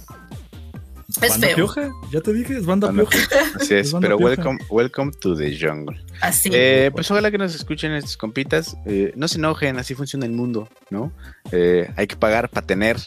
[1.21, 1.55] es banda feo.
[1.55, 3.27] pioja, ya te dije, es banda Banda pioja.
[3.55, 4.35] Así es, pero pioja.
[4.35, 5.97] welcome, welcome to the jungle.
[6.21, 6.49] Así.
[6.53, 8.77] Eh, pues ojalá que nos escuchen estos compitas.
[8.85, 11.11] Eh, no se enojen, así funciona el mundo, ¿no?
[11.51, 12.97] Eh, hay que pagar para tener.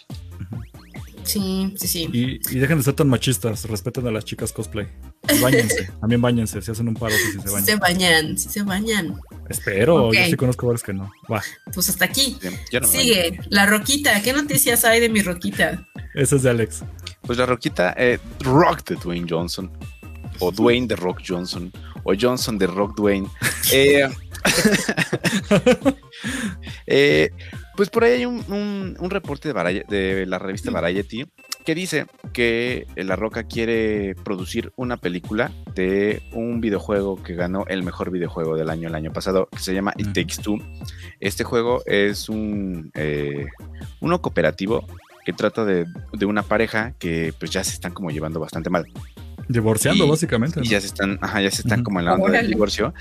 [1.24, 2.08] Sí, sí, sí.
[2.10, 4.86] Y, y dejen de ser tan machistas, respeten a las chicas cosplay.
[5.30, 7.64] Y Báñense, también báñense, si hacen un paro, sí, sí se Sí bañan.
[7.66, 9.20] se bañan, sí se bañan.
[9.50, 10.14] Espero, Ok.
[10.14, 11.10] yo sí conozco varios que no.
[11.30, 11.42] Va,
[11.74, 12.38] Pues hasta aquí.
[12.72, 14.22] Yo no me Sigue, la Roquita.
[14.22, 15.86] ¿Qué noticias hay de mi Roquita?
[16.14, 16.82] ese es de Alex.
[17.22, 19.70] Pues la roquita, eh, Rock de Dwayne Johnson,
[20.38, 21.70] o Dwayne de Rock Johnson,
[22.08, 23.28] o Johnson de Rock Dwayne.
[23.72, 24.08] Eh,
[26.86, 27.30] eh,
[27.76, 31.26] pues por ahí hay un, un- un reporte de, Varay- de la revista Variety
[31.64, 37.82] que dice que La Roca quiere producir una película de un videojuego que ganó el
[37.82, 40.06] mejor videojuego del año el año pasado, que se llama It.
[40.14, 40.58] Takes Two.
[41.20, 43.46] Este juego es un eh,
[44.00, 44.86] uno cooperativo
[45.26, 45.84] que trata de,
[46.14, 48.86] de una pareja que pues ya se están como llevando bastante mal.
[49.48, 50.60] Divorciando, Y- básicamente.
[50.60, 50.70] Y ¿no?
[50.70, 52.92] ya se están, ajá, ya se están como en la onda del divorcio.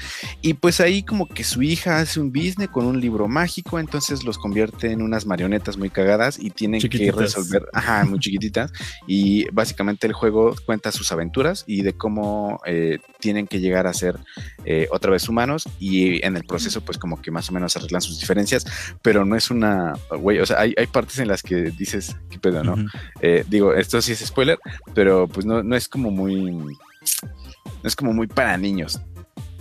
[0.41, 4.23] Y pues ahí como que su hija hace un business con un libro mágico, entonces
[4.23, 8.71] los convierte en unas marionetas muy cagadas y tienen que resolver, ajá, muy chiquititas.
[9.07, 13.93] Y básicamente el juego cuenta sus aventuras y de cómo eh, tienen que llegar a
[13.93, 14.17] ser
[14.65, 18.01] eh, otra vez humanos y en el proceso pues como que más o menos arreglan
[18.01, 18.65] sus diferencias,
[19.01, 22.39] pero no es una, güey, o sea, hay, hay partes en las que dices, ¿qué
[22.39, 22.75] pedo, no?
[23.21, 24.57] Eh, digo, esto sí es spoiler,
[24.93, 26.36] pero pues no, no es como muy.
[27.83, 28.99] Es como muy para niños.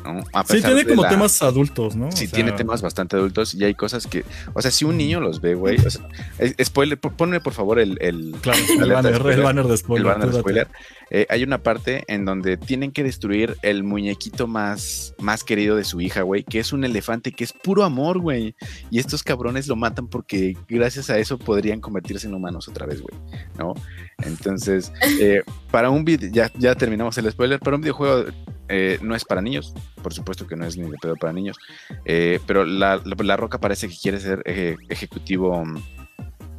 [0.06, 0.24] ¿No?
[0.32, 2.08] A Sí, tiene como la- temas adultos, ¿no?
[2.08, 4.24] O Sí, sea, tiene temas bastante adultos y hay cosas que.
[4.54, 5.76] O sea, si un niño los ve, güey.
[5.84, 6.06] O sea,
[6.38, 7.98] es- spoiler, po- ponme por favor el.
[8.00, 9.42] el Claro, el alerta de banner, el spoiler.
[9.44, 10.06] banner de el spoiler.
[10.06, 10.68] banner tú de spoiler.
[11.10, 15.84] Eh, hay una parte en donde tienen que destruir el muñequito más, más querido de
[15.84, 18.56] su hija, güey, que es un elefante que es puro amor, güey.
[18.90, 23.00] Y estos cabrones lo matan porque gracias a eso podrían convertirse en humanos otra vez,
[23.02, 23.16] güey,
[23.56, 23.74] ¿no?
[24.18, 28.24] Entonces, eh, para un video, ya, ya terminamos el spoiler, para un videojuego
[28.68, 31.56] eh, no es para niños, por supuesto que no es ni de pedo para niños,
[32.04, 34.42] eh, pero la, la- la Roca parece que quiere ser
[34.88, 35.76] ejecutivo, mm,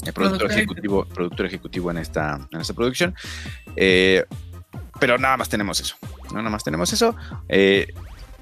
[0.05, 3.13] eh, productor ejecutivo, productor ejecutivo en esta, en esta producción.
[3.75, 4.23] Eh,
[4.99, 5.95] pero nada más tenemos eso.
[6.31, 7.15] No, nada más tenemos eso.
[7.49, 7.87] Eh,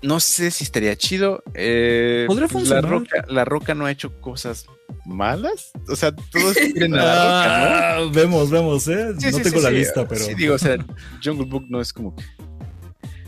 [0.02, 1.44] no sé si estaría chido.
[1.54, 2.90] eh, Podría la funcionar.
[2.90, 4.66] roca, la roca no ha hecho cosas
[5.06, 5.72] malas.
[5.90, 7.66] O sea, todos quieren a la roca, ¿no?
[8.08, 9.14] Ah, vemos, vemos, ¿eh?
[9.18, 9.76] Sí, no sí, tengo sí, la sí.
[9.76, 10.24] lista, pero.
[10.26, 10.78] Sí, digo, o sea,
[11.24, 12.24] Jungle Book no es como que.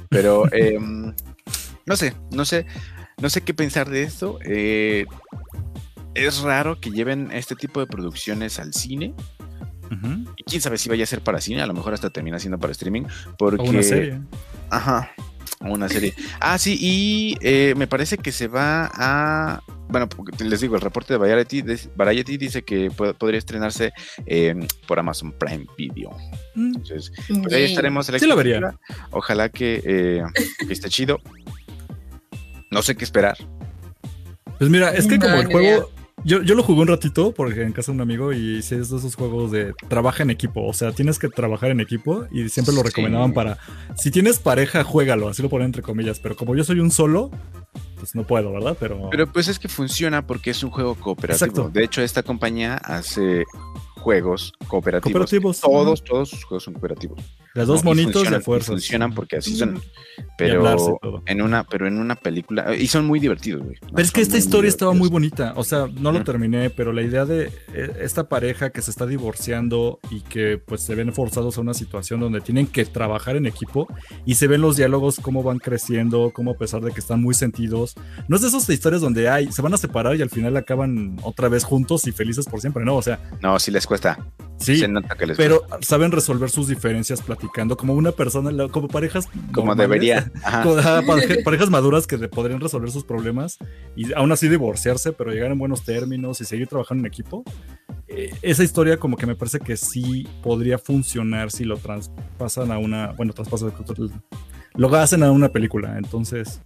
[0.09, 1.13] Pero em,
[1.85, 2.65] no sé, no sé,
[3.21, 4.39] no sé qué pensar de esto.
[4.43, 5.05] Eh,
[6.13, 9.13] es raro que lleven este tipo de producciones al cine.
[10.35, 12.59] Y quién sabe si vaya a ser para cine, a lo mejor hasta termina siendo
[12.59, 13.03] para streaming.
[13.37, 13.61] Porque.
[13.61, 14.19] O una serie.
[14.69, 15.11] Ajá.
[15.61, 16.13] Una serie.
[16.39, 19.63] Ah, sí, y eh, me parece que se va a.
[19.89, 23.93] Bueno, porque les digo, el reporte de Variety, de- Variety dice que po- podría estrenarse
[24.25, 24.53] eh,
[24.85, 26.11] por Amazon Prime Video.
[26.55, 26.75] Mm.
[26.75, 27.11] Entonces,
[27.41, 28.09] pues ahí estaremos.
[28.09, 28.57] la Sí vería.
[28.57, 29.07] expectativa.
[29.11, 30.23] Ojalá que, eh,
[30.67, 31.19] que esté chido.
[32.69, 33.37] No sé qué esperar.
[34.57, 35.89] Pues mira, es que como el juego.
[36.27, 38.81] Yo, yo lo jugué un ratito porque en casa de un amigo y es de
[38.81, 40.65] esos juegos de trabaja en equipo.
[40.67, 42.87] O sea, tienes que trabajar en equipo y siempre lo Sí.
[42.87, 43.57] recomendaban para.
[43.95, 46.19] Si tienes pareja, juégalo, así lo ponen entre comillas.
[46.19, 47.31] Pero como yo soy un solo,
[47.97, 48.75] pues no puedo, ¿verdad?
[48.77, 49.07] Pero.
[49.09, 51.45] Pero pues es que funciona porque es un juego cooperativo.
[51.47, 51.69] Exacto.
[51.73, 53.45] De hecho, esta compañía hace
[53.95, 55.13] juegos cooperativos.
[55.13, 57.19] Cooperativos, Todos, todos sus juegos son cooperativos.
[57.57, 57.91] De dos ¿no?
[57.91, 58.71] Monitos de fuerza.
[58.71, 59.81] Funcionan porque así son.
[60.37, 62.75] Pero en una, pero en una película.
[62.75, 63.77] Y son muy divertidos, güey.
[63.81, 63.89] ¿no?
[63.89, 65.53] Pero es que esta muy, historia estaba muy bonita.
[65.55, 69.05] O sea, no lo terminé, pero la idea de eh, esta pareja que se está
[69.05, 73.45] divorciando y que pues se ven forzados a una situación donde tienen que trabajar en
[73.45, 73.87] equipo
[74.25, 77.33] y se ven los diálogos cómo van creciendo, cómo a pesar de que están muy
[77.33, 77.95] sentidos.
[78.27, 81.17] No es de esas historias donde ay, se van a separar y al final acaban
[81.23, 82.85] otra vez juntos y felices por siempre.
[82.85, 84.19] No, o sea, No, sí les cuesta.
[84.59, 84.77] sí.
[84.77, 85.77] Se nota que les Pero cuesta.
[85.81, 87.46] saben resolver sus diferencias platicando
[87.77, 89.27] como una persona, como parejas.
[89.53, 89.77] Como normales.
[89.77, 90.31] debería.
[90.43, 91.01] Ajá.
[91.43, 93.57] Parejas maduras que podrían resolver sus problemas
[93.95, 97.43] y aún así divorciarse, pero llegar en buenos términos y seguir trabajando en equipo.
[98.07, 102.77] Eh, esa historia como que me parece que sí podría funcionar si lo traspasan a
[102.77, 103.73] una, bueno, traspasan,
[104.75, 105.97] lo hacen a una película.
[105.97, 106.61] Entonces,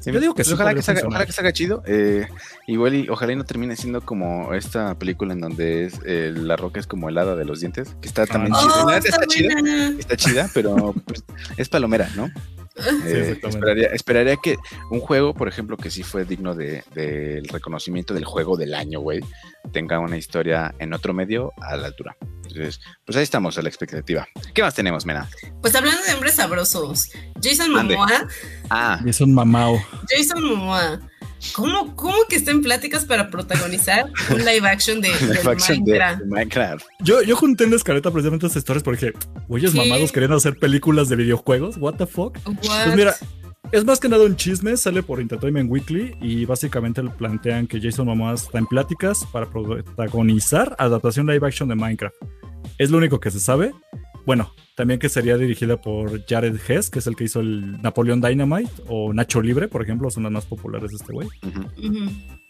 [0.00, 1.82] Sí, Yo digo que pues sí ojalá, que salga, ojalá que salga chido.
[1.86, 2.28] eh,
[2.66, 6.56] igual y ojalá y no termine siendo como esta película en donde es, eh, la
[6.56, 8.84] roca es como helada de los dientes, que está también Ah, chida.
[8.84, 9.88] Oh, neta está está chida.
[9.98, 11.24] Está chida, pero pues,
[11.56, 12.30] es palomera, ¿no?
[13.04, 14.56] Eh, esperaría, esperaría que
[14.90, 19.00] un juego, por ejemplo, que sí fue digno de- del reconocimiento del juego del año,
[19.00, 19.20] güey,
[19.72, 22.16] tenga una historia en otro medio a la altura.
[22.48, 24.26] Entonces, pues ahí estamos a la expectativa.
[24.54, 25.28] ¿Qué más tenemos, Mena?
[25.60, 27.10] Pues hablando de hombres sabrosos,
[27.42, 27.70] Jason.
[27.72, 28.26] Momoa,
[28.70, 29.78] Ah, es un mamao.
[30.08, 31.00] Jason Momoa,
[31.54, 35.10] ¿cómo, cómo que está en pláticas para protagonizar un live action de,
[35.44, 36.18] Minecraft?
[36.18, 36.86] de Minecraft.
[37.00, 39.12] Yo, yo junté en la escaleta precisamente estas historias porque,
[39.48, 41.76] güeyes mamados queriendo hacer películas de videojuegos.
[41.78, 42.38] What the fuck?
[42.46, 42.84] What?
[42.84, 43.14] Pues mira,
[43.70, 47.80] es más que nada un chisme, sale por Entertainment Weekly y básicamente le plantean que
[47.80, 52.16] Jason Momoa está en pláticas para protagonizar adaptación live action de Minecraft.
[52.78, 53.74] Es lo único que se sabe.
[54.24, 58.20] Bueno, también que sería dirigida por Jared Hess, que es el que hizo el Napoleón
[58.20, 61.26] Dynamite o Nacho Libre, por ejemplo, son las más populares de este güey.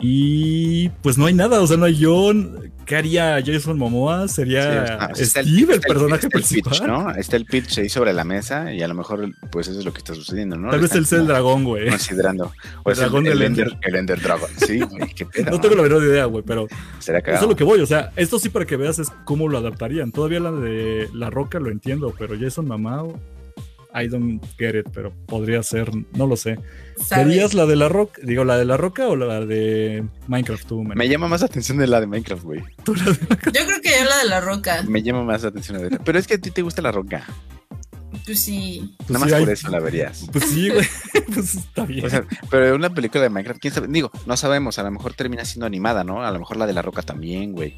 [0.01, 2.71] Y pues no hay nada, o sea, no hay John.
[2.87, 4.29] ¿Qué haría Jason Momoa?
[4.29, 6.87] Sería Sí, está- está el- Steve, el, está personaje está el pitch, principal.
[6.89, 7.11] ¿no?
[7.11, 9.93] Está el pitch ahí sobre la mesa y a lo mejor, pues eso es lo
[9.93, 10.71] que está sucediendo, ¿no?
[10.71, 11.89] Tal vez él sea el dragón, güey.
[11.89, 12.53] Considerando.
[12.85, 13.79] O El es dragón el, del Ender, Ender.
[13.89, 14.51] el Ender Dragon.
[14.57, 15.51] Sí, güey, qué pedo.
[15.51, 16.69] No tengo la menor idea, güey, pero
[17.01, 17.81] Será eso es lo que voy.
[17.81, 20.13] O sea, esto sí para que veas es cómo lo adaptarían.
[20.13, 23.19] Todavía la de La Roca lo entiendo, pero Jason Mamao,
[23.95, 26.59] I don't get it, pero podría ser, no lo sé.
[27.03, 27.27] ¿sabes?
[27.29, 28.21] ¿Serías la de La Roca?
[28.23, 30.97] Digo, ¿la de La Roca o la de Minecraft tú, man?
[30.99, 32.61] Me llama más atención de la de Minecraft, güey.
[32.87, 34.83] Yo creo que yo la de la roca.
[34.87, 35.99] Me llama más atención de la.
[35.99, 37.25] Pero es que a ti te gusta la roca.
[38.25, 38.95] Pues sí.
[38.99, 40.27] Pues Nada más sí, hay- por eso la verías.
[40.33, 40.87] Pues sí, güey.
[41.35, 42.05] pues está bien.
[42.05, 43.87] O sea, pero una película de Minecraft, quién sabe.
[43.89, 44.79] Digo, no sabemos.
[44.79, 46.23] A lo mejor termina siendo animada, ¿no?
[46.25, 47.77] A lo mejor la de la roca también, güey.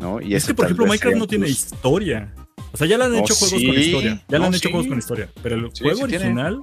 [0.00, 0.20] ¿No?
[0.20, 2.34] Y es que, por ejemplo, Minecraft no tiene historia.
[2.76, 3.66] O sea, ya le han Oh, hecho juegos sí.
[3.66, 4.24] con historia.
[4.28, 4.72] Ya le han hecho sí.
[4.72, 5.30] juegos con historia.
[5.42, 6.24] Pero el Sí, juego tiene.
[6.24, 6.60] original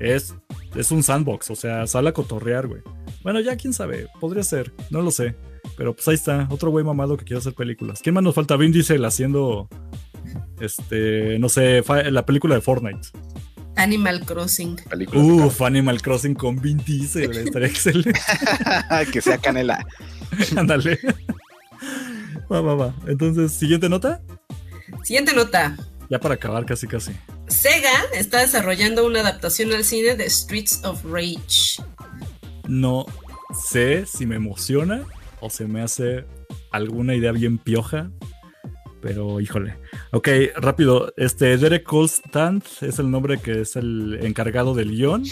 [0.00, 0.34] es,
[0.74, 1.48] es un sandbox.
[1.50, 2.82] O sea, sale a cotorrear, güey.
[3.22, 4.08] Bueno, ya quién sabe.
[4.20, 4.72] Podría ser.
[4.90, 5.36] No lo sé.
[5.76, 6.48] Pero pues ahí está.
[6.50, 8.00] Otro güey mamado que quiere hacer películas.
[8.02, 8.56] ¿Quién más nos falta?
[8.56, 9.68] Vin Diesel haciendo.
[10.60, 11.38] Este.
[11.38, 11.82] No sé.
[12.10, 13.08] La película de Fortnite.
[13.76, 14.76] Animal Crossing.
[15.14, 17.30] Uf, Animal Crossing con Vin Diesel.
[17.36, 18.12] Estaría excelente.
[19.12, 19.84] Que sea canela.
[20.56, 20.98] Ándale.
[22.50, 22.94] Va, va, va.
[23.06, 24.20] Entonces, siguiente nota.
[25.04, 25.76] Siguiente nota.
[26.10, 27.12] Ya para acabar, casi, casi.
[27.46, 31.82] Sega está desarrollando una adaptación al cine de Streets of Rage.
[32.66, 33.06] No
[33.68, 35.04] sé si me emociona
[35.40, 36.24] o se me hace
[36.72, 38.10] alguna idea bien pioja.
[39.02, 39.76] Pero híjole.
[40.12, 41.12] Ok, rápido.
[41.18, 45.24] Este Derek Colstant es el nombre que es el encargado del guion.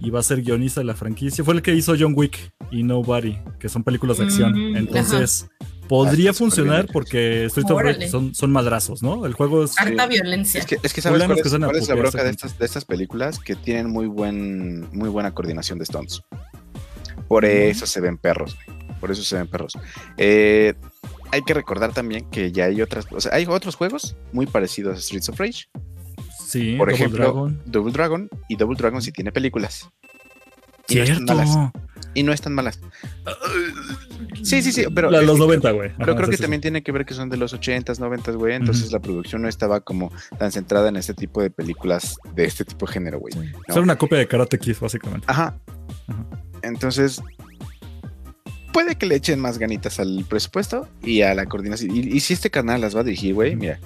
[0.00, 1.44] Y va a ser guionista de la franquicia.
[1.44, 4.72] Fue el que hizo John Wick y Nobody, que son películas de acción.
[4.72, 5.48] Mm, Entonces,
[5.92, 7.98] podría funcionar porque Street of Órale.
[7.98, 9.26] Rage son, son madrazos, ¿no?
[9.26, 9.78] El juego es.
[9.78, 10.60] Harta violencia.
[10.60, 12.64] Es que, es que sabes cuál es, que cuál es la bronca de estas, de
[12.64, 16.22] estas películas que tienen muy buen muy buena coordinación de stunts.
[17.28, 18.78] Por eso se ven perros, güey.
[19.00, 19.78] por eso se ven perros.
[20.16, 20.74] Eh,
[21.30, 24.96] hay que recordar también que ya hay otras, o sea, hay otros juegos muy parecidos
[24.96, 25.68] a Streets of Rage,
[26.46, 27.62] Sí, por Double ejemplo, Dragon.
[27.64, 29.90] Double Dragon y Double Dragon sí tiene películas.
[30.88, 31.72] Y no Cierto.
[32.14, 32.78] Y no están malas.
[34.42, 35.90] Sí, sí, sí, pero La los que- 90, güey.
[35.98, 38.54] Pero creo que sí, también tiene que ver que son de los 80s, 90s, güey.
[38.54, 42.64] Entonces la producción no estaba como tan centrada en este tipo de películas de este
[42.64, 43.32] tipo de género, güey.
[43.32, 43.38] sí.
[43.40, 43.58] ¿no?
[43.74, 45.24] Era una copia de Karate Kid, básicamente.
[45.28, 45.56] Ajá.
[46.08, 46.26] Ajá.
[46.62, 47.20] Entonces,
[48.72, 51.94] puede que le echen más ganitas al presupuesto y a la coordinación.
[51.96, 53.78] Y, y si este canal las va a dirigir, güey, mira.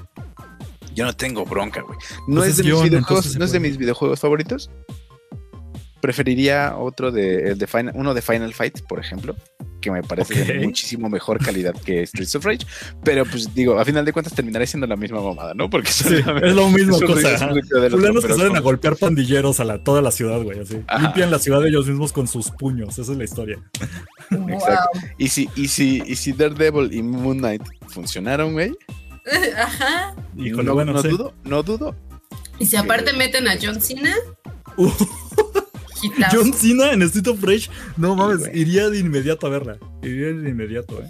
[0.94, 1.98] Yo no tengo bronca, güey.
[2.26, 4.70] No Pues es de mis videojuegos, no es de mis videojuegos favoritos.
[6.06, 9.34] Preferiría otro de, el de Final, uno de Final Fight, por ejemplo,
[9.80, 12.64] que me parece de muchísimo mejor calidad que Streets of Rage.
[13.02, 15.68] Pero pues digo, a final de cuentas terminaré siendo la misma mamada, ¿no?
[15.68, 17.36] Porque Sí, es lo mismo cosa.
[17.90, 20.80] Fulanos que salen a golpear pandilleros a la, toda la ciudad, güey, así.
[20.86, 21.02] Ajá.
[21.02, 22.96] Limpian la ciudad ellos mismos con sus puños.
[23.00, 23.58] Esa es la historia.
[24.30, 24.48] Wow.
[24.50, 25.00] Exacto.
[25.18, 28.76] Y si, y si, y si Daredevil y Moon Knight funcionaron, güey.
[29.58, 30.14] Ajá.
[30.38, 31.08] Híjole, no, bueno, no sí.
[31.08, 31.96] dudo, no dudo.
[32.60, 34.14] Y si aparte meten a John Cena,
[34.76, 34.90] Uh,
[36.02, 36.36] hitazo.
[36.36, 39.78] John Cena en Street of Rage, no mames, iría de inmediato a verla.
[40.02, 41.08] Iría de inmediato, eh.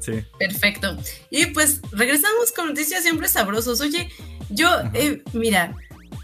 [0.00, 0.12] Sí.
[0.38, 0.96] Perfecto.
[1.30, 3.80] Y pues regresamos con noticias siempre sabrosos.
[3.80, 4.08] Oye,
[4.48, 5.76] yo, eh, mira,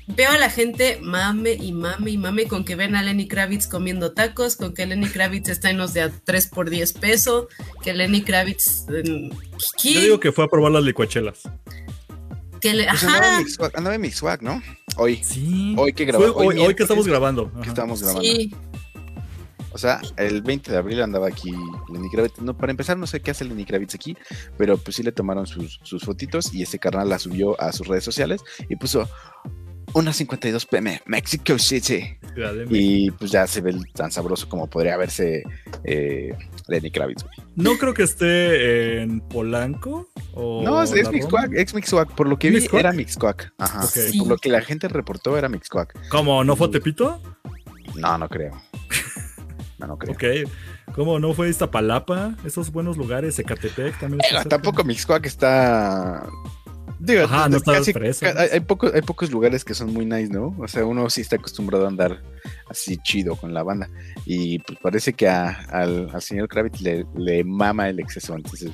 [0.06, 3.66] veo a la gente mame y mame y mame con que ven a Lenny Kravitz
[3.66, 7.46] comiendo tacos, con que Lenny Kravitz está en los de a 3 por 10 pesos,
[7.82, 8.86] que Lenny Kravitz...
[8.90, 9.30] eh.
[9.82, 11.42] Yo digo que fue a probar las licuachelas.
[12.64, 14.62] Que le- Pues andaba, en ajá, Mixwag, andaba en Mixwag, ¿no?
[14.96, 15.74] Hoy, Sí.
[15.76, 16.34] Hoy que grabamos.
[16.36, 17.52] Hoy, hoy que estamos grabando.
[17.60, 18.22] que estábamos grabando.
[18.22, 18.54] sí,
[19.72, 21.52] O sea, el 20 de abril andaba aquí
[21.92, 22.38] Lenny Kravitz.
[22.40, 24.16] No, para empezar, no sé qué hace Lenny Kravitz aquí,
[24.56, 27.86] pero pues sí le tomaron sus, sus fotitos y ese carnal la subió a sus
[27.88, 29.08] redes sociales y puso
[29.94, 32.16] una 52 pm, Mexico City.
[32.70, 35.44] Y pues ya se ve tan sabroso como podría verse
[35.84, 37.22] eh, Lenny Kravitz.
[37.22, 37.34] güey.
[37.56, 40.08] No creo que esté en Polanco.
[40.34, 41.46] O No, es, es Roma.
[41.56, 42.10] ex Mixcoac.
[42.14, 42.80] Por lo que vi, ¿Mixcoac?
[42.80, 43.52] era Mixcoac.
[43.58, 43.82] Ajá.
[43.84, 44.18] Sí.
[44.18, 46.08] Por lo que la gente reportó, era Mixcoac.
[46.08, 46.42] ¿Cómo?
[46.42, 47.20] ¿No fue Tepito?
[47.94, 48.60] No, no creo.
[49.76, 50.14] No, no creo.
[50.14, 50.48] Ok.
[50.94, 52.36] ¿Cómo no fue Iztapalapa?
[52.44, 54.20] Esos buenos lugares, Ecatepec también.
[54.30, 56.24] Pero tampoco Mixcoac está.
[57.04, 58.26] Digo, Ajá, no preso.
[58.26, 60.54] hay, hay poco- hay pocos lugares que son muy nice, ¿no?
[60.58, 62.22] O sea, uno sí está acostumbrado a andar
[62.68, 63.88] así chido con la banda.
[64.24, 68.34] Y pues parece que a- al, al señor Kravitz le, le mama el exceso.
[68.34, 68.70] Entonces,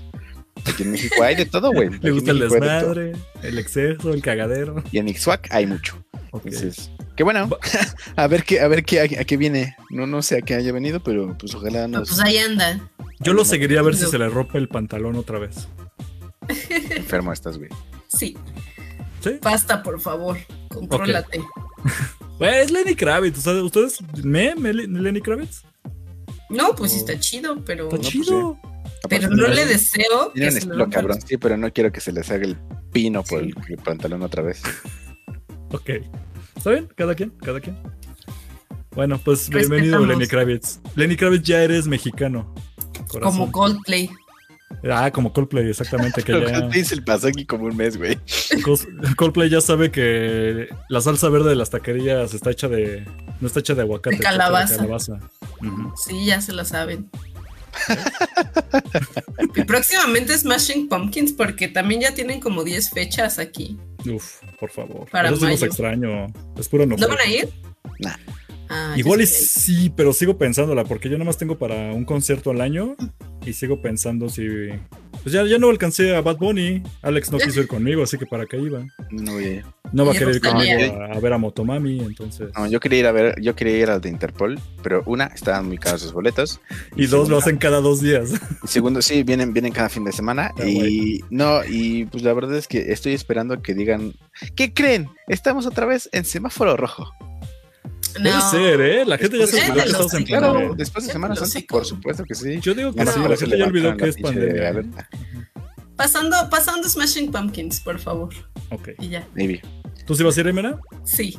[0.64, 1.88] aquí en México hay de todo, güey.
[2.00, 3.12] Le gusta el desmadre,
[3.42, 4.82] el exceso, el cagadero.
[4.92, 6.02] Y en Ixuac hay mucho.
[6.32, 6.46] Ok.
[6.46, 7.48] Entonces, qué bueno.
[8.16, 9.74] a ver qué, a ver qué, a, a qué viene.
[9.90, 12.78] No, no sé a qué haya venido, pero pues ojalá no, nos pues ahí anda.
[13.18, 15.66] Yo lo seguiría a ver si se le rompe el pantalón otra vez.
[16.90, 17.70] enfermo estás, güey.
[18.10, 18.36] Sí,
[19.20, 19.38] ¿Sí?
[19.42, 20.36] basta, por favor.
[20.68, 21.40] Contrólate.
[22.38, 23.38] Güey, es Lenny Kravitz.
[23.38, 25.62] o sea, ¿Ustedes me, me- Lenny Kravitz?
[26.48, 28.58] No, pues sí está chido, pero, Está pues chido.
[29.10, 32.12] pero no le deseo Tiene que se lo cabrón, sí, pero no quiero que se
[32.12, 32.56] les haga el
[32.92, 33.52] pino por Sí.
[33.68, 34.62] el, el pantalón otra vez.
[35.72, 35.88] Ok.
[36.56, 36.88] ¿Está bien?
[36.96, 37.78] Cada quien, cada quien.
[38.92, 39.70] Bueno, pues Respetamos.
[39.70, 40.80] bienvenido, Lenny Kravitz.
[40.96, 42.52] Lenny Kravitz ya eres mexicano.
[43.08, 43.20] Corazón.
[43.38, 44.10] Como Coldplay.
[44.90, 46.22] Ah, como Coldplay, exactamente.
[46.22, 48.18] Que Pero ya, Coldplay se pasó aquí como un mes, güey.
[49.16, 53.06] Coldplay ya sabe que la salsa verde de las taquerías está hecha de.
[53.40, 54.10] No está hecha de aguacate.
[54.10, 54.76] De está hecha calabaza.
[54.76, 55.20] calabaza.
[55.60, 55.92] Ujú.
[55.96, 57.10] Sí, ya se lo saben.
[59.54, 63.78] y próximamente Smashing Pumpkins, porque también ya tienen como 10 fechas aquí.
[64.06, 65.08] Uf, por favor.
[65.10, 66.26] Para Eso sí extraño.
[66.58, 66.96] Es puro no.
[66.96, 67.48] ¿No van a ir?
[67.98, 68.16] Nah.
[68.72, 72.60] Ah, Igual y sí pero sigo pensándola, porque yo nomás tengo para un concierto al
[72.60, 72.94] año
[73.44, 74.46] y sigo pensando si.
[75.22, 76.82] Pues ya, ya no alcancé a Bad Bunny.
[77.02, 78.86] Alex no quiso ir conmigo, así que para qué iba.
[79.10, 79.64] No voy a ir.
[79.92, 82.50] No va a Y querer ir conmigo a, a ver a Motomami, entonces.
[82.56, 85.66] No, yo quería ir a ver, yo quería ir al de Interpol, pero una, estaban
[85.66, 86.60] muy caros sus boletos.
[86.96, 88.30] Y dos lo hacen cada dos días.
[88.62, 90.52] Y segundo, sí, vienen, vienen cada fin de semana.
[90.56, 94.14] Ah, y no, y pues la verdad es que estoy esperando que digan,
[94.54, 95.08] ¿qué creen?
[95.26, 97.12] Estamos otra vez en semáforo rojo.
[98.12, 98.50] Puede No.
[98.50, 99.04] ser, ¿eh?
[99.04, 100.24] La gente ya se Después de olvidó que estamos en.
[100.24, 102.58] Claro, después de Sí, Semana Santa, por supuesto que sí.
[102.60, 104.82] Yo digo que no sí, la gente ya olvidó que es pandemia.
[105.96, 108.32] Pasando, pasando Smashing Pumpkins, por favor.
[108.70, 108.90] Ok.
[108.98, 109.26] Y ya.
[109.34, 109.60] Maybe.
[110.06, 110.78] ¿Tú sí vas a ir, Emena?
[111.04, 111.38] Sí.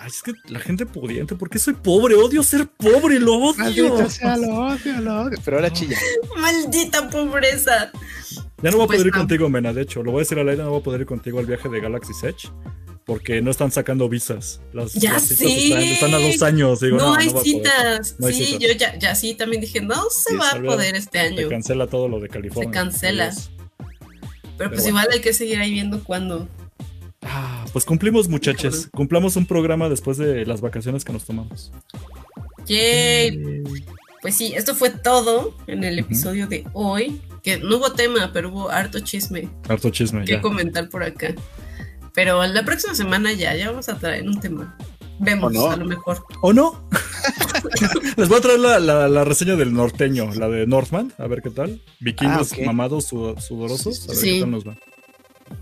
[0.00, 2.14] Ay, es que la gente pudiente, ¿por qué soy pobre?
[2.14, 3.54] Odio ser pobre, lo odio.
[3.58, 5.38] Maldito sea, lo odio, lo odio.
[5.44, 5.96] Pero ahora chilla.
[6.36, 7.90] Maldita pobreza.
[8.62, 9.18] Ya no voy a Pues poder ir no.
[9.20, 9.72] contigo, Mena.
[9.72, 11.46] De hecho, lo voy a decir al aire, no voy a poder ir contigo al
[11.46, 12.48] viaje de Galaxy Edge.
[13.08, 14.60] Porque no están sacando visas.
[14.74, 15.64] Las, Ya las citas sé.
[15.68, 16.78] están, están a dos años.
[16.80, 18.16] Digo, no, no, hay no citas.
[18.18, 18.60] No hay sí, citas.
[18.60, 21.26] yo ya, ya sí también dije, no se Sí, va a se poder este Se
[21.26, 21.48] año.
[21.48, 22.70] cancela todo lo de California.
[22.70, 23.24] Se cancela.
[23.28, 23.50] Adiós.
[24.58, 26.46] Pero pues igual hay que seguir ahí viendo cuándo.
[27.22, 28.88] Ah, pues cumplimos, muchachos.
[28.94, 31.72] Cumplamos un programa después de las vacaciones que nos tomamos.
[32.66, 33.62] Yay.
[34.20, 37.20] Pues sí, esto fue todo en el episodio de hoy.
[37.42, 40.40] Que no hubo tema, pero hubo harto chisme Harto chisme, que ya.
[40.42, 41.34] comentar por acá.
[42.18, 44.76] Pero la próxima semana ya, ya vamos a traer un tema.
[45.20, 46.24] Vemos, a lo mejor.
[46.42, 46.88] ¿O no?
[48.16, 51.42] Les voy a traer la, la- la reseña del norteño, la de Northman, a ver
[51.42, 51.80] qué tal.
[52.00, 52.66] Vikingos Ah, ok.
[52.66, 54.32] mamados, su- sudorosos, a ver Sí.
[54.34, 54.76] qué tal nos va.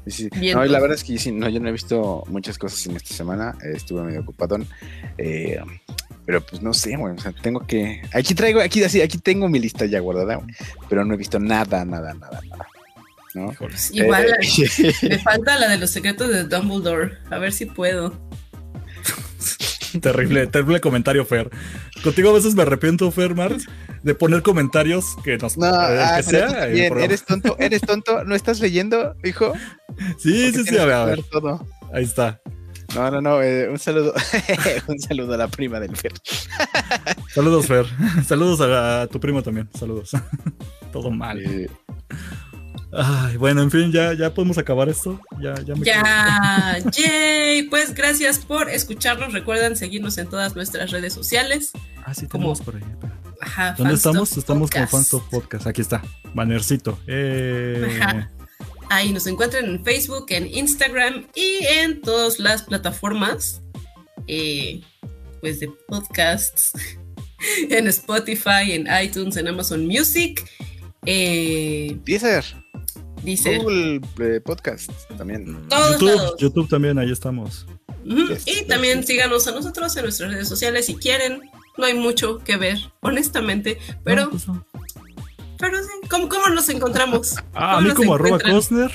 [0.07, 0.29] Sí, sí.
[0.41, 0.81] Bien, no, y la pues.
[0.81, 3.55] verdad es que sí, no, yo no he visto muchas cosas en esta semana.
[3.63, 4.67] eh, estuve medio ocupadón.
[5.19, 5.61] eh,
[6.25, 7.15] pero pues no sé, güey.
[7.17, 8.01] O sea, tengo que.
[8.15, 10.55] Aquí traigo, aquí así, aquí tengo mi lista ya guardada, güey,
[10.89, 12.67] Pero no he visto nada, nada, nada, nada.
[13.37, 13.53] ¿No?
[13.53, 13.91] Híjoles.
[13.93, 17.19] Igual Eh, me falta la de los secretos de Dumbledore.
[17.31, 18.19] A ver si puedo.
[20.01, 21.51] Terrible, terrible comentario, Fer.
[22.03, 23.67] Contigo a veces me arrepiento, Fer Mars,
[24.03, 25.59] de poner comentarios que nos.
[25.59, 26.67] No, eh, ah, que sea.
[26.67, 29.53] eres tonto, eres tonto, ¿no estás leyendo, hijo?
[30.19, 31.23] Sí, sí, sí, a ver, a ver.
[31.31, 31.67] Todo.
[31.93, 32.41] Ahí está.
[32.95, 34.15] No, no, no, eh, un saludo,
[34.87, 36.13] un saludo a la prima del Fer.
[37.35, 37.85] Saludos, Fer.
[38.27, 39.69] Saludos a, a tu primo también.
[39.79, 40.11] Saludos.
[40.93, 41.39] Todo mal.
[41.41, 41.69] Eh,
[42.93, 45.21] Ay, bueno, en fin, ya, ya podemos acabar esto.
[45.41, 47.65] Ya, ya me Ya, yay.
[47.65, 49.33] Pues gracias por escucharnos.
[49.33, 51.73] Recuerden seguirnos en todas nuestras redes sociales.
[52.05, 52.83] Ah, sí, tenemos por ahí.
[53.41, 54.37] Ajá, ¿Dónde estamos?
[54.37, 54.91] Estamos Podcast.
[54.91, 55.67] con Fanstuff Podcast.
[55.67, 56.03] Aquí está.
[56.33, 56.99] Bannercito.
[57.07, 58.31] Eh, Ajá.
[58.89, 63.63] Ahí nos encuentran en Facebook, en Instagram y en todas las plataformas
[64.29, 64.81] eh,
[65.41, 66.73] pues de podcasts.
[67.69, 70.51] En Spotify, en iTunes, en Amazon Music.
[71.05, 72.43] Eh, Deezer,
[73.23, 75.69] dice Google eh, Podcast también.
[75.69, 76.35] todos YouTube, lados.
[76.39, 77.67] YouTube también, ahí estamos.
[78.05, 79.07] Yes, Y yes, también yes.
[79.09, 81.41] síganos a nosotros en nuestras redes sociales si quieren.
[81.77, 83.79] No hay mucho que ver, honestamente.
[84.05, 84.65] Pero, No, pues no.
[85.59, 87.35] pero sí, ¿cómo, cómo nos encontramos?
[87.53, 88.39] Ah, a ¿Cómo mí como arroba?
[88.39, 88.93] Costner.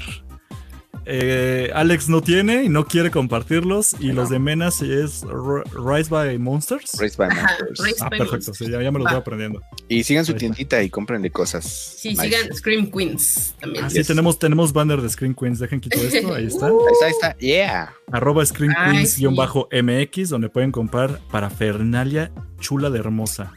[1.05, 3.95] Eh, Alex no tiene y no quiere compartirlos.
[3.99, 6.91] Y los de Menas es R- Rise by Monsters.
[6.99, 7.79] Raised by Ajá, Monsters.
[7.79, 8.35] Raised Ah, by perfecto.
[8.47, 8.57] Monsters.
[8.57, 9.11] sí, ya, ya me los Va.
[9.11, 9.61] voy aprendiendo.
[9.87, 11.65] Y sigan su tiendita y cómprenle cosas.
[11.65, 12.21] Sí, nice.
[12.23, 13.85] sigan Scream Queens también.
[13.85, 14.07] Ah, sí, Yes.
[14.07, 15.59] tenemos, tenemos banner de Screen Queens.
[15.59, 16.33] Dejen quito esto.
[16.33, 16.67] Ahí está.
[16.67, 17.37] Ahí está, ahí está.
[17.37, 17.93] Yeah.
[18.11, 23.51] Arroba Screen Ay, Queens-MX, donde pueden comprar parafernalia chula de hermosa.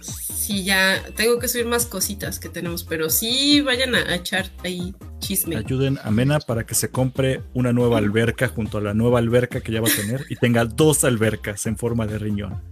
[0.44, 4.50] Sí, ya tengo que subir más cositas que tenemos, pero sí vayan a, a echar
[4.62, 5.56] ahí chisme.
[5.56, 9.62] Ayuden a Mena para que se compre una nueva alberca junto a la nueva alberca
[9.62, 12.62] que ya va a tener y tenga dos albercas en forma de riñón.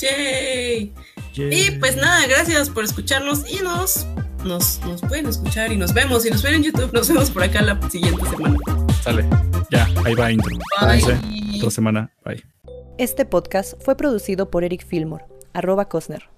[0.00, 0.94] ¡Yay!
[1.34, 4.06] Y pues nada, gracias por escucharnos y nos,
[4.46, 6.22] nos, nos pueden escuchar y nos vemos.
[6.22, 8.56] Si nos ven en YouTube, nos vemos por acá la siguiente semana.
[9.02, 9.28] Sale.
[9.70, 10.56] Ya, ahí va intro.
[10.80, 11.58] Bye.
[11.58, 12.10] Otra semana.
[12.24, 12.42] Bye.
[12.96, 16.34] Este podcast fue producido por Eric Fillmore, arroba Cosner.